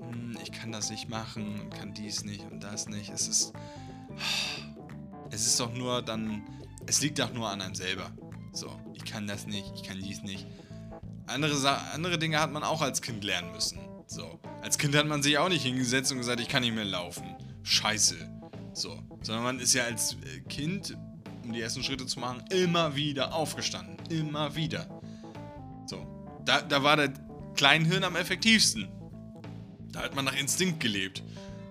mh, 0.00 0.10
hm, 0.10 0.38
ich 0.42 0.52
kann 0.52 0.72
das 0.72 0.90
nicht 0.90 1.08
machen 1.08 1.60
und 1.60 1.70
kann 1.70 1.94
dies 1.94 2.24
nicht 2.24 2.44
und 2.50 2.62
das 2.62 2.88
nicht. 2.88 3.10
Es 3.10 3.28
ist, 3.28 3.52
es 5.30 5.46
ist 5.46 5.60
doch 5.60 5.72
nur 5.72 6.02
dann, 6.02 6.42
es 6.86 7.00
liegt 7.00 7.18
doch 7.18 7.32
nur 7.32 7.48
an 7.48 7.60
einem 7.60 7.74
selber. 7.74 8.10
So, 8.52 8.78
ich 8.92 9.04
kann 9.04 9.26
das 9.26 9.46
nicht, 9.46 9.72
ich 9.74 9.82
kann 9.82 9.98
dies 10.00 10.22
nicht. 10.22 10.46
Andere, 11.26 11.54
andere 11.92 12.18
Dinge 12.18 12.40
hat 12.40 12.52
man 12.52 12.62
auch 12.62 12.82
als 12.82 13.02
Kind 13.02 13.24
lernen 13.24 13.52
müssen. 13.52 13.78
So, 14.06 14.38
als 14.62 14.78
Kind 14.78 14.94
hat 14.94 15.06
man 15.06 15.22
sich 15.22 15.38
auch 15.38 15.48
nicht 15.48 15.62
hingesetzt 15.62 16.12
und 16.12 16.18
gesagt, 16.18 16.40
ich 16.40 16.48
kann 16.48 16.62
nicht 16.62 16.74
mehr 16.74 16.84
laufen. 16.84 17.24
Scheiße. 17.62 18.16
So, 18.74 19.02
sondern 19.22 19.44
man 19.44 19.60
ist 19.60 19.72
ja 19.74 19.84
als 19.84 20.14
äh, 20.14 20.40
Kind 20.48 20.96
um 21.44 21.52
die 21.52 21.60
ersten 21.60 21.82
Schritte 21.82 22.06
zu 22.06 22.18
machen, 22.18 22.44
immer 22.50 22.96
wieder 22.96 23.34
aufgestanden. 23.34 23.96
Immer 24.10 24.54
wieder. 24.54 24.86
So. 25.86 26.06
Da, 26.44 26.60
da 26.62 26.82
war 26.82 26.96
der 26.96 27.12
Kleinhirn 27.54 28.04
am 28.04 28.16
effektivsten. 28.16 28.88
Da 29.92 30.00
hat 30.00 30.14
man 30.14 30.24
nach 30.24 30.36
Instinkt 30.36 30.80
gelebt. 30.80 31.22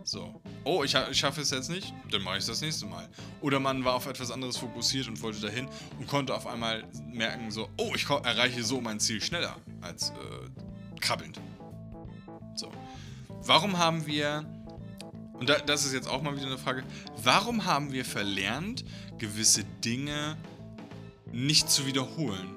So. 0.04 0.42
Oh, 0.66 0.84
ich, 0.84 0.96
ich 1.12 1.18
schaffe 1.18 1.42
es 1.42 1.50
jetzt 1.50 1.70
nicht, 1.70 1.94
dann 2.12 2.22
mache 2.22 2.36
ich 2.36 2.42
es 2.42 2.48
das 2.48 2.62
nächste 2.62 2.86
Mal. 2.86 3.10
Oder 3.42 3.60
man 3.60 3.84
war 3.84 3.96
auf 3.96 4.06
etwas 4.06 4.32
anderes 4.32 4.58
fokussiert 4.58 5.08
und 5.08 5.22
wollte 5.22 5.42
dahin 5.42 5.68
und 6.00 6.08
konnte 6.08 6.34
auf 6.34 6.48
einmal 6.48 6.84
merken, 7.12 7.52
so, 7.52 7.70
oh, 7.78 7.92
ich 7.96 8.10
erreiche 8.10 8.64
so 8.64 8.80
mein 8.80 9.00
Ziel 9.00 9.22
schneller 9.22 9.58
als 9.82 10.12
äh, 10.12 11.00
krabbelnd. 11.00 11.40
So. 12.56 12.72
Warum 13.42 13.78
haben 13.78 14.06
wir 14.06 14.46
und 15.44 15.50
da, 15.50 15.60
das 15.60 15.84
ist 15.84 15.92
jetzt 15.92 16.08
auch 16.08 16.22
mal 16.22 16.38
wieder 16.38 16.46
eine 16.46 16.58
Frage, 16.58 16.86
warum 17.22 17.66
haben 17.66 17.92
wir 17.92 18.06
verlernt, 18.06 18.86
gewisse 19.18 19.66
Dinge 19.84 20.38
nicht 21.34 21.70
zu 21.70 21.86
wiederholen? 21.86 22.56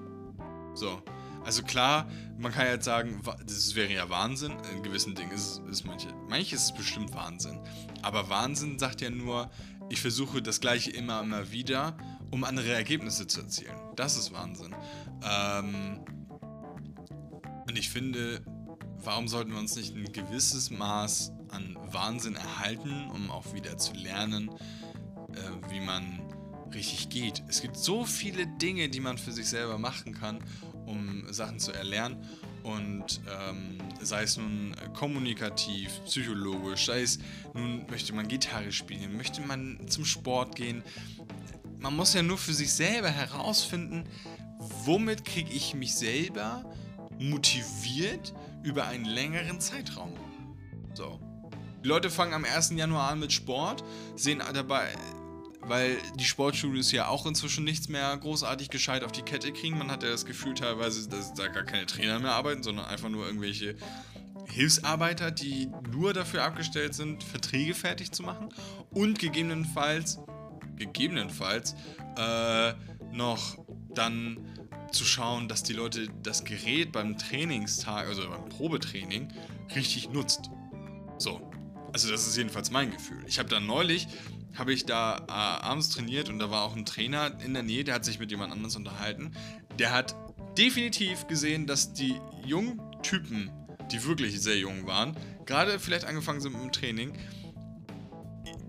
So, 0.73 1.03
also 1.45 1.65
klar, 1.65 2.09
man 2.39 2.53
kann 2.53 2.69
jetzt 2.69 2.85
sagen, 2.85 3.21
das 3.45 3.75
wäre 3.75 3.93
ja 3.93 4.09
Wahnsinn. 4.09 4.53
In 4.73 4.85
gewissen 4.85 5.17
Dingen 5.17 5.33
ist, 5.33 5.63
ist 5.69 5.85
manche, 5.85 6.15
manches 6.29 6.67
ist 6.67 6.77
bestimmt 6.77 7.13
Wahnsinn. 7.13 7.59
Aber 8.03 8.29
Wahnsinn 8.29 8.79
sagt 8.79 9.01
ja 9.01 9.11
nur, 9.11 9.51
ich 9.89 10.01
versuche 10.01 10.41
das 10.41 10.61
Gleiche 10.61 10.93
immer, 10.93 11.23
immer 11.23 11.51
wieder, 11.51 11.97
um 12.31 12.45
andere 12.45 12.73
Ergebnisse 12.73 13.27
zu 13.27 13.41
erzielen. 13.41 13.75
Das 13.97 14.17
ist 14.17 14.33
Wahnsinn. 14.33 14.77
Ähm, 15.25 16.05
und 17.67 17.77
ich 17.77 17.91
finde, 17.91 18.45
warum 18.99 19.27
sollten 19.27 19.51
wir 19.51 19.59
uns 19.59 19.75
nicht 19.75 19.93
ein 19.93 20.13
gewisses 20.13 20.71
Maß 20.71 21.33
an 21.57 21.77
Wahnsinn 21.91 22.37
erhalten, 22.37 23.11
um 23.13 23.31
auch 23.31 23.53
wieder 23.55 23.79
zu 23.79 23.95
lernen, 23.95 24.51
äh, 25.33 25.71
wie 25.71 25.81
man 25.81 26.21
richtig 26.73 27.09
geht. 27.09 27.43
Es 27.49 27.61
gibt 27.61 27.77
so 27.77 28.05
viele 28.05 28.47
Dinge, 28.47 28.89
die 28.89 29.01
man 29.01 29.19
für 29.19 29.33
sich 29.33 29.49
selber 29.49 29.79
machen 29.79 30.15
kann, 30.15 30.39
um 30.87 31.25
Sachen 31.33 31.59
zu 31.59 31.73
erlernen. 31.73 32.25
Und 32.63 33.21
ähm, 33.31 33.79
sei 34.01 34.25
es 34.25 34.37
nun 34.37 34.75
kommunikativ, 34.95 36.01
psychologisch, 36.05 36.87
sei 36.87 37.03
es 37.03 37.19
nun 37.55 37.87
möchte 37.89 38.13
man 38.13 38.27
Gitarre 38.27 38.73
spielen, 38.73 39.17
möchte 39.17 39.41
man 39.41 39.79
zum 39.87 40.05
Sport 40.05 40.57
gehen. 40.57 40.83
Man 41.79 41.95
muss 41.95 42.15
ja 42.15 42.23
nur 42.23 42.39
für 42.39 42.55
sich 42.55 42.73
selber 42.73 43.09
herausfinden, 43.09 44.05
womit 44.85 45.25
kriege 45.25 45.53
ich 45.53 45.75
mich 45.75 45.95
selber 45.95 46.65
motiviert 47.19 48.35
über 48.65 48.87
einen 48.89 49.05
längeren 49.05 49.61
Zeitraum. 49.61 50.13
So. 50.95 51.21
Die 51.87 51.91
Leute 51.91 52.11
fangen 52.11 52.35
am 52.35 52.45
1. 52.45 52.71
Januar 52.71 53.13
an 53.13 53.21
mit 53.21 53.33
Sport, 53.33 53.85
sehen 54.17 54.43
dabei, 54.53 54.89
weil 55.61 55.99
die 56.17 56.25
Sportstudios 56.25 56.91
ja 56.91 57.07
auch 57.07 57.27
inzwischen 57.27 57.63
nichts 57.63 57.89
mehr 57.89 58.17
großartig 58.17 58.71
gescheit 58.71 59.05
auf 59.05 59.13
die 59.13 59.23
Kette 59.23 59.53
kriegen. 59.53 59.79
Man 59.79 59.93
hat 59.93 60.03
ja 60.03 60.09
das 60.09 60.27
Gefühl 60.27 60.55
teilweise, 60.55 61.09
dass 61.09 61.33
da 61.35 61.47
gar 61.47 61.63
keine 61.63 61.87
Trainer 61.87 62.19
mehr 62.19 62.33
arbeiten, 62.33 62.65
sondern 62.65 62.87
einfach 62.87 63.09
nur 63.09 63.25
irgendwelche 63.25 63.77
Hilfsarbeiter, 64.49 65.31
die 65.31 65.69
nur 65.93 66.13
dafür 66.13 66.43
abgestellt 66.43 66.95
sind, 66.95 67.23
Verträge 67.23 67.73
fertig 67.73 68.11
zu 68.11 68.25
machen 68.25 68.49
und 68.91 69.21
gegebenenfalls, 69.21 70.19
gegebenenfalls, 70.75 71.77
äh, 72.19 72.73
noch 73.13 73.59
dann 73.95 74.41
zu 74.91 75.05
schauen, 75.05 75.47
dass 75.47 75.63
die 75.63 75.75
Leute 75.75 76.09
das 76.25 76.43
Gerät 76.43 76.91
beim 76.91 77.17
Trainingstag, 77.17 78.09
also 78.09 78.29
beim 78.29 78.49
Probetraining, 78.49 79.29
richtig 79.77 80.11
nutzt. 80.11 80.51
So. 81.19 81.53
Also 81.93 82.11
das 82.11 82.27
ist 82.27 82.37
jedenfalls 82.37 82.71
mein 82.71 82.91
Gefühl. 82.91 83.23
Ich 83.27 83.39
habe 83.39 83.49
dann 83.49 83.67
neulich, 83.67 84.09
habe 84.55 84.73
ich 84.73 84.87
da 84.87 85.25
äh, 85.29 85.31
abends 85.31 85.89
trainiert 85.91 86.29
und 86.29 86.39
da 86.39 86.51
war 86.51 86.63
auch 86.63 86.77
ein 86.77 86.85
Trainer 86.85 87.33
in 87.45 87.55
der 87.55 87.63
Nähe, 87.63 87.85
der 87.85 87.95
hat 87.95 88.05
sich 88.05 88.19
mit 88.19 88.31
jemand 88.31 88.53
anders 88.53 88.77
unterhalten. 88.77 89.33
Der 89.79 89.93
hat 89.93 90.15
definitiv 90.57 91.27
gesehen, 91.27 91.67
dass 91.67 91.93
die 91.93 92.17
jungen 92.45 92.81
Typen, 93.03 93.51
die 93.93 94.05
wirklich 94.05 94.41
sehr 94.41 94.59
jung 94.59 94.87
waren, 94.87 95.17
gerade 95.45 95.79
vielleicht 95.79 96.05
angefangen 96.05 96.41
sind 96.41 96.53
mit 96.53 96.63
dem 96.63 96.73
Training, 96.73 97.13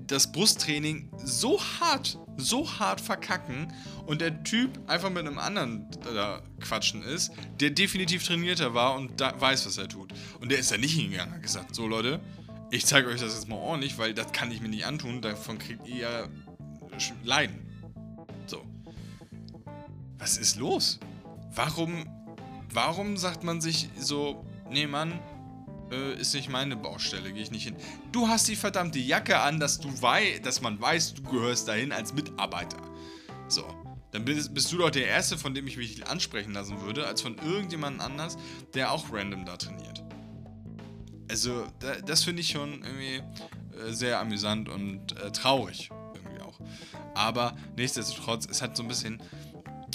das 0.08 0.32
Brusttraining 0.32 1.12
so 1.18 1.60
hart, 1.62 2.18
so 2.38 2.80
hart 2.80 3.02
verkacken 3.02 3.74
und 4.06 4.22
der 4.22 4.44
Typ 4.44 4.80
einfach 4.88 5.10
mit 5.10 5.28
einem 5.28 5.38
anderen 5.38 5.90
da 6.04 6.42
quatschen 6.62 7.04
ist, 7.04 7.32
der 7.60 7.72
definitiv 7.72 8.26
trainierter 8.26 8.74
war 8.74 8.96
und 8.96 9.20
da 9.20 9.40
weiß, 9.40 9.66
was 9.66 9.78
er 9.78 9.90
tut. 9.90 10.14
Und 10.40 10.52
der 10.52 10.60
ist 10.60 10.72
da 10.72 10.78
nicht 10.78 10.94
hingegangen, 10.94 11.36
hat 11.36 11.42
gesagt, 11.42 11.76
so 11.76 11.88
Leute, 11.88 12.22
ich 12.72 12.86
zeige 12.86 13.10
euch 13.10 13.22
das 13.22 13.34
jetzt 13.34 13.48
mal 13.48 13.56
ordentlich, 13.56 13.98
weil 13.98 14.14
das 14.14 14.32
kann 14.32 14.52
ich 14.52 14.62
mir 14.62 14.70
nicht 14.70 14.86
antun, 14.86 15.22
davon 15.22 15.58
kriegt 15.58 15.88
ihr 15.88 15.98
ja 15.98 16.28
Leiden. 17.24 17.60
So. 18.46 18.66
Was 20.18 20.38
ist 20.38 20.58
los? 20.58 21.00
Warum, 21.54 22.08
warum 22.72 23.18
sagt 23.18 23.44
man 23.44 23.62
sich 23.62 23.90
so, 23.98 24.46
nee 24.70 24.88
Mann, 24.88 25.20
äh, 25.92 26.20
ist 26.20 26.34
nicht 26.34 26.50
meine 26.50 26.76
Baustelle, 26.76 27.32
gehe 27.32 27.42
ich 27.42 27.52
nicht 27.52 27.64
hin. 27.64 27.76
Du 28.12 28.28
hast 28.28 28.48
die 28.48 28.56
verdammte 28.56 29.00
Jacke 29.00 29.40
an, 29.40 29.60
dass 29.60 29.80
du 29.80 29.90
wei 30.02 30.40
dass 30.44 30.62
man 30.62 30.80
weiß, 30.80 31.16
du 31.16 31.24
gehörst 31.24 31.68
dahin 31.68 31.92
als 31.92 32.14
Mitarbeiter. 32.14 32.78
So. 33.48 33.64
Dann 34.12 34.24
bist, 34.24 34.54
bist, 34.54 34.72
du 34.72 34.78
doch 34.78 34.90
der 34.90 35.08
Erste, 35.08 35.38
von 35.38 35.54
dem 35.54 35.68
ich 35.68 35.78
mich 35.78 36.08
ansprechen 36.08 36.54
lassen 36.54 36.82
würde, 36.82 37.06
als 37.06 37.22
von 37.22 37.36
irgendjemand 37.38 38.00
anders, 38.00 38.38
der 38.74 38.92
auch 38.92 39.12
random 39.12 39.46
da 39.46 39.58
trainiert. 39.58 40.07
Also, 41.30 41.68
da, 41.80 41.96
das 42.02 42.24
finde 42.24 42.42
ich 42.42 42.50
schon 42.50 42.84
irgendwie 42.84 43.22
äh, 43.78 43.92
sehr 43.92 44.20
amüsant 44.20 44.70
und 44.70 45.20
äh, 45.20 45.32
traurig. 45.32 45.90
Irgendwie 46.14 46.42
auch. 46.42 46.60
Aber 47.16 47.56
nichtsdestotrotz, 47.76 48.48
es 48.50 48.62
hat 48.62 48.78
so 48.78 48.84
ein 48.84 48.90
bisschen 48.90 49.22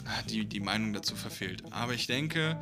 ah, 0.07 0.23
die, 0.29 0.45
die 0.45 0.61
Meinung 0.61 0.93
dazu 0.93 1.15
verfehlt. 1.17 1.63
Aber 1.71 1.95
ich 1.95 2.07
denke, 2.07 2.57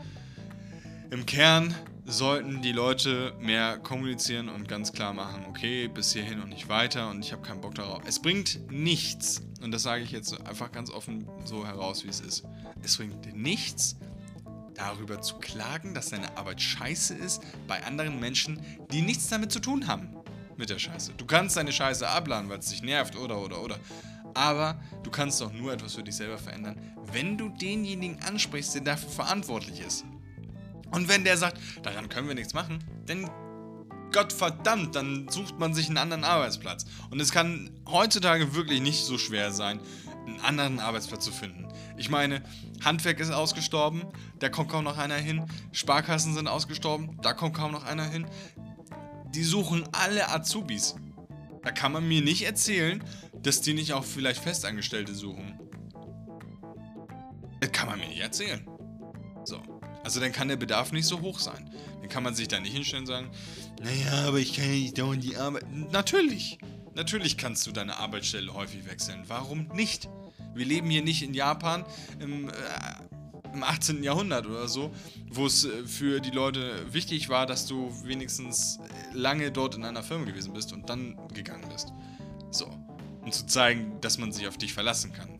im 1.10 1.26
Kern 1.26 1.74
sollten 2.06 2.62
die 2.62 2.72
Leute 2.72 3.34
mehr 3.40 3.78
kommunizieren 3.78 4.48
und 4.48 4.68
ganz 4.68 4.92
klar 4.92 5.12
machen, 5.12 5.44
okay, 5.48 5.88
bis 5.88 6.12
hierhin 6.12 6.40
und 6.40 6.48
nicht 6.48 6.68
weiter 6.68 7.10
und 7.10 7.24
ich 7.24 7.32
habe 7.32 7.42
keinen 7.42 7.60
Bock 7.60 7.74
darauf. 7.74 8.02
Es 8.06 8.20
bringt 8.20 8.70
nichts, 8.70 9.42
und 9.62 9.70
das 9.70 9.82
sage 9.82 10.02
ich 10.02 10.10
jetzt 10.10 10.40
einfach 10.46 10.72
ganz 10.72 10.90
offen 10.90 11.26
so 11.44 11.66
heraus, 11.66 12.04
wie 12.04 12.08
es 12.08 12.20
ist. 12.20 12.44
Es 12.82 12.96
bringt 12.96 13.34
nichts, 13.34 13.96
darüber 14.74 15.20
zu 15.20 15.36
klagen, 15.36 15.94
dass 15.94 16.10
deine 16.10 16.36
Arbeit 16.36 16.60
scheiße 16.60 17.14
ist, 17.14 17.42
bei 17.66 17.82
anderen 17.84 18.20
Menschen, 18.20 18.60
die 18.92 19.02
nichts 19.02 19.28
damit 19.28 19.52
zu 19.52 19.60
tun 19.60 19.86
haben 19.86 20.16
mit 20.56 20.70
der 20.70 20.78
Scheiße. 20.78 21.12
Du 21.16 21.26
kannst 21.26 21.56
deine 21.56 21.72
Scheiße 21.72 22.06
abladen, 22.08 22.48
weil 22.50 22.58
es 22.58 22.66
dich 22.66 22.82
nervt 22.82 23.16
oder 23.16 23.38
oder 23.38 23.62
oder. 23.62 23.78
Aber 24.34 24.80
du 25.02 25.10
kannst 25.10 25.40
doch 25.40 25.52
nur 25.52 25.72
etwas 25.72 25.94
für 25.94 26.02
dich 26.02 26.14
selber 26.14 26.38
verändern, 26.38 26.76
wenn 27.12 27.36
du 27.36 27.48
denjenigen 27.48 28.22
ansprichst, 28.22 28.74
der 28.74 28.82
dafür 28.82 29.10
verantwortlich 29.10 29.80
ist. 29.80 30.04
Und 30.92 31.08
wenn 31.08 31.24
der 31.24 31.36
sagt, 31.36 31.58
daran 31.82 32.08
können 32.08 32.28
wir 32.28 32.34
nichts 32.34 32.54
machen, 32.54 32.82
dann 33.06 33.28
Gott 34.12 34.32
verdammt, 34.32 34.96
dann 34.96 35.28
sucht 35.28 35.58
man 35.58 35.72
sich 35.72 35.88
einen 35.88 35.98
anderen 35.98 36.24
Arbeitsplatz. 36.24 36.84
Und 37.10 37.20
es 37.20 37.30
kann 37.30 37.70
heutzutage 37.88 38.54
wirklich 38.54 38.80
nicht 38.80 39.04
so 39.04 39.18
schwer 39.18 39.52
sein, 39.52 39.80
einen 40.26 40.40
anderen 40.40 40.80
Arbeitsplatz 40.80 41.24
zu 41.24 41.32
finden. 41.32 41.68
Ich 41.96 42.08
meine, 42.08 42.42
Handwerk 42.84 43.20
ist 43.20 43.30
ausgestorben, 43.30 44.04
da 44.38 44.48
kommt 44.48 44.70
kaum 44.70 44.84
noch 44.84 44.98
einer 44.98 45.16
hin. 45.16 45.44
Sparkassen 45.72 46.34
sind 46.34 46.48
ausgestorben, 46.48 47.18
da 47.22 47.32
kommt 47.32 47.54
kaum 47.54 47.72
noch 47.72 47.84
einer 47.84 48.04
hin. 48.04 48.26
Die 49.34 49.44
suchen 49.44 49.84
alle 49.92 50.28
Azubis. 50.28 50.96
Da 51.62 51.70
kann 51.70 51.92
man 51.92 52.08
mir 52.08 52.22
nicht 52.22 52.44
erzählen, 52.46 53.04
dass 53.42 53.60
die 53.60 53.74
nicht 53.74 53.92
auch 53.92 54.04
vielleicht 54.04 54.42
Festangestellte 54.42 55.14
suchen. 55.14 55.58
Das 57.60 57.72
kann 57.72 57.88
man 57.88 57.98
mir 57.98 58.08
nicht 58.08 58.20
erzählen. 58.20 58.66
So. 59.44 59.60
Also 60.02 60.18
dann 60.20 60.32
kann 60.32 60.48
der 60.48 60.56
Bedarf 60.56 60.92
nicht 60.92 61.06
so 61.06 61.20
hoch 61.20 61.38
sein. 61.38 61.70
Dann 62.00 62.08
kann 62.08 62.22
man 62.22 62.34
sich 62.34 62.48
da 62.48 62.58
nicht 62.58 62.72
hinstellen 62.72 63.02
und 63.02 63.06
sagen, 63.06 63.30
naja, 63.82 64.26
aber 64.28 64.38
ich 64.38 64.54
kann 64.54 64.64
ja 64.64 64.70
nicht 64.70 64.98
dauernd 64.98 65.22
die 65.22 65.36
Arbeit. 65.36 65.64
Natürlich. 65.92 66.58
Natürlich 66.95 67.36
kannst 67.36 67.66
du 67.66 67.72
deine 67.72 67.97
Arbeitsstelle 67.97 68.53
häufig 68.53 68.86
wechseln. 68.86 69.24
Warum 69.26 69.68
nicht? 69.74 70.09
Wir 70.55 70.66
leben 70.66 70.91
hier 70.91 71.03
nicht 71.03 71.22
in 71.22 71.34
Japan 71.34 71.84
im, 72.18 72.49
äh, 72.49 72.53
im 73.53 73.62
18. 73.62 74.03
Jahrhundert 74.03 74.47
oder 74.47 74.68
so, 74.68 74.93
wo 75.30 75.47
es 75.47 75.64
äh, 75.64 75.86
für 75.86 76.20
die 76.20 76.30
Leute 76.30 76.93
wichtig 76.93 77.28
war, 77.28 77.47
dass 77.47 77.66
du 77.66 77.93
wenigstens 78.05 78.78
lange 79.12 79.53
dort 79.53 79.76
in 79.76 79.84
einer 79.84 80.03
Firma 80.03 80.24
gewesen 80.24 80.53
bist 80.53 80.72
und 80.72 80.88
dann 80.88 81.16
gegangen 81.32 81.68
bist. 81.70 81.93
So. 82.51 82.66
Um 83.22 83.30
zu 83.30 83.47
zeigen, 83.47 84.01
dass 84.01 84.18
man 84.18 84.32
sich 84.32 84.49
auf 84.49 84.57
dich 84.57 84.72
verlassen 84.72 85.12
kann. 85.12 85.38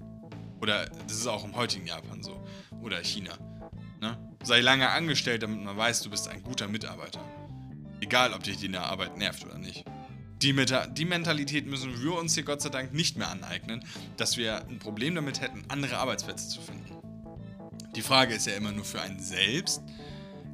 Oder 0.61 0.87
das 1.09 1.17
ist 1.17 1.27
auch 1.27 1.45
im 1.45 1.57
heutigen 1.57 1.87
Japan 1.87 2.23
so. 2.23 2.45
Oder 2.83 3.03
China. 3.03 3.33
Ne? 4.01 4.17
Sei 4.43 4.61
lange 4.61 4.89
angestellt, 4.91 5.43
damit 5.43 5.63
man 5.63 5.77
weiß, 5.77 6.03
du 6.03 6.11
bist 6.11 6.29
ein 6.29 6.43
guter 6.43 6.69
Mitarbeiter. 6.69 7.25
Egal, 8.01 8.33
ob 8.33 8.43
dich 8.43 8.59
die 8.59 8.75
Arbeit 8.77 9.17
nervt 9.17 9.45
oder 9.45 9.59
nicht. 9.59 9.85
Die, 10.43 10.55
Meta 10.55 10.87
die 10.87 11.05
Mentalität 11.05 11.67
müssen 11.67 12.03
wir 12.03 12.15
uns 12.15 12.35
hier 12.35 12.45
Gott 12.45 12.63
sei 12.63 12.71
Dank 12.71 12.95
nicht 12.95 13.19
mehr 13.19 13.29
aneignen, 13.29 13.85
dass 14.17 14.39
wir 14.39 14.67
ein 14.69 14.79
Problem 14.79 15.15
damit 15.15 15.43
hätten, 15.43 15.65
andere 15.69 15.99
Arbeitsplätze 15.99 16.49
zu 16.49 16.63
finden. 16.63 16.97
Die 17.95 18.01
Frage 18.01 18.35
ist 18.35 18.47
ja 18.47 18.55
immer 18.55 18.73
nur 18.73 18.87
für 18.87 19.03
einen 19.03 19.21
selbst, 19.21 19.83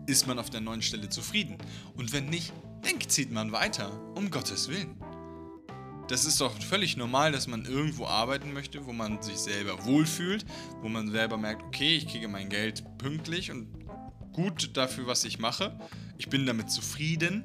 ist 0.06 0.26
man 0.26 0.40
auf 0.40 0.50
der 0.50 0.60
neuen 0.60 0.82
Stelle 0.82 1.08
zufrieden? 1.08 1.58
Und 1.94 2.12
wenn 2.12 2.26
nicht, 2.26 2.52
dann 2.82 3.00
zieht 3.08 3.30
man 3.30 3.52
weiter, 3.52 3.92
um 4.16 4.30
Gottes 4.32 4.68
Willen. 4.68 4.96
Das 6.08 6.24
ist 6.24 6.40
doch 6.40 6.60
völlig 6.62 6.96
normal, 6.96 7.30
dass 7.30 7.46
man 7.46 7.64
irgendwo 7.64 8.06
arbeiten 8.06 8.52
möchte, 8.52 8.86
wo 8.86 8.92
man 8.92 9.22
sich 9.22 9.36
selber 9.36 9.84
wohlfühlt, 9.84 10.44
wo 10.82 10.88
man 10.88 11.10
selber 11.12 11.36
merkt, 11.36 11.62
okay, 11.62 11.96
ich 11.96 12.08
kriege 12.08 12.26
mein 12.26 12.48
Geld 12.48 12.84
pünktlich 12.98 13.52
und 13.52 13.68
gut 14.32 14.76
dafür, 14.76 15.06
was 15.06 15.24
ich 15.24 15.38
mache. 15.38 15.78
Ich 16.18 16.28
bin 16.28 16.44
damit 16.44 16.70
zufrieden. 16.70 17.44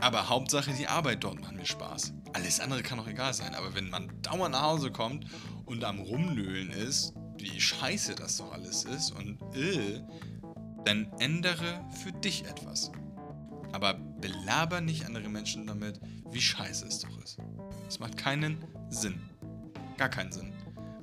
Aber 0.00 0.28
Hauptsache 0.28 0.72
die 0.72 0.88
Arbeit 0.88 1.24
dort 1.24 1.40
macht 1.40 1.54
mir 1.54 1.66
Spaß. 1.66 2.14
Alles 2.32 2.60
andere 2.60 2.82
kann 2.82 2.98
auch 2.98 3.06
egal 3.06 3.34
sein. 3.34 3.54
Aber 3.54 3.74
wenn 3.74 3.90
man 3.90 4.10
dauernd 4.22 4.52
nach 4.52 4.62
Hause 4.62 4.90
kommt 4.90 5.26
und 5.66 5.84
am 5.84 6.00
Rumnöhlen 6.00 6.70
ist, 6.70 7.12
wie 7.38 7.60
scheiße 7.60 8.14
das 8.14 8.38
doch 8.38 8.52
alles 8.52 8.84
ist 8.84 9.10
und 9.12 9.40
äh, 9.54 10.02
dann 10.84 11.10
ändere 11.18 11.84
für 12.02 12.12
dich 12.12 12.44
etwas. 12.44 12.90
Aber 13.72 13.94
belaber 13.94 14.80
nicht 14.80 15.06
andere 15.06 15.28
Menschen 15.28 15.66
damit, 15.66 16.00
wie 16.30 16.40
scheiße 16.40 16.86
es 16.86 17.00
doch 17.00 17.22
ist. 17.22 17.38
Es 17.88 17.98
macht 17.98 18.16
keinen 18.16 18.64
Sinn. 18.88 19.20
Gar 19.96 20.08
keinen 20.08 20.32
Sinn. 20.32 20.52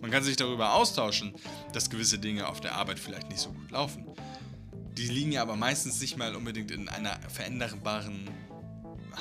Man 0.02 0.12
kann 0.12 0.24
sich 0.24 0.36
darüber 0.36 0.74
austauschen, 0.74 1.34
dass 1.74 1.90
gewisse 1.90 2.20
Dinge 2.20 2.48
auf 2.48 2.62
der 2.62 2.76
Arbeit 2.76 3.00
vielleicht 3.00 3.30
nicht 3.30 3.40
so 3.40 3.52
gut 3.52 3.72
laufen. 3.72 4.06
Die 4.98 5.08
liegen 5.08 5.32
ja 5.32 5.44
aber 5.44 5.56
meistens 5.56 6.02
nicht 6.02 6.18
mal 6.18 6.36
unbedingt 6.36 6.72
in 6.72 6.90
einer 6.90 7.20
veränderbaren 7.30 8.28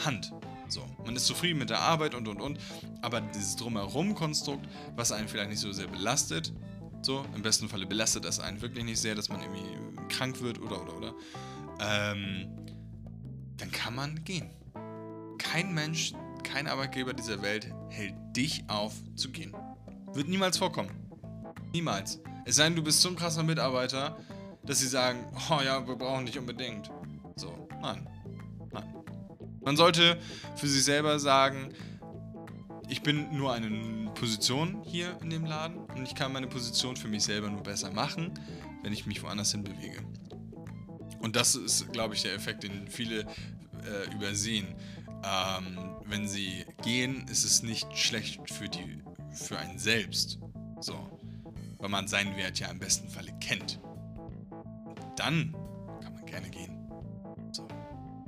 Hand. 0.05 0.33
So, 0.69 0.85
man 1.05 1.15
ist 1.15 1.27
zufrieden 1.27 1.59
mit 1.59 1.71
der 1.71 1.81
Arbeit 1.81 2.15
und 2.15 2.27
und 2.29 2.41
und, 2.41 2.59
aber 3.03 3.21
dieses 3.21 3.57
Drumherum-Konstrukt, 3.57 4.67
was 4.97 5.13
einen 5.13 5.29
vielleicht 5.29 5.51
nicht 5.51 5.61
so 5.61 5.73
sehr 5.73 5.87
belastet, 5.87 6.53
so, 7.03 7.25
im 7.35 7.43
besten 7.43 7.69
Falle 7.69 7.87
belastet 7.87 8.25
das 8.25 8.41
einen 8.41 8.61
wirklich 8.63 8.85
nicht 8.85 8.99
sehr, 8.99 9.15
dass 9.15 9.29
man 9.29 9.41
irgendwie 9.41 10.09
krank 10.09 10.41
wird 10.41 10.61
oder 10.61 10.83
oder 10.83 10.97
oder, 10.97 11.15
ähm, 11.81 12.49
dann 13.57 13.71
kann 13.71 13.95
man 13.95 14.25
gehen. 14.25 14.51
Kein 15.39 15.73
Mensch, 15.73 16.15
kein 16.43 16.67
Arbeitgeber 16.67 17.13
dieser 17.13 17.43
Welt 17.43 17.73
hält 17.91 18.15
dich 18.35 18.65
auf 18.69 18.95
zu 19.15 19.31
gehen. 19.31 19.55
Wird 20.13 20.29
niemals 20.29 20.59
vorkommen. 20.59 20.91
Niemals. 21.73 22.21
Es 22.45 22.57
sei 22.57 22.65
denn, 22.65 22.77
du 22.77 22.83
bist 22.83 23.01
so 23.01 23.09
ein 23.09 23.17
krasser 23.17 23.43
Mitarbeiter, 23.43 24.19
dass 24.65 24.81
sie 24.81 24.89
sagen, 24.89 25.25
oh 25.51 25.61
ja, 25.63 25.87
wir 25.87 25.97
brauchen 25.97 26.27
dich 26.27 26.39
unbedingt. 26.39 26.91
So, 27.37 27.69
nein. 27.81 28.09
Man 29.67 29.77
sollte 29.77 30.17
für 30.55 30.69
sich 30.69 30.85
selber 30.85 31.19
sagen, 31.19 31.75
ich 32.89 33.03
bin 33.03 33.37
nur 33.37 33.53
eine 33.53 34.13
Position 34.13 34.81
hier 34.85 35.19
in 35.21 35.29
dem 35.29 35.45
Laden 35.45 35.79
und 35.79 36.07
ich 36.07 36.15
kann 36.15 36.33
meine 36.33 36.47
Position 36.47 36.97
für 36.97 37.09
mich 37.09 37.25
selber 37.25 37.51
nur 37.51 37.65
besser 37.65 37.91
machen, 37.91 38.33
wenn 38.85 38.93
ich 38.93 39.07
mich 39.07 39.25
woanders 39.25 39.51
hin 39.51 39.65
bewege. 39.65 39.99
Und 41.19 41.35
das 41.35 41.57
ist, 41.57 41.93
glaube 41.93 42.15
ich, 42.15 42.23
der 42.23 42.35
Effekt, 42.35 42.63
den 42.63 42.87
viele 42.87 43.23
äh, 43.23 44.15
übersehen. 44.15 44.69
Ähm, 45.25 45.97
wenn 46.05 46.29
sie 46.29 46.65
gehen, 46.85 47.27
ist 47.27 47.45
es 47.45 47.65
nicht 47.65 47.89
schlecht 47.99 48.49
für, 48.49 48.69
die, 48.69 49.03
für 49.33 49.59
einen 49.59 49.81
selbst. 49.81 50.39
So. 50.79 50.95
Weil 51.79 51.89
man 51.89 52.07
seinen 52.07 52.37
Wert 52.37 52.61
ja 52.61 52.69
im 52.69 52.79
besten 52.79 53.09
Falle 53.09 53.33
kennt. 53.41 53.81
Dann 55.17 55.57
kann 56.01 56.15
man 56.15 56.25
gerne 56.25 56.51
gehen. 56.51 56.76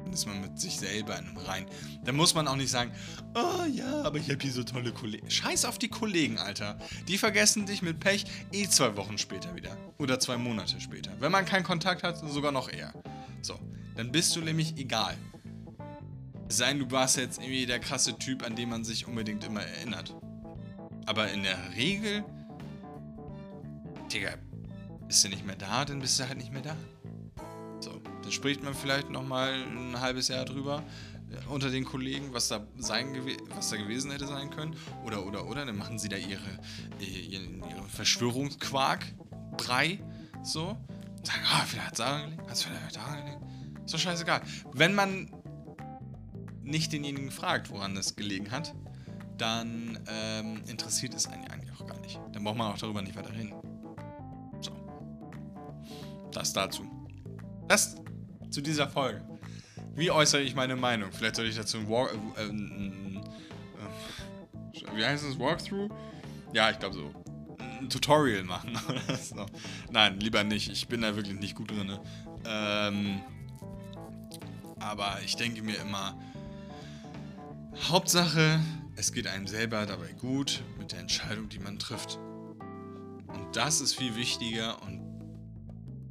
Dann 0.09 0.14
ist 0.14 0.26
man 0.26 0.40
mit 0.40 0.59
sich 0.59 0.78
selber 0.78 1.18
in 1.18 1.26
einem 1.26 1.36
Rein. 1.36 1.66
Da 2.02 2.12
muss 2.12 2.34
man 2.34 2.48
auch 2.48 2.56
nicht 2.56 2.70
sagen, 2.70 2.90
oh 3.34 3.66
ja, 3.70 4.04
aber 4.04 4.16
ich 4.16 4.30
habe 4.30 4.38
hier 4.40 4.52
so 4.52 4.62
tolle 4.62 4.90
Kollegen. 4.90 5.30
Scheiß 5.30 5.66
auf 5.66 5.78
die 5.78 5.88
Kollegen, 5.88 6.38
Alter. 6.38 6.78
Die 7.06 7.18
vergessen 7.18 7.66
dich 7.66 7.82
mit 7.82 8.00
Pech 8.00 8.24
eh 8.50 8.66
zwei 8.68 8.96
Wochen 8.96 9.18
später 9.18 9.54
wieder. 9.54 9.76
Oder 9.98 10.18
zwei 10.18 10.38
Monate 10.38 10.80
später. 10.80 11.11
Wenn 11.20 11.30
man 11.30 11.44
keinen 11.44 11.62
Kontakt 11.62 12.04
hat, 12.04 12.16
sogar 12.26 12.52
noch 12.52 12.70
eher. 12.70 12.94
So, 13.42 13.61
dann 13.96 14.11
bist 14.11 14.34
du 14.34 14.40
nämlich 14.40 14.78
egal. 14.78 15.14
Sein, 16.48 16.78
du 16.78 16.90
warst 16.90 17.18
jetzt 17.18 17.38
irgendwie 17.38 17.66
der 17.66 17.78
krasse 17.78 18.16
Typ, 18.16 18.46
an 18.46 18.56
den 18.56 18.70
man 18.70 18.84
sich 18.84 19.06
unbedingt 19.06 19.44
immer 19.44 19.61
erinnert. 19.61 20.14
Aber 21.04 21.30
in 21.30 21.42
der 21.42 21.59
Regel, 21.76 22.24
Digga, 24.11 24.30
bist 25.06 25.22
du 25.22 25.28
nicht 25.28 25.44
mehr 25.44 25.56
da, 25.56 25.84
dann 25.84 26.00
bist 26.00 26.18
du 26.18 26.26
halt 26.26 26.38
nicht 26.38 26.50
mehr 26.50 26.62
da. 26.62 26.76
So, 27.80 28.00
dann 28.29 28.35
spricht 28.35 28.62
man 28.62 28.74
vielleicht 28.74 29.09
nochmal 29.09 29.55
ein 29.55 29.99
halbes 29.99 30.29
Jahr 30.29 30.45
drüber 30.45 30.83
äh, 31.31 31.37
unter 31.49 31.70
den 31.70 31.87
Kollegen, 31.87 32.35
was 32.35 32.49
da 32.49 32.66
sein 32.76 33.16
was 33.57 33.70
da 33.70 33.79
gewesen 33.79 34.11
hätte 34.11 34.26
sein 34.26 34.51
können. 34.51 34.76
Oder, 35.03 35.24
oder, 35.24 35.47
oder, 35.47 35.64
dann 35.64 35.79
machen 35.79 35.99
sie 35.99 36.11
da 36.11 36.18
ihre, 36.18 36.43
ihren, 37.01 37.62
ihren 37.62 37.89
Verschwörungsquark-Brei. 37.89 40.01
So. 40.43 40.76
Und 41.16 41.26
sagen, 41.26 41.41
ah, 41.51 41.64
vielleicht 41.66 41.87
hat 41.87 41.95
es 41.95 41.99
daran 41.99 42.24
gelegen, 42.24 42.43
hat 42.43 42.53
es 42.53 42.62
vielleicht 42.64 42.97
daran 42.97 43.24
gelegen. 43.24 43.41
Ist 43.87 43.95
doch 43.95 43.99
scheißegal. 43.99 44.43
Wenn 44.74 44.95
man 44.95 45.33
nicht 46.62 46.93
denjenigen 46.93 47.31
fragt, 47.31 47.70
woran 47.70 47.95
das 47.95 48.14
gelegen 48.14 48.51
hat, 48.51 48.74
dann 49.39 49.99
ähm, 50.07 50.61
interessiert 50.66 51.14
es 51.14 51.26
einen 51.26 51.47
eigentlich 51.47 51.72
auch 51.81 51.87
gar 51.87 51.99
nicht. 52.01 52.20
Dann 52.33 52.45
braucht 52.45 52.59
man 52.59 52.74
auch 52.74 52.79
darüber 52.79 53.01
nicht 53.01 53.16
weiter 53.16 53.33
reden. 53.33 53.55
So. 54.61 54.72
Das 56.31 56.53
dazu. 56.53 56.85
Das 57.68 57.97
zu 58.51 58.61
dieser 58.61 58.88
Folge. 58.88 59.22
Wie 59.94 60.11
äußere 60.11 60.42
ich 60.42 60.55
meine 60.55 60.76
Meinung? 60.76 61.11
Vielleicht 61.12 61.36
soll 61.36 61.46
ich 61.46 61.57
dazu 61.57 61.78
ein 61.78 61.88
Walk. 61.88 62.14
Äh, 62.36 62.44
äh, 62.44 62.51
äh, 64.72 64.96
wie 64.96 65.05
heißt 65.05 65.24
es? 65.24 65.38
Walkthrough? 65.38 65.90
Ja, 66.53 66.70
ich 66.70 66.78
glaube 66.78 66.94
so. 66.94 67.11
Ein 67.59 67.90
Tutorial 67.90 68.44
machen. 68.44 68.78
Nein, 69.90 70.20
lieber 70.20 70.44
nicht. 70.44 70.70
Ich 70.70 70.88
bin 70.88 71.03
da 71.03 71.16
wirklich 71.16 71.38
nicht 71.38 71.57
gut 71.57 71.70
drin. 71.70 71.99
Ähm, 72.44 73.20
aber 74.78 75.18
ich 75.24 75.36
denke 75.36 75.62
mir 75.62 75.78
immer, 75.80 76.16
Hauptsache, 77.88 78.61
es 78.96 79.12
geht 79.12 79.26
einem 79.26 79.46
selber 79.46 79.86
dabei 79.86 80.12
gut 80.12 80.62
mit 80.78 80.92
der 80.92 81.01
Entscheidung, 81.01 81.49
die 81.49 81.59
man 81.59 81.78
trifft. 81.78 82.18
Und 83.28 83.57
das 83.57 83.80
ist 83.80 83.94
viel 83.94 84.16
wichtiger 84.16 84.80
und 84.82 85.07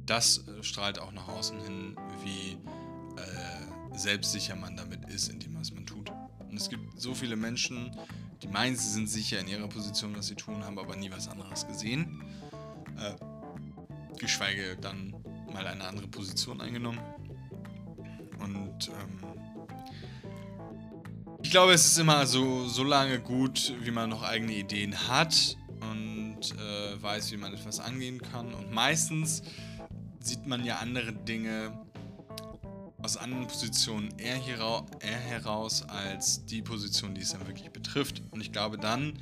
das 0.08 0.46
äh, 0.46 0.62
strahlt 0.62 0.98
auch 0.98 1.12
nach 1.12 1.28
außen 1.28 1.60
hin, 1.60 1.96
wie 2.24 2.52
äh, 3.20 3.96
selbstsicher 3.98 4.56
man 4.56 4.76
damit 4.76 5.04
ist, 5.08 5.28
in 5.28 5.38
dem, 5.38 5.56
was 5.56 5.72
man 5.72 5.86
tut. 5.86 6.10
Und 6.38 6.56
es 6.56 6.68
gibt 6.68 7.00
so 7.00 7.14
viele 7.14 7.36
Menschen, 7.36 7.90
die 8.42 8.48
meinen, 8.48 8.76
sie 8.76 8.90
sind 8.90 9.08
sicher 9.08 9.38
in 9.40 9.48
ihrer 9.48 9.68
Position, 9.68 10.16
was 10.16 10.28
sie 10.28 10.34
tun, 10.34 10.64
haben 10.64 10.78
aber 10.78 10.96
nie 10.96 11.10
was 11.10 11.28
anderes 11.28 11.66
gesehen. 11.66 12.22
Äh, 12.98 13.14
geschweige 14.18 14.76
dann 14.80 15.14
mal 15.52 15.66
eine 15.66 15.84
andere 15.84 16.08
Position 16.08 16.60
eingenommen. 16.60 17.00
Und 18.38 18.88
ähm, 18.88 19.18
ich 21.42 21.50
glaube, 21.50 21.72
es 21.72 21.86
ist 21.86 21.98
immer 21.98 22.26
so, 22.26 22.66
so 22.66 22.82
lange 22.82 23.20
gut, 23.20 23.74
wie 23.80 23.90
man 23.90 24.10
noch 24.10 24.22
eigene 24.22 24.52
Ideen 24.52 25.08
hat 25.08 25.56
und 25.80 26.40
äh, 26.52 27.02
weiß, 27.02 27.32
wie 27.32 27.36
man 27.36 27.54
etwas 27.54 27.80
angehen 27.80 28.20
kann. 28.20 28.54
Und 28.54 28.72
meistens 28.72 29.42
sieht 30.20 30.46
man 30.46 30.64
ja 30.64 30.76
andere 30.76 31.12
Dinge 31.12 31.72
aus 33.02 33.16
anderen 33.16 33.46
Positionen 33.46 34.12
eher, 34.18 34.36
hierau 34.36 34.86
eher 35.00 35.18
heraus 35.18 35.84
als 35.88 36.44
die 36.46 36.62
Position, 36.62 37.14
die 37.14 37.22
es 37.22 37.30
dann 37.30 37.46
wirklich 37.46 37.70
betrifft. 37.70 38.22
Und 38.30 38.40
ich 38.40 38.52
glaube, 38.52 38.76
dann 38.76 39.14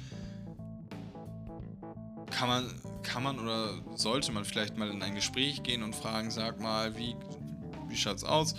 kann 2.30 2.48
man, 2.48 2.80
kann 3.02 3.22
man 3.22 3.38
oder 3.38 3.82
sollte 3.96 4.32
man 4.32 4.44
vielleicht 4.44 4.76
mal 4.76 4.90
in 4.90 5.02
ein 5.02 5.14
Gespräch 5.14 5.62
gehen 5.62 5.82
und 5.82 5.94
fragen, 5.94 6.30
sag 6.30 6.60
mal, 6.60 6.96
wie, 6.96 7.14
wie 7.88 7.96
schaut's 7.96 8.24
aus? 8.24 8.54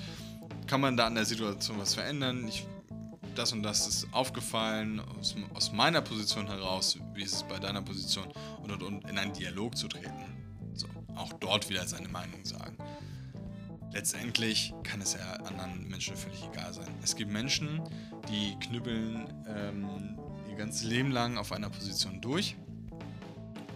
Kann 0.68 0.82
man 0.82 0.98
da 0.98 1.08
an 1.08 1.16
der 1.16 1.26
Situation 1.26 1.80
was 1.80 1.94
verändern? 1.94 2.48
Ich 2.48 2.66
das 3.38 3.54
und 3.54 3.62
das 3.62 3.88
ist 3.88 4.08
aufgefallen 4.14 5.00
aus, 5.00 5.36
aus, 5.54 5.72
meiner 5.72 6.02
Position 6.02 6.48
heraus, 6.48 6.98
wie 7.14 7.22
ist 7.22 7.34
es 7.36 7.44
bei 7.44 7.60
deiner 7.60 7.84
Position 7.84 8.26
und, 8.64 8.72
und, 8.72 8.82
und 8.82 9.10
in 9.10 9.18
einen 9.18 9.34
Dialog 9.34 9.78
zu 9.78 9.88
treten. 9.88 10.37
Auch 11.18 11.34
dort 11.34 11.70
wieder 11.70 11.88
seine 11.88 12.07
Meinung 12.09 12.43
sagen. 12.45 12.78
Letztendlich 13.93 14.74
kann 14.84 15.01
es 15.01 15.13
ja 15.13 15.34
anderen 15.45 15.88
Menschen 15.88 16.15
völlig 16.15 16.43
egal 16.43 16.74
sein. 16.74 16.88
Es 17.03 17.15
gibt 17.15 17.32
Menschen, 17.32 17.82
die 18.30 18.55
knüppeln 18.59 19.34
ähm, 19.47 20.18
ihr 20.49 20.55
ganzes 20.55 20.84
Leben 20.84 21.11
lang 21.11 21.38
auf 21.38 21.51
einer 21.51 21.70
Position 21.70 22.22
durch 22.22 22.55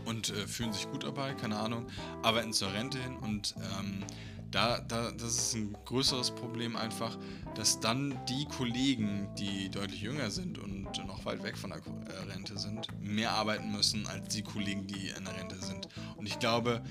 und 0.05 0.29
äh, 0.29 0.47
fühlen 0.47 0.73
sich 0.73 0.89
gut 0.89 1.03
dabei, 1.03 1.33
keine 1.33 1.57
Ahnung, 1.57 1.87
arbeiten 2.23 2.53
zur 2.53 2.73
Rente 2.73 2.99
hin 2.99 3.17
und 3.17 3.55
ähm, 3.79 4.03
da, 4.51 4.79
da, 4.81 5.11
das 5.11 5.37
ist 5.37 5.55
ein 5.55 5.75
größeres 5.85 6.31
Problem 6.31 6.75
einfach, 6.75 7.17
dass 7.55 7.79
dann 7.79 8.19
die 8.27 8.45
Kollegen, 8.45 9.29
die 9.37 9.69
deutlich 9.69 10.01
jünger 10.01 10.29
sind 10.29 10.59
und 10.59 10.85
noch 11.07 11.25
weit 11.25 11.41
weg 11.43 11.57
von 11.57 11.69
der 11.69 11.79
äh, 11.79 12.31
Rente 12.31 12.57
sind, 12.59 12.87
mehr 13.01 13.31
arbeiten 13.31 13.71
müssen 13.71 14.05
als 14.07 14.27
die 14.35 14.43
Kollegen, 14.43 14.87
die 14.87 15.07
in 15.17 15.23
der 15.23 15.37
Rente 15.37 15.55
sind. 15.55 15.87
Und 16.17 16.25
ich 16.25 16.37
glaube, 16.39 16.83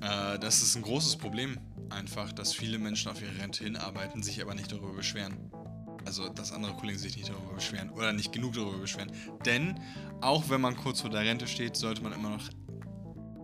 äh, 0.00 0.38
das 0.38 0.62
ist 0.62 0.76
ein 0.76 0.82
großes 0.82 1.16
Problem 1.16 1.58
einfach, 1.90 2.32
dass 2.32 2.52
viele 2.52 2.78
Menschen 2.78 3.10
auf 3.10 3.20
ihre 3.20 3.36
Rente 3.38 3.64
hinarbeiten, 3.64 4.22
sich 4.22 4.40
aber 4.40 4.54
nicht 4.54 4.70
darüber 4.72 4.92
beschweren. 4.92 5.50
Also, 6.06 6.28
dass 6.30 6.52
andere 6.52 6.72
Kollegen 6.74 6.98
sich 6.98 7.16
nicht 7.16 7.28
darüber 7.28 7.54
beschweren 7.54 7.90
oder 7.90 8.12
nicht 8.12 8.32
genug 8.32 8.54
darüber 8.54 8.78
beschweren. 8.78 9.12
Denn 9.44 9.78
auch 10.20 10.48
wenn 10.48 10.60
man 10.60 10.76
kurz 10.76 11.02
vor 11.02 11.10
der 11.10 11.20
Rente 11.20 11.46
steht, 11.46 11.76
sollte 11.76 12.02
man 12.02 12.12
immer 12.12 12.30
noch 12.30 12.48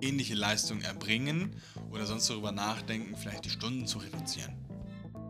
ähnliche 0.00 0.34
Leistungen 0.34 0.82
erbringen 0.82 1.56
oder 1.90 2.06
sonst 2.06 2.30
darüber 2.30 2.52
nachdenken, 2.52 3.16
vielleicht 3.16 3.44
die 3.44 3.50
Stunden 3.50 3.86
zu 3.86 3.98
reduzieren. 3.98 4.54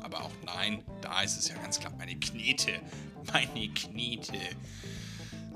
Aber 0.03 0.23
auch 0.23 0.31
nein, 0.45 0.85
da 1.03 1.23
ist 1.23 1.37
es 1.37 1.49
ja 1.49 1.57
ganz 1.57 1.81
klar, 1.81 1.93
meine 1.99 2.17
Knete, 2.17 2.81
meine 3.33 3.69
Knete. 3.75 4.39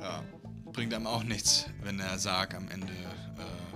Ja, 0.01 0.25
bringt 0.73 0.93
einem 0.95 1.07
auch 1.07 1.23
nichts, 1.23 1.67
wenn 1.83 1.99
der 1.99 2.19
Sarg 2.19 2.55
am 2.55 2.69
Ende 2.69 2.93
äh, 2.93 3.70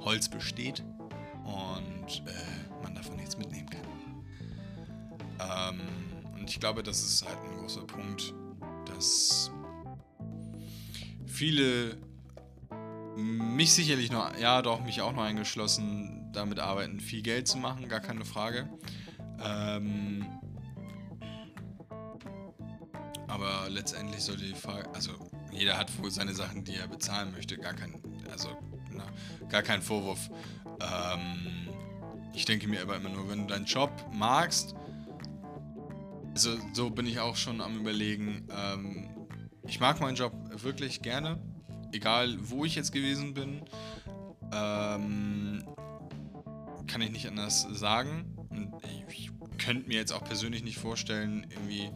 Holz 0.00 0.28
besteht 0.28 0.84
und 1.44 2.22
äh, 2.26 2.82
man 2.82 2.94
davon 2.94 3.16
nichts 3.16 3.36
mitnehmen 3.36 3.68
kann. 3.68 3.80
Ähm, 5.40 5.80
und 6.38 6.48
ich 6.48 6.60
glaube, 6.60 6.82
das 6.82 7.02
ist 7.02 7.26
halt 7.26 7.38
ein 7.44 7.58
großer 7.58 7.86
Punkt, 7.86 8.34
dass 8.86 9.50
viele 11.26 11.98
mich 13.16 13.72
sicherlich 13.72 14.10
noch, 14.10 14.36
ja 14.38 14.62
doch, 14.62 14.82
mich 14.82 15.00
auch 15.02 15.12
noch 15.12 15.22
eingeschlossen, 15.22 16.30
damit 16.32 16.58
arbeiten, 16.58 17.00
viel 17.00 17.22
Geld 17.22 17.48
zu 17.48 17.58
machen, 17.58 17.88
gar 17.88 18.00
keine 18.00 18.24
Frage. 18.24 18.68
Ähm, 19.42 20.26
aber 23.26 23.68
letztendlich 23.68 24.22
sollte 24.22 24.44
die 24.44 24.54
Frage, 24.54 24.88
also 24.94 25.12
jeder 25.52 25.76
hat 25.76 25.96
wohl 25.98 26.10
seine 26.10 26.34
Sachen, 26.34 26.64
die 26.64 26.76
er 26.76 26.88
bezahlen 26.88 27.32
möchte, 27.32 27.56
gar 27.56 27.74
kein, 27.74 28.00
also 28.30 28.56
na, 29.00 29.48
gar 29.48 29.62
kein 29.62 29.82
Vorwurf. 29.82 30.30
Ähm, 30.80 31.68
ich 32.32 32.44
denke 32.44 32.68
mir 32.68 32.82
aber 32.82 32.96
immer 32.96 33.08
nur, 33.08 33.28
wenn 33.28 33.46
du 33.46 33.46
deinen 33.46 33.66
Job 33.66 33.90
magst, 34.12 34.74
also 36.34 36.56
so 36.72 36.90
bin 36.90 37.06
ich 37.06 37.18
auch 37.18 37.36
schon 37.36 37.60
am 37.60 37.78
überlegen, 37.78 38.46
ähm, 38.56 39.10
ich 39.66 39.80
mag 39.80 40.00
meinen 40.00 40.16
Job 40.16 40.32
wirklich 40.62 41.02
gerne, 41.02 41.38
egal 41.92 42.36
wo 42.40 42.64
ich 42.64 42.74
jetzt 42.74 42.92
gewesen 42.92 43.34
bin, 43.34 43.62
ähm, 44.52 45.64
kann 46.86 47.02
ich 47.02 47.10
nicht 47.10 47.28
anders 47.28 47.66
sagen. 47.72 48.36
Und 48.50 48.72
ich, 49.08 49.30
könnte 49.60 49.88
mir 49.88 49.96
jetzt 49.96 50.12
auch 50.12 50.24
persönlich 50.24 50.64
nicht 50.64 50.78
vorstellen, 50.78 51.46
irgendwie 51.50 51.90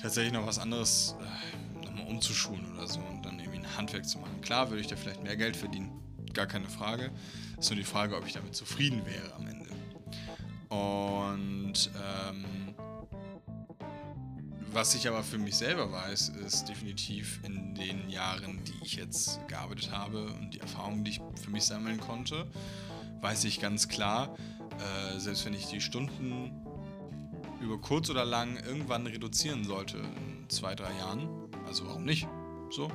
tatsächlich 0.00 0.32
noch 0.32 0.46
was 0.46 0.58
anderes 0.58 1.16
äh, 1.18 1.84
nochmal 1.84 2.06
umzuschulen 2.06 2.72
oder 2.72 2.86
so 2.86 3.00
und 3.00 3.24
dann 3.24 3.38
irgendwie 3.40 3.58
ein 3.58 3.76
Handwerk 3.76 4.06
zu 4.06 4.18
machen. 4.18 4.40
Klar 4.42 4.70
würde 4.70 4.82
ich 4.82 4.86
da 4.86 4.96
vielleicht 4.96 5.22
mehr 5.22 5.36
Geld 5.36 5.56
verdienen, 5.56 5.90
gar 6.34 6.46
keine 6.46 6.68
Frage. 6.68 7.10
Ist 7.58 7.70
nur 7.70 7.78
die 7.78 7.84
Frage, 7.84 8.16
ob 8.16 8.26
ich 8.26 8.32
damit 8.32 8.54
zufrieden 8.54 9.02
wäre 9.06 9.34
am 9.34 9.46
Ende. 9.46 9.70
Und 10.68 11.90
ähm, 11.96 12.44
was 14.72 14.96
ich 14.96 15.06
aber 15.06 15.22
für 15.22 15.38
mich 15.38 15.54
selber 15.54 15.92
weiß, 15.92 16.30
ist 16.44 16.68
definitiv 16.68 17.38
in 17.44 17.76
den 17.76 18.08
Jahren, 18.08 18.58
die 18.64 18.84
ich 18.84 18.96
jetzt 18.96 19.38
gearbeitet 19.46 19.92
habe 19.92 20.26
und 20.32 20.52
die 20.52 20.58
Erfahrungen, 20.58 21.04
die 21.04 21.12
ich 21.12 21.20
für 21.40 21.50
mich 21.50 21.64
sammeln 21.64 22.00
konnte, 22.00 22.46
weiß 23.20 23.44
ich 23.44 23.60
ganz 23.60 23.88
klar, 23.88 24.34
äh, 24.78 25.18
selbst 25.20 25.44
wenn 25.44 25.54
ich 25.54 25.66
die 25.66 25.80
Stunden 25.80 26.50
über 27.60 27.80
kurz 27.80 28.10
oder 28.10 28.24
lang 28.24 28.56
irgendwann 28.56 29.06
reduzieren 29.06 29.64
sollte, 29.64 29.98
in 29.98 30.50
zwei, 30.50 30.74
drei 30.74 30.92
Jahren, 30.98 31.28
also 31.66 31.86
warum 31.86 32.04
nicht, 32.04 32.26
so, 32.70 32.90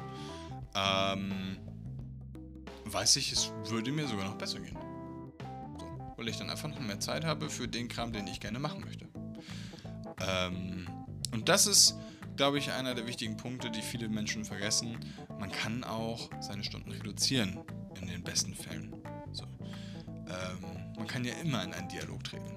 ähm, 0.75 1.57
weiß 2.91 3.15
ich, 3.17 3.31
es 3.31 3.51
würde 3.65 3.91
mir 3.91 4.07
sogar 4.07 4.25
noch 4.25 4.35
besser 4.35 4.59
gehen. 4.59 4.77
So. 5.77 6.13
weil 6.17 6.27
ich 6.27 6.37
dann 6.37 6.49
einfach 6.49 6.69
noch 6.69 6.79
mehr 6.79 6.99
Zeit 6.99 7.25
habe 7.25 7.49
für 7.49 7.67
den 7.67 7.87
Kram, 7.87 8.11
den 8.11 8.27
ich 8.27 8.39
gerne 8.39 8.59
machen 8.59 8.81
möchte. 8.81 9.07
Ähm, 10.21 10.87
und 11.31 11.47
das 11.49 11.67
ist, 11.67 11.95
glaube 12.35 12.57
ich, 12.57 12.71
einer 12.71 12.95
der 12.95 13.07
wichtigen 13.07 13.37
Punkte, 13.37 13.69
die 13.69 13.81
viele 13.81 14.09
Menschen 14.09 14.45
vergessen. 14.45 14.97
Man 15.39 15.51
kann 15.51 15.83
auch 15.83 16.29
seine 16.39 16.63
Stunden 16.63 16.91
reduzieren, 16.91 17.59
in 18.01 18.07
den 18.07 18.23
besten 18.23 18.53
Fällen. 18.53 18.95
So. 19.31 19.43
Ähm, 19.43 20.93
man 20.97 21.07
kann 21.07 21.23
ja 21.23 21.33
immer 21.35 21.63
in 21.63 21.73
einen 21.73 21.87
Dialog 21.87 22.23
treten. 22.23 22.53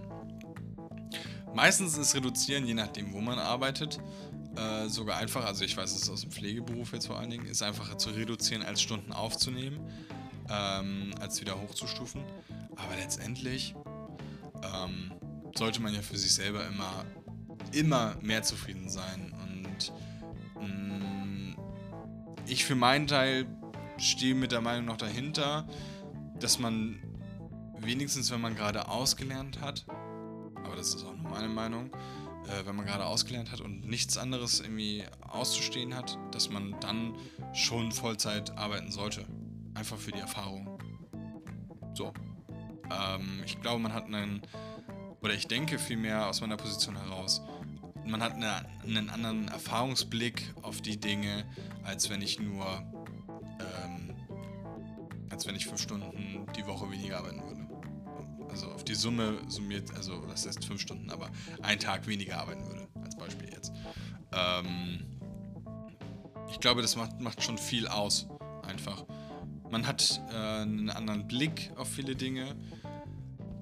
Meistens 1.55 1.99
ist 1.99 2.15
Reduzieren, 2.15 2.67
je 2.67 2.75
nachdem, 2.75 3.13
wo 3.13 3.21
man 3.21 3.39
arbeitet, 3.39 4.01
äh, 4.57 4.89
sogar 4.89 5.19
einfach, 5.19 5.45
also 5.45 5.65
ich 5.65 5.77
weiß 5.77 5.95
es 5.95 6.09
aus 6.09 6.23
dem 6.23 6.31
Pflegeberuf 6.31 6.93
jetzt 6.93 7.07
vor 7.07 7.19
allen 7.19 7.31
Dingen, 7.31 7.47
ist 7.47 7.63
einfacher 7.63 7.99
zu 7.99 8.11
reduzieren, 8.11 8.63
als 8.63 8.81
Stunden 8.81 9.13
aufzunehmen, 9.13 9.81
ähm, 10.53 11.15
als 11.21 11.41
wieder 11.41 11.61
hochzustufen. 11.61 12.23
Aber 12.77 12.97
letztendlich 12.97 13.75
ähm, 14.63 15.13
sollte 15.55 15.81
man 15.81 15.95
ja 15.95 16.03
für 16.03 16.19
sich 16.19 16.35
selber 16.35 16.67
immer, 16.67 17.05
immer 17.73 18.17
mehr 18.21 18.43
zufrieden 18.43 18.89
sein. 18.89 19.33
Und 19.43 19.93
mh, 20.61 20.67
mm, 20.67 21.57
ich 22.47 22.65
für 22.65 22.75
meinen 22.75 23.07
Teil 23.07 23.47
stehe 23.99 24.35
mit 24.35 24.53
der 24.53 24.61
Meinung 24.61 24.87
noch 24.87 24.97
dahinter, 24.97 25.67
dass 26.39 26.59
man 26.59 27.03
wenigstens, 27.79 28.31
wenn 28.31 28.41
man 28.41 28.55
gerade 28.55 28.89
ausgelernt 28.89 29.61
hat, 29.61 29.87
aber 30.65 30.77
das 30.77 30.95
ist 30.95 31.05
auch 31.05 31.15
nur 31.17 31.31
meine 31.31 31.49
Meinung, 31.49 31.91
äh, 32.47 32.67
wenn 32.67 32.77
man 32.77 32.87
gerade 32.87 33.07
ausgelernt 33.07 33.53
hat 33.53 33.61
und 33.61 33.87
nichts 33.87 34.17
anderes 34.19 34.61
irgendwie 34.61 35.05
auszustehen 35.21 35.95
hat, 35.95 36.19
dass 36.33 36.51
man 36.51 36.75
dann 36.81 37.15
schon 37.53 37.93
Vollzeit 37.93 38.57
arbeiten 38.57 38.91
sollte. 38.91 39.27
Einfach 39.75 39.99
für 39.99 40.13
die 40.13 40.21
Erfahrung. 40.21 40.79
So. 41.95 42.13
Ähm, 42.91 43.43
ich 43.45 43.61
glaube, 43.61 43.81
man 43.81 43.93
hat 43.93 44.07
einen, 44.07 44.43
oder 45.21 45.35
ich 45.35 45.47
denke 45.47 45.79
vielmehr 45.79 46.29
aus 46.29 46.41
meiner 46.41 46.57
Position 46.57 46.97
heraus, 46.97 47.41
man 48.05 48.23
hat 48.23 48.35
eine, 48.35 48.67
einen 48.83 49.11
anderen 49.11 49.49
Erfahrungsblick 49.49 50.55
auf 50.63 50.81
die 50.81 50.99
Dinge, 50.99 51.47
als 51.85 52.11
wenn 52.11 52.21
ich 52.21 52.41
nur, 52.41 52.67
ähm, 53.61 54.15
als 55.31 55.47
wenn 55.47 55.55
ich 55.55 55.67
fünf 55.67 55.81
Stunden 55.81 56.47
die 56.57 56.67
Woche 56.67 56.91
weniger 56.91 57.19
arbeiten 57.19 57.43
würde 57.43 57.63
also 58.53 58.71
auf 58.71 58.85
die 58.85 58.95
Summe 58.95 59.39
summiert, 59.49 59.93
also 59.97 60.25
das 60.27 60.47
heißt 60.47 60.65
fünf 60.65 60.81
Stunden, 60.81 61.11
aber 61.11 61.31
einen 61.63 61.81
Tag 61.81 62.07
weniger 62.07 62.39
arbeiten 62.39 62.65
würde, 62.67 62.87
als 63.03 63.17
Beispiel 63.17 63.49
jetzt. 63.51 63.73
Ähm, 64.33 65.05
ich 66.51 66.61
glaube, 66.61 66.83
das 66.83 66.95
macht, 66.95 67.19
macht 67.21 67.43
schon 67.43 67.59
viel 67.59 67.89
aus, 67.89 68.29
einfach. 68.67 69.05
Man 69.73 69.87
hat 69.87 70.21
äh, 70.31 70.37
einen 70.37 70.91
anderen 70.91 71.27
Blick 71.27 71.73
auf 71.77 71.89
viele 71.89 72.15
Dinge. 72.15 72.55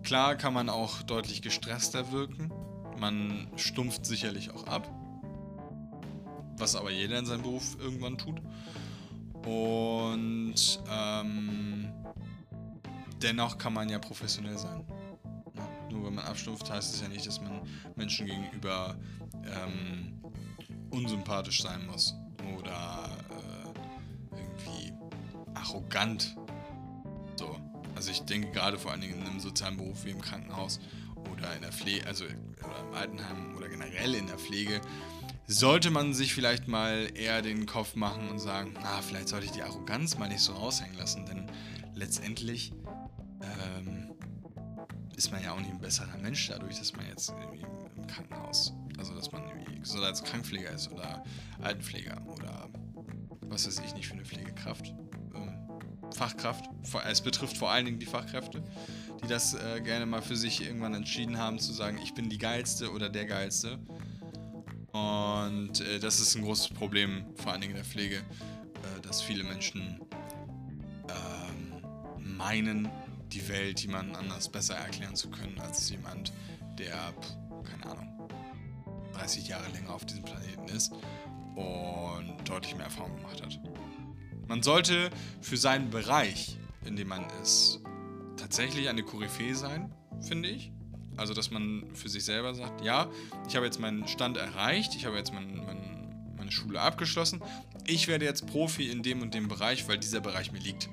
Klar 0.02 0.34
kann 0.34 0.52
man 0.52 0.68
auch 0.68 1.02
deutlich 1.02 1.40
gestresster 1.40 2.10
wirken. 2.10 2.52
Man 2.98 3.46
stumpft 3.54 4.04
sicherlich 4.04 4.50
auch 4.50 4.66
ab. 4.66 4.90
Was 6.58 6.74
aber 6.74 6.90
jeder 6.90 7.16
in 7.20 7.26
seinem 7.26 7.42
Beruf 7.42 7.76
irgendwann 7.78 8.18
tut. 8.18 8.42
Und 9.46 10.80
ähm, 10.90 11.92
dennoch 13.22 13.56
kann 13.56 13.72
man 13.72 13.88
ja 13.88 14.00
professionell 14.00 14.58
sein. 14.58 14.84
Ja, 15.54 15.68
nur 15.92 16.06
wenn 16.06 16.16
man 16.16 16.24
abstumpft, 16.24 16.68
heißt 16.68 16.92
es 16.92 17.02
ja 17.02 17.06
nicht, 17.06 17.24
dass 17.24 17.40
man 17.40 17.60
Menschen 17.94 18.26
gegenüber 18.26 18.96
ähm, 19.44 20.20
unsympathisch 20.90 21.62
sein 21.62 21.86
muss 21.86 22.16
oder 22.58 22.99
arrogant. 25.70 26.36
So. 27.36 27.56
Also 27.94 28.10
ich 28.10 28.20
denke 28.22 28.50
gerade 28.52 28.78
vor 28.78 28.92
allen 28.92 29.00
Dingen 29.00 29.20
in 29.20 29.26
einem 29.26 29.40
sozialen 29.40 29.76
Beruf 29.76 30.04
wie 30.04 30.10
im 30.10 30.20
Krankenhaus 30.20 30.80
oder 31.32 31.54
in 31.54 31.62
der 31.62 31.72
Pflege, 31.72 32.06
also 32.06 32.24
oder 32.24 32.80
im 32.88 32.94
Altenheim 32.94 33.56
oder 33.56 33.68
generell 33.68 34.14
in 34.14 34.26
der 34.26 34.38
Pflege, 34.38 34.80
sollte 35.46 35.90
man 35.90 36.14
sich 36.14 36.34
vielleicht 36.34 36.68
mal 36.68 37.08
eher 37.14 37.42
den 37.42 37.66
Kopf 37.66 37.96
machen 37.96 38.28
und 38.28 38.38
sagen, 38.38 38.74
na, 38.82 39.02
vielleicht 39.02 39.28
sollte 39.28 39.46
ich 39.46 39.52
die 39.52 39.62
Arroganz 39.62 40.16
mal 40.16 40.28
nicht 40.28 40.40
so 40.40 40.52
raushängen 40.52 40.96
lassen, 40.96 41.26
denn 41.26 41.50
letztendlich 41.94 42.72
ähm, 43.42 44.12
ist 45.16 45.32
man 45.32 45.42
ja 45.42 45.52
auch 45.52 45.58
nicht 45.58 45.70
ein 45.70 45.80
besserer 45.80 46.16
Mensch 46.18 46.48
dadurch, 46.48 46.78
dass 46.78 46.94
man 46.94 47.06
jetzt 47.08 47.34
im 47.96 48.06
Krankenhaus, 48.06 48.72
also 48.96 49.14
dass 49.14 49.32
man 49.32 49.42
irgendwie 49.48 49.82
Krankenpfleger 49.82 50.70
ist 50.70 50.90
oder 50.92 51.24
Altenpfleger 51.60 52.22
oder 52.26 52.68
was 53.42 53.66
weiß 53.66 53.80
ich 53.84 53.94
nicht 53.94 54.06
für 54.06 54.14
eine 54.14 54.24
Pflegekraft. 54.24 54.94
Fachkraft. 56.14 56.66
Es 57.08 57.20
betrifft 57.20 57.56
vor 57.56 57.70
allen 57.70 57.84
Dingen 57.84 57.98
die 57.98 58.06
Fachkräfte, 58.06 58.62
die 59.22 59.28
das 59.28 59.54
äh, 59.54 59.80
gerne 59.80 60.06
mal 60.06 60.22
für 60.22 60.36
sich 60.36 60.62
irgendwann 60.62 60.94
entschieden 60.94 61.38
haben, 61.38 61.58
zu 61.58 61.72
sagen, 61.72 61.98
ich 62.02 62.14
bin 62.14 62.28
die 62.28 62.38
Geilste 62.38 62.90
oder 62.90 63.08
der 63.08 63.26
Geilste. 63.26 63.78
Und 64.92 65.80
äh, 65.80 65.98
das 66.00 66.20
ist 66.20 66.34
ein 66.34 66.42
großes 66.42 66.70
Problem, 66.70 67.24
vor 67.36 67.52
allen 67.52 67.60
Dingen 67.60 67.72
in 67.72 67.76
der 67.76 67.84
Pflege, 67.84 68.16
äh, 68.16 69.00
dass 69.02 69.22
viele 69.22 69.44
Menschen 69.44 70.00
ähm, 71.08 72.36
meinen, 72.36 72.88
die 73.32 73.48
Welt 73.48 73.80
jemandem 73.80 74.16
anders 74.16 74.48
besser 74.48 74.74
erklären 74.74 75.14
zu 75.14 75.30
können 75.30 75.60
als 75.60 75.88
jemand, 75.90 76.32
der, 76.78 77.14
keine 77.64 77.86
Ahnung, 77.92 78.28
30 79.14 79.46
Jahre 79.46 79.68
länger 79.70 79.94
auf 79.94 80.04
diesem 80.04 80.24
Planeten 80.24 80.68
ist 80.68 80.92
und 81.54 82.34
deutlich 82.48 82.74
mehr 82.74 82.86
Erfahrung 82.86 83.14
gemacht 83.16 83.40
hat. 83.42 83.60
Man 84.50 84.64
sollte 84.64 85.10
für 85.40 85.56
seinen 85.56 85.90
Bereich, 85.90 86.58
in 86.84 86.96
dem 86.96 87.06
man 87.06 87.24
ist, 87.40 87.78
tatsächlich 88.36 88.88
eine 88.88 89.04
Koryphäe 89.04 89.54
sein, 89.54 89.94
finde 90.22 90.48
ich. 90.48 90.72
Also, 91.16 91.34
dass 91.34 91.52
man 91.52 91.84
für 91.94 92.08
sich 92.08 92.24
selber 92.24 92.52
sagt, 92.52 92.84
ja, 92.84 93.08
ich 93.46 93.54
habe 93.54 93.64
jetzt 93.64 93.78
meinen 93.78 94.08
Stand 94.08 94.36
erreicht, 94.36 94.96
ich 94.96 95.06
habe 95.06 95.16
jetzt 95.16 95.32
mein, 95.32 95.64
mein, 95.64 96.34
meine 96.36 96.50
Schule 96.50 96.80
abgeschlossen, 96.80 97.40
ich 97.86 98.08
werde 98.08 98.24
jetzt 98.24 98.48
Profi 98.48 98.90
in 98.90 99.04
dem 99.04 99.22
und 99.22 99.34
dem 99.34 99.46
Bereich, 99.46 99.86
weil 99.86 99.98
dieser 99.98 100.20
Bereich 100.20 100.50
mir 100.50 100.58
liegt. 100.58 100.88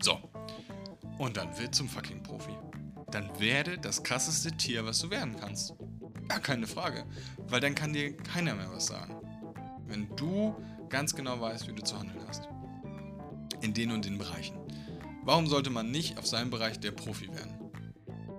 So, 0.00 0.20
und 1.18 1.36
dann 1.36 1.58
wird 1.58 1.74
zum 1.74 1.88
fucking 1.88 2.22
Profi. 2.22 2.54
Dann 3.10 3.28
werde 3.40 3.78
das 3.78 4.04
krasseste 4.04 4.52
Tier, 4.52 4.86
was 4.86 5.00
du 5.00 5.10
werden 5.10 5.34
kannst. 5.40 5.74
Gar 6.28 6.38
keine 6.38 6.68
Frage. 6.68 7.04
Weil 7.48 7.58
dann 7.58 7.74
kann 7.74 7.94
dir 7.94 8.16
keiner 8.16 8.54
mehr 8.54 8.70
was 8.70 8.86
sagen. 8.86 9.16
Wenn 9.88 10.06
du 10.14 10.54
ganz 10.88 11.16
genau 11.16 11.40
weißt, 11.40 11.66
wie 11.66 11.72
du 11.72 11.82
zu 11.82 11.98
handeln 11.98 12.20
hast. 12.28 12.51
In 13.62 13.72
den 13.74 13.90
und 13.92 14.04
den 14.04 14.18
Bereichen. 14.18 14.56
Warum 15.24 15.46
sollte 15.46 15.70
man 15.70 15.90
nicht 15.90 16.18
auf 16.18 16.26
seinem 16.26 16.50
Bereich 16.50 16.80
der 16.80 16.90
Profi 16.90 17.28
werden? 17.28 17.62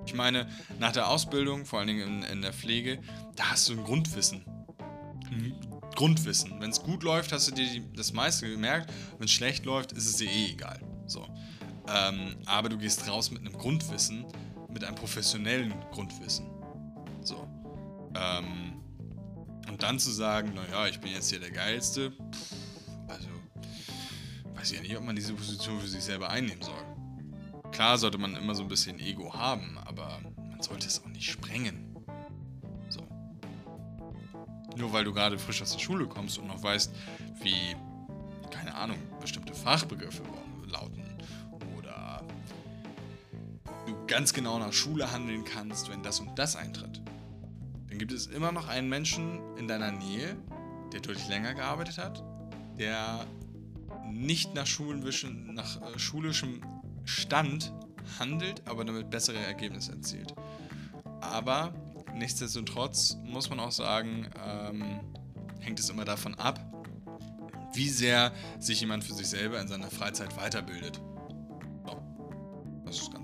Ich 0.05 0.13
meine, 0.13 0.49
nach 0.79 0.91
der 0.91 1.07
Ausbildung, 1.07 1.65
vor 1.65 1.79
allen 1.79 1.87
Dingen 1.87 2.23
in, 2.23 2.23
in 2.23 2.41
der 2.41 2.53
Pflege, 2.53 2.99
da 3.35 3.51
hast 3.51 3.69
du 3.69 3.73
ein 3.73 3.83
Grundwissen. 3.83 4.43
Ein 5.31 5.55
Grundwissen. 5.95 6.59
Wenn 6.59 6.71
es 6.71 6.81
gut 6.81 7.03
läuft, 7.03 7.31
hast 7.31 7.47
du 7.47 7.53
dir 7.53 7.81
das 7.95 8.11
meiste 8.13 8.49
gemerkt. 8.49 8.91
Wenn 9.17 9.25
es 9.25 9.31
schlecht 9.31 9.65
läuft, 9.65 9.93
ist 9.93 10.05
es 10.05 10.17
dir 10.17 10.29
eh 10.29 10.51
egal. 10.51 10.79
So. 11.07 11.25
Ähm, 11.87 12.35
aber 12.45 12.69
du 12.69 12.77
gehst 12.77 13.07
raus 13.07 13.31
mit 13.31 13.41
einem 13.41 13.53
Grundwissen, 13.53 14.25
mit 14.69 14.83
einem 14.83 14.95
professionellen 14.95 15.73
Grundwissen. 15.91 16.45
So. 17.21 17.47
Ähm, 18.15 18.73
und 19.69 19.83
dann 19.83 19.99
zu 19.99 20.11
sagen, 20.11 20.53
naja, 20.53 20.87
ich 20.87 20.99
bin 20.99 21.11
jetzt 21.11 21.29
hier 21.29 21.39
der 21.39 21.51
Geilste, 21.51 22.11
pff, 22.11 22.55
weiß 24.63 24.71
ich 24.71 24.77
ja 24.77 24.83
nicht, 24.83 24.95
ob 24.95 25.03
man 25.03 25.17
diese 25.17 25.33
Position 25.33 25.77
für 25.81 25.87
sich 25.87 26.01
selber 26.01 26.29
einnehmen 26.29 26.61
soll. 26.61 26.85
Klar 27.73 27.97
sollte 27.97 28.17
man 28.17 28.33
immer 28.37 28.55
so 28.55 28.63
ein 28.63 28.69
bisschen 28.69 28.97
Ego 28.97 29.33
haben, 29.33 29.77
aber 29.83 30.21
man 30.37 30.61
sollte 30.61 30.87
es 30.87 31.03
auch 31.03 31.09
nicht 31.09 31.29
sprengen. 31.29 31.93
So. 32.87 33.05
Nur 34.77 34.93
weil 34.93 35.03
du 35.03 35.11
gerade 35.11 35.37
frisch 35.37 35.61
aus 35.61 35.73
der 35.73 35.79
Schule 35.79 36.07
kommst 36.07 36.37
und 36.37 36.47
noch 36.47 36.63
weißt, 36.63 36.93
wie, 37.41 37.75
keine 38.51 38.73
Ahnung, 38.73 38.97
bestimmte 39.19 39.53
Fachbegriffe 39.53 40.23
lauten 40.65 41.03
ganz 44.07 44.33
genau 44.33 44.59
nach 44.59 44.73
Schule 44.73 45.11
handeln 45.11 45.43
kannst, 45.43 45.89
wenn 45.89 46.03
das 46.03 46.19
und 46.19 46.37
das 46.37 46.55
eintritt. 46.55 47.01
Dann 47.89 47.97
gibt 47.97 48.11
es 48.11 48.27
immer 48.27 48.51
noch 48.51 48.67
einen 48.67 48.87
Menschen 48.87 49.39
in 49.57 49.67
deiner 49.67 49.91
Nähe, 49.91 50.35
der 50.91 50.99
deutlich 50.99 51.27
länger 51.27 51.55
gearbeitet 51.55 51.97
hat, 51.97 52.23
der 52.77 53.25
nicht 54.13 54.53
nach, 54.53 54.67
Schulenwischen, 54.67 55.53
nach 55.53 55.81
äh, 55.81 55.99
schulischem 55.99 56.61
Stand 57.05 57.73
handelt, 58.19 58.61
aber 58.67 58.85
damit 58.85 59.09
bessere 59.09 59.37
Ergebnisse 59.37 59.93
erzielt. 59.93 60.33
Aber 61.21 61.73
nichtsdestotrotz 62.15 63.17
muss 63.23 63.49
man 63.49 63.59
auch 63.59 63.71
sagen, 63.71 64.27
ähm, 64.45 64.99
hängt 65.59 65.79
es 65.79 65.89
immer 65.89 66.05
davon 66.05 66.35
ab, 66.35 66.59
wie 67.73 67.89
sehr 67.89 68.31
sich 68.59 68.81
jemand 68.81 69.03
für 69.03 69.13
sich 69.13 69.27
selber 69.27 69.59
in 69.59 69.67
seiner 69.67 69.89
Freizeit 69.89 70.35
weiterbildet. 70.37 71.01
So. 71.85 72.01
Das 72.85 72.97
ist 72.97 73.11
ganz 73.11 73.23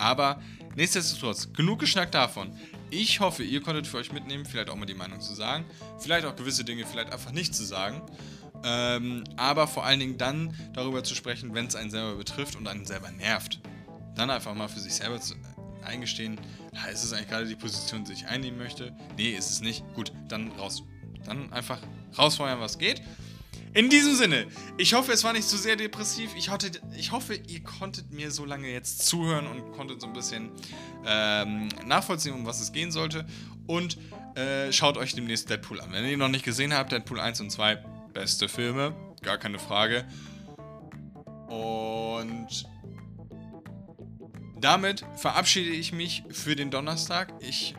aber 0.00 0.40
nichtsdestotrotz, 0.76 1.52
genug 1.52 1.80
geschnackt 1.80 2.14
davon. 2.14 2.52
Ich 2.88 3.20
hoffe, 3.20 3.42
ihr 3.42 3.60
konntet 3.60 3.86
für 3.86 3.98
euch 3.98 4.12
mitnehmen, 4.12 4.46
vielleicht 4.46 4.70
auch 4.70 4.76
mal 4.76 4.86
die 4.86 4.94
Meinung 4.94 5.20
zu 5.20 5.34
sagen. 5.34 5.66
Vielleicht 5.98 6.24
auch 6.24 6.34
gewisse 6.34 6.64
Dinge 6.64 6.86
vielleicht 6.86 7.12
einfach 7.12 7.32
nicht 7.32 7.54
zu 7.54 7.64
sagen. 7.64 8.02
Ähm, 8.62 9.24
aber 9.36 9.66
vor 9.66 9.84
allen 9.84 10.00
Dingen 10.00 10.18
dann 10.18 10.54
darüber 10.74 11.02
zu 11.02 11.14
sprechen, 11.14 11.54
wenn 11.54 11.66
es 11.66 11.76
einen 11.76 11.90
selber 11.90 12.16
betrifft 12.16 12.56
und 12.56 12.66
einen 12.68 12.84
selber 12.84 13.10
nervt. 13.10 13.60
Dann 14.14 14.30
einfach 14.30 14.54
mal 14.54 14.68
für 14.68 14.80
sich 14.80 14.94
selber 14.94 15.20
zu, 15.20 15.34
eingestehen, 15.84 16.38
ist 16.92 17.04
es 17.04 17.12
eigentlich 17.12 17.28
gerade 17.28 17.46
die 17.46 17.56
Position, 17.56 18.04
die 18.04 18.12
ich 18.12 18.26
einnehmen 18.26 18.58
möchte? 18.58 18.94
Nee, 19.16 19.30
ist 19.30 19.50
es 19.50 19.60
nicht. 19.60 19.84
Gut, 19.94 20.12
dann 20.28 20.52
raus. 20.52 20.82
Dann 21.24 21.52
einfach 21.52 21.78
rausfeuern, 22.16 22.60
was 22.60 22.78
geht. 22.78 23.02
In 23.72 23.88
diesem 23.88 24.16
Sinne, 24.16 24.48
ich 24.78 24.94
hoffe, 24.94 25.12
es 25.12 25.22
war 25.22 25.32
nicht 25.32 25.48
zu 25.48 25.56
so 25.56 25.62
sehr 25.62 25.76
depressiv. 25.76 26.30
Ich, 26.36 26.48
hatte, 26.48 26.70
ich 26.96 27.12
hoffe, 27.12 27.34
ihr 27.34 27.62
konntet 27.62 28.10
mir 28.10 28.32
so 28.32 28.44
lange 28.44 28.68
jetzt 28.68 29.06
zuhören 29.06 29.46
und 29.46 29.72
konntet 29.72 30.00
so 30.00 30.08
ein 30.08 30.12
bisschen 30.12 30.50
ähm, 31.06 31.68
nachvollziehen, 31.86 32.34
um 32.34 32.46
was 32.46 32.60
es 32.60 32.72
gehen 32.72 32.90
sollte. 32.90 33.26
Und 33.66 33.96
äh, 34.34 34.72
schaut 34.72 34.96
euch 34.96 35.14
demnächst 35.14 35.50
Deadpool 35.50 35.80
an. 35.80 35.92
Wenn 35.92 36.04
ihr 36.04 36.12
ihn 36.12 36.18
noch 36.18 36.28
nicht 36.28 36.44
gesehen 36.44 36.74
habt, 36.74 36.90
Deadpool 36.90 37.20
1 37.20 37.40
und 37.42 37.50
2, 37.50 37.80
beste 38.12 38.48
Filme, 38.48 38.94
gar 39.22 39.38
keine 39.38 39.58
Frage. 39.58 40.04
Und 41.48 42.66
damit 44.60 45.04
verabschiede 45.16 45.70
ich 45.70 45.92
mich 45.92 46.22
für 46.30 46.54
den 46.54 46.70
Donnerstag. 46.70 47.32
Ich 47.40 47.74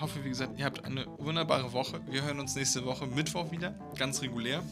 hoffe, 0.00 0.24
wie 0.24 0.28
gesagt, 0.28 0.58
ihr 0.58 0.64
habt 0.64 0.84
eine 0.84 1.06
wunderbare 1.18 1.72
Woche. 1.72 2.00
Wir 2.08 2.22
hören 2.22 2.40
uns 2.40 2.54
nächste 2.54 2.84
Woche 2.84 3.06
Mittwoch 3.06 3.50
wieder, 3.50 3.74
ganz 3.96 4.20
regulär. 4.20 4.62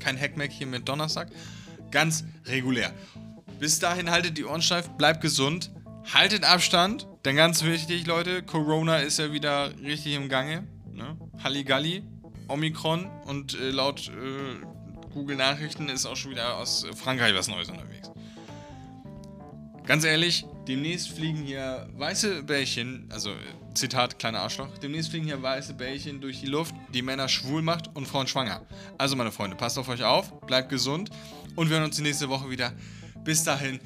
Kein 0.00 0.18
Hackmack 0.18 0.50
hier 0.50 0.66
mit 0.66 0.88
Donnerstag. 0.88 1.28
Ganz 1.90 2.24
regulär. 2.46 2.92
Bis 3.58 3.78
dahin 3.78 4.10
haltet 4.10 4.38
die 4.38 4.44
Ohren 4.44 4.62
steif, 4.62 4.88
bleibt 4.90 5.20
gesund, 5.20 5.70
haltet 6.14 6.44
Abstand, 6.44 7.06
denn 7.24 7.36
ganz 7.36 7.62
wichtig, 7.62 8.06
Leute, 8.06 8.42
Corona 8.42 8.98
ist 8.98 9.18
ja 9.18 9.32
wieder 9.32 9.76
richtig 9.82 10.14
im 10.14 10.28
Gange. 10.30 10.66
Ne? 10.90 11.18
Halligalli, 11.42 12.02
Omikron 12.50 13.08
und 13.26 13.58
äh, 13.58 13.70
laut 13.70 14.08
äh, 14.08 14.66
Google 15.12 15.36
Nachrichten 15.36 15.88
ist 15.88 16.06
auch 16.06 16.16
schon 16.16 16.32
wieder 16.32 16.56
aus 16.56 16.86
Frankreich 16.96 17.34
was 17.34 17.48
Neues 17.48 17.68
unterwegs. 17.68 18.10
Ganz 19.86 20.04
ehrlich, 20.04 20.44
demnächst 20.68 21.08
fliegen 21.08 21.42
hier 21.42 21.88
weiße 21.96 22.44
Bällchen, 22.44 23.08
also 23.10 23.32
Zitat 23.74 24.18
kleiner 24.18 24.40
Arschloch, 24.40 24.78
demnächst 24.78 25.10
fliegen 25.10 25.26
hier 25.26 25.42
weiße 25.42 25.74
Bällchen 25.74 26.20
durch 26.20 26.40
die 26.40 26.46
Luft, 26.46 26.74
die 26.94 27.02
Männer 27.02 27.28
schwul 27.28 27.62
macht 27.62 27.94
und 27.96 28.06
Frauen 28.06 28.26
schwanger. 28.26 28.64
Also 28.98 29.16
meine 29.16 29.32
Freunde, 29.32 29.56
passt 29.56 29.78
auf 29.78 29.88
euch 29.88 30.04
auf, 30.04 30.40
bleibt 30.42 30.68
gesund 30.68 31.10
und 31.56 31.70
wir 31.70 31.76
hören 31.76 31.86
uns 31.86 31.96
die 31.96 32.02
nächste 32.02 32.28
Woche 32.28 32.50
wieder. 32.50 32.72
Bis 33.24 33.42
dahin, 33.42 33.80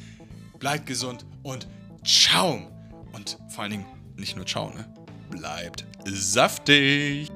bleibt 0.59 0.87
gesund 0.87 1.25
und 1.43 1.67
ciao. 2.05 2.71
Und 3.13 3.39
vor 3.49 3.63
allen 3.63 3.73
Dingen 3.73 3.87
nicht 4.17 4.37
nur 4.37 4.47
ciao, 4.47 4.71
ne? 4.71 4.85
Bleibt 5.31 5.87
saftig. 6.05 7.31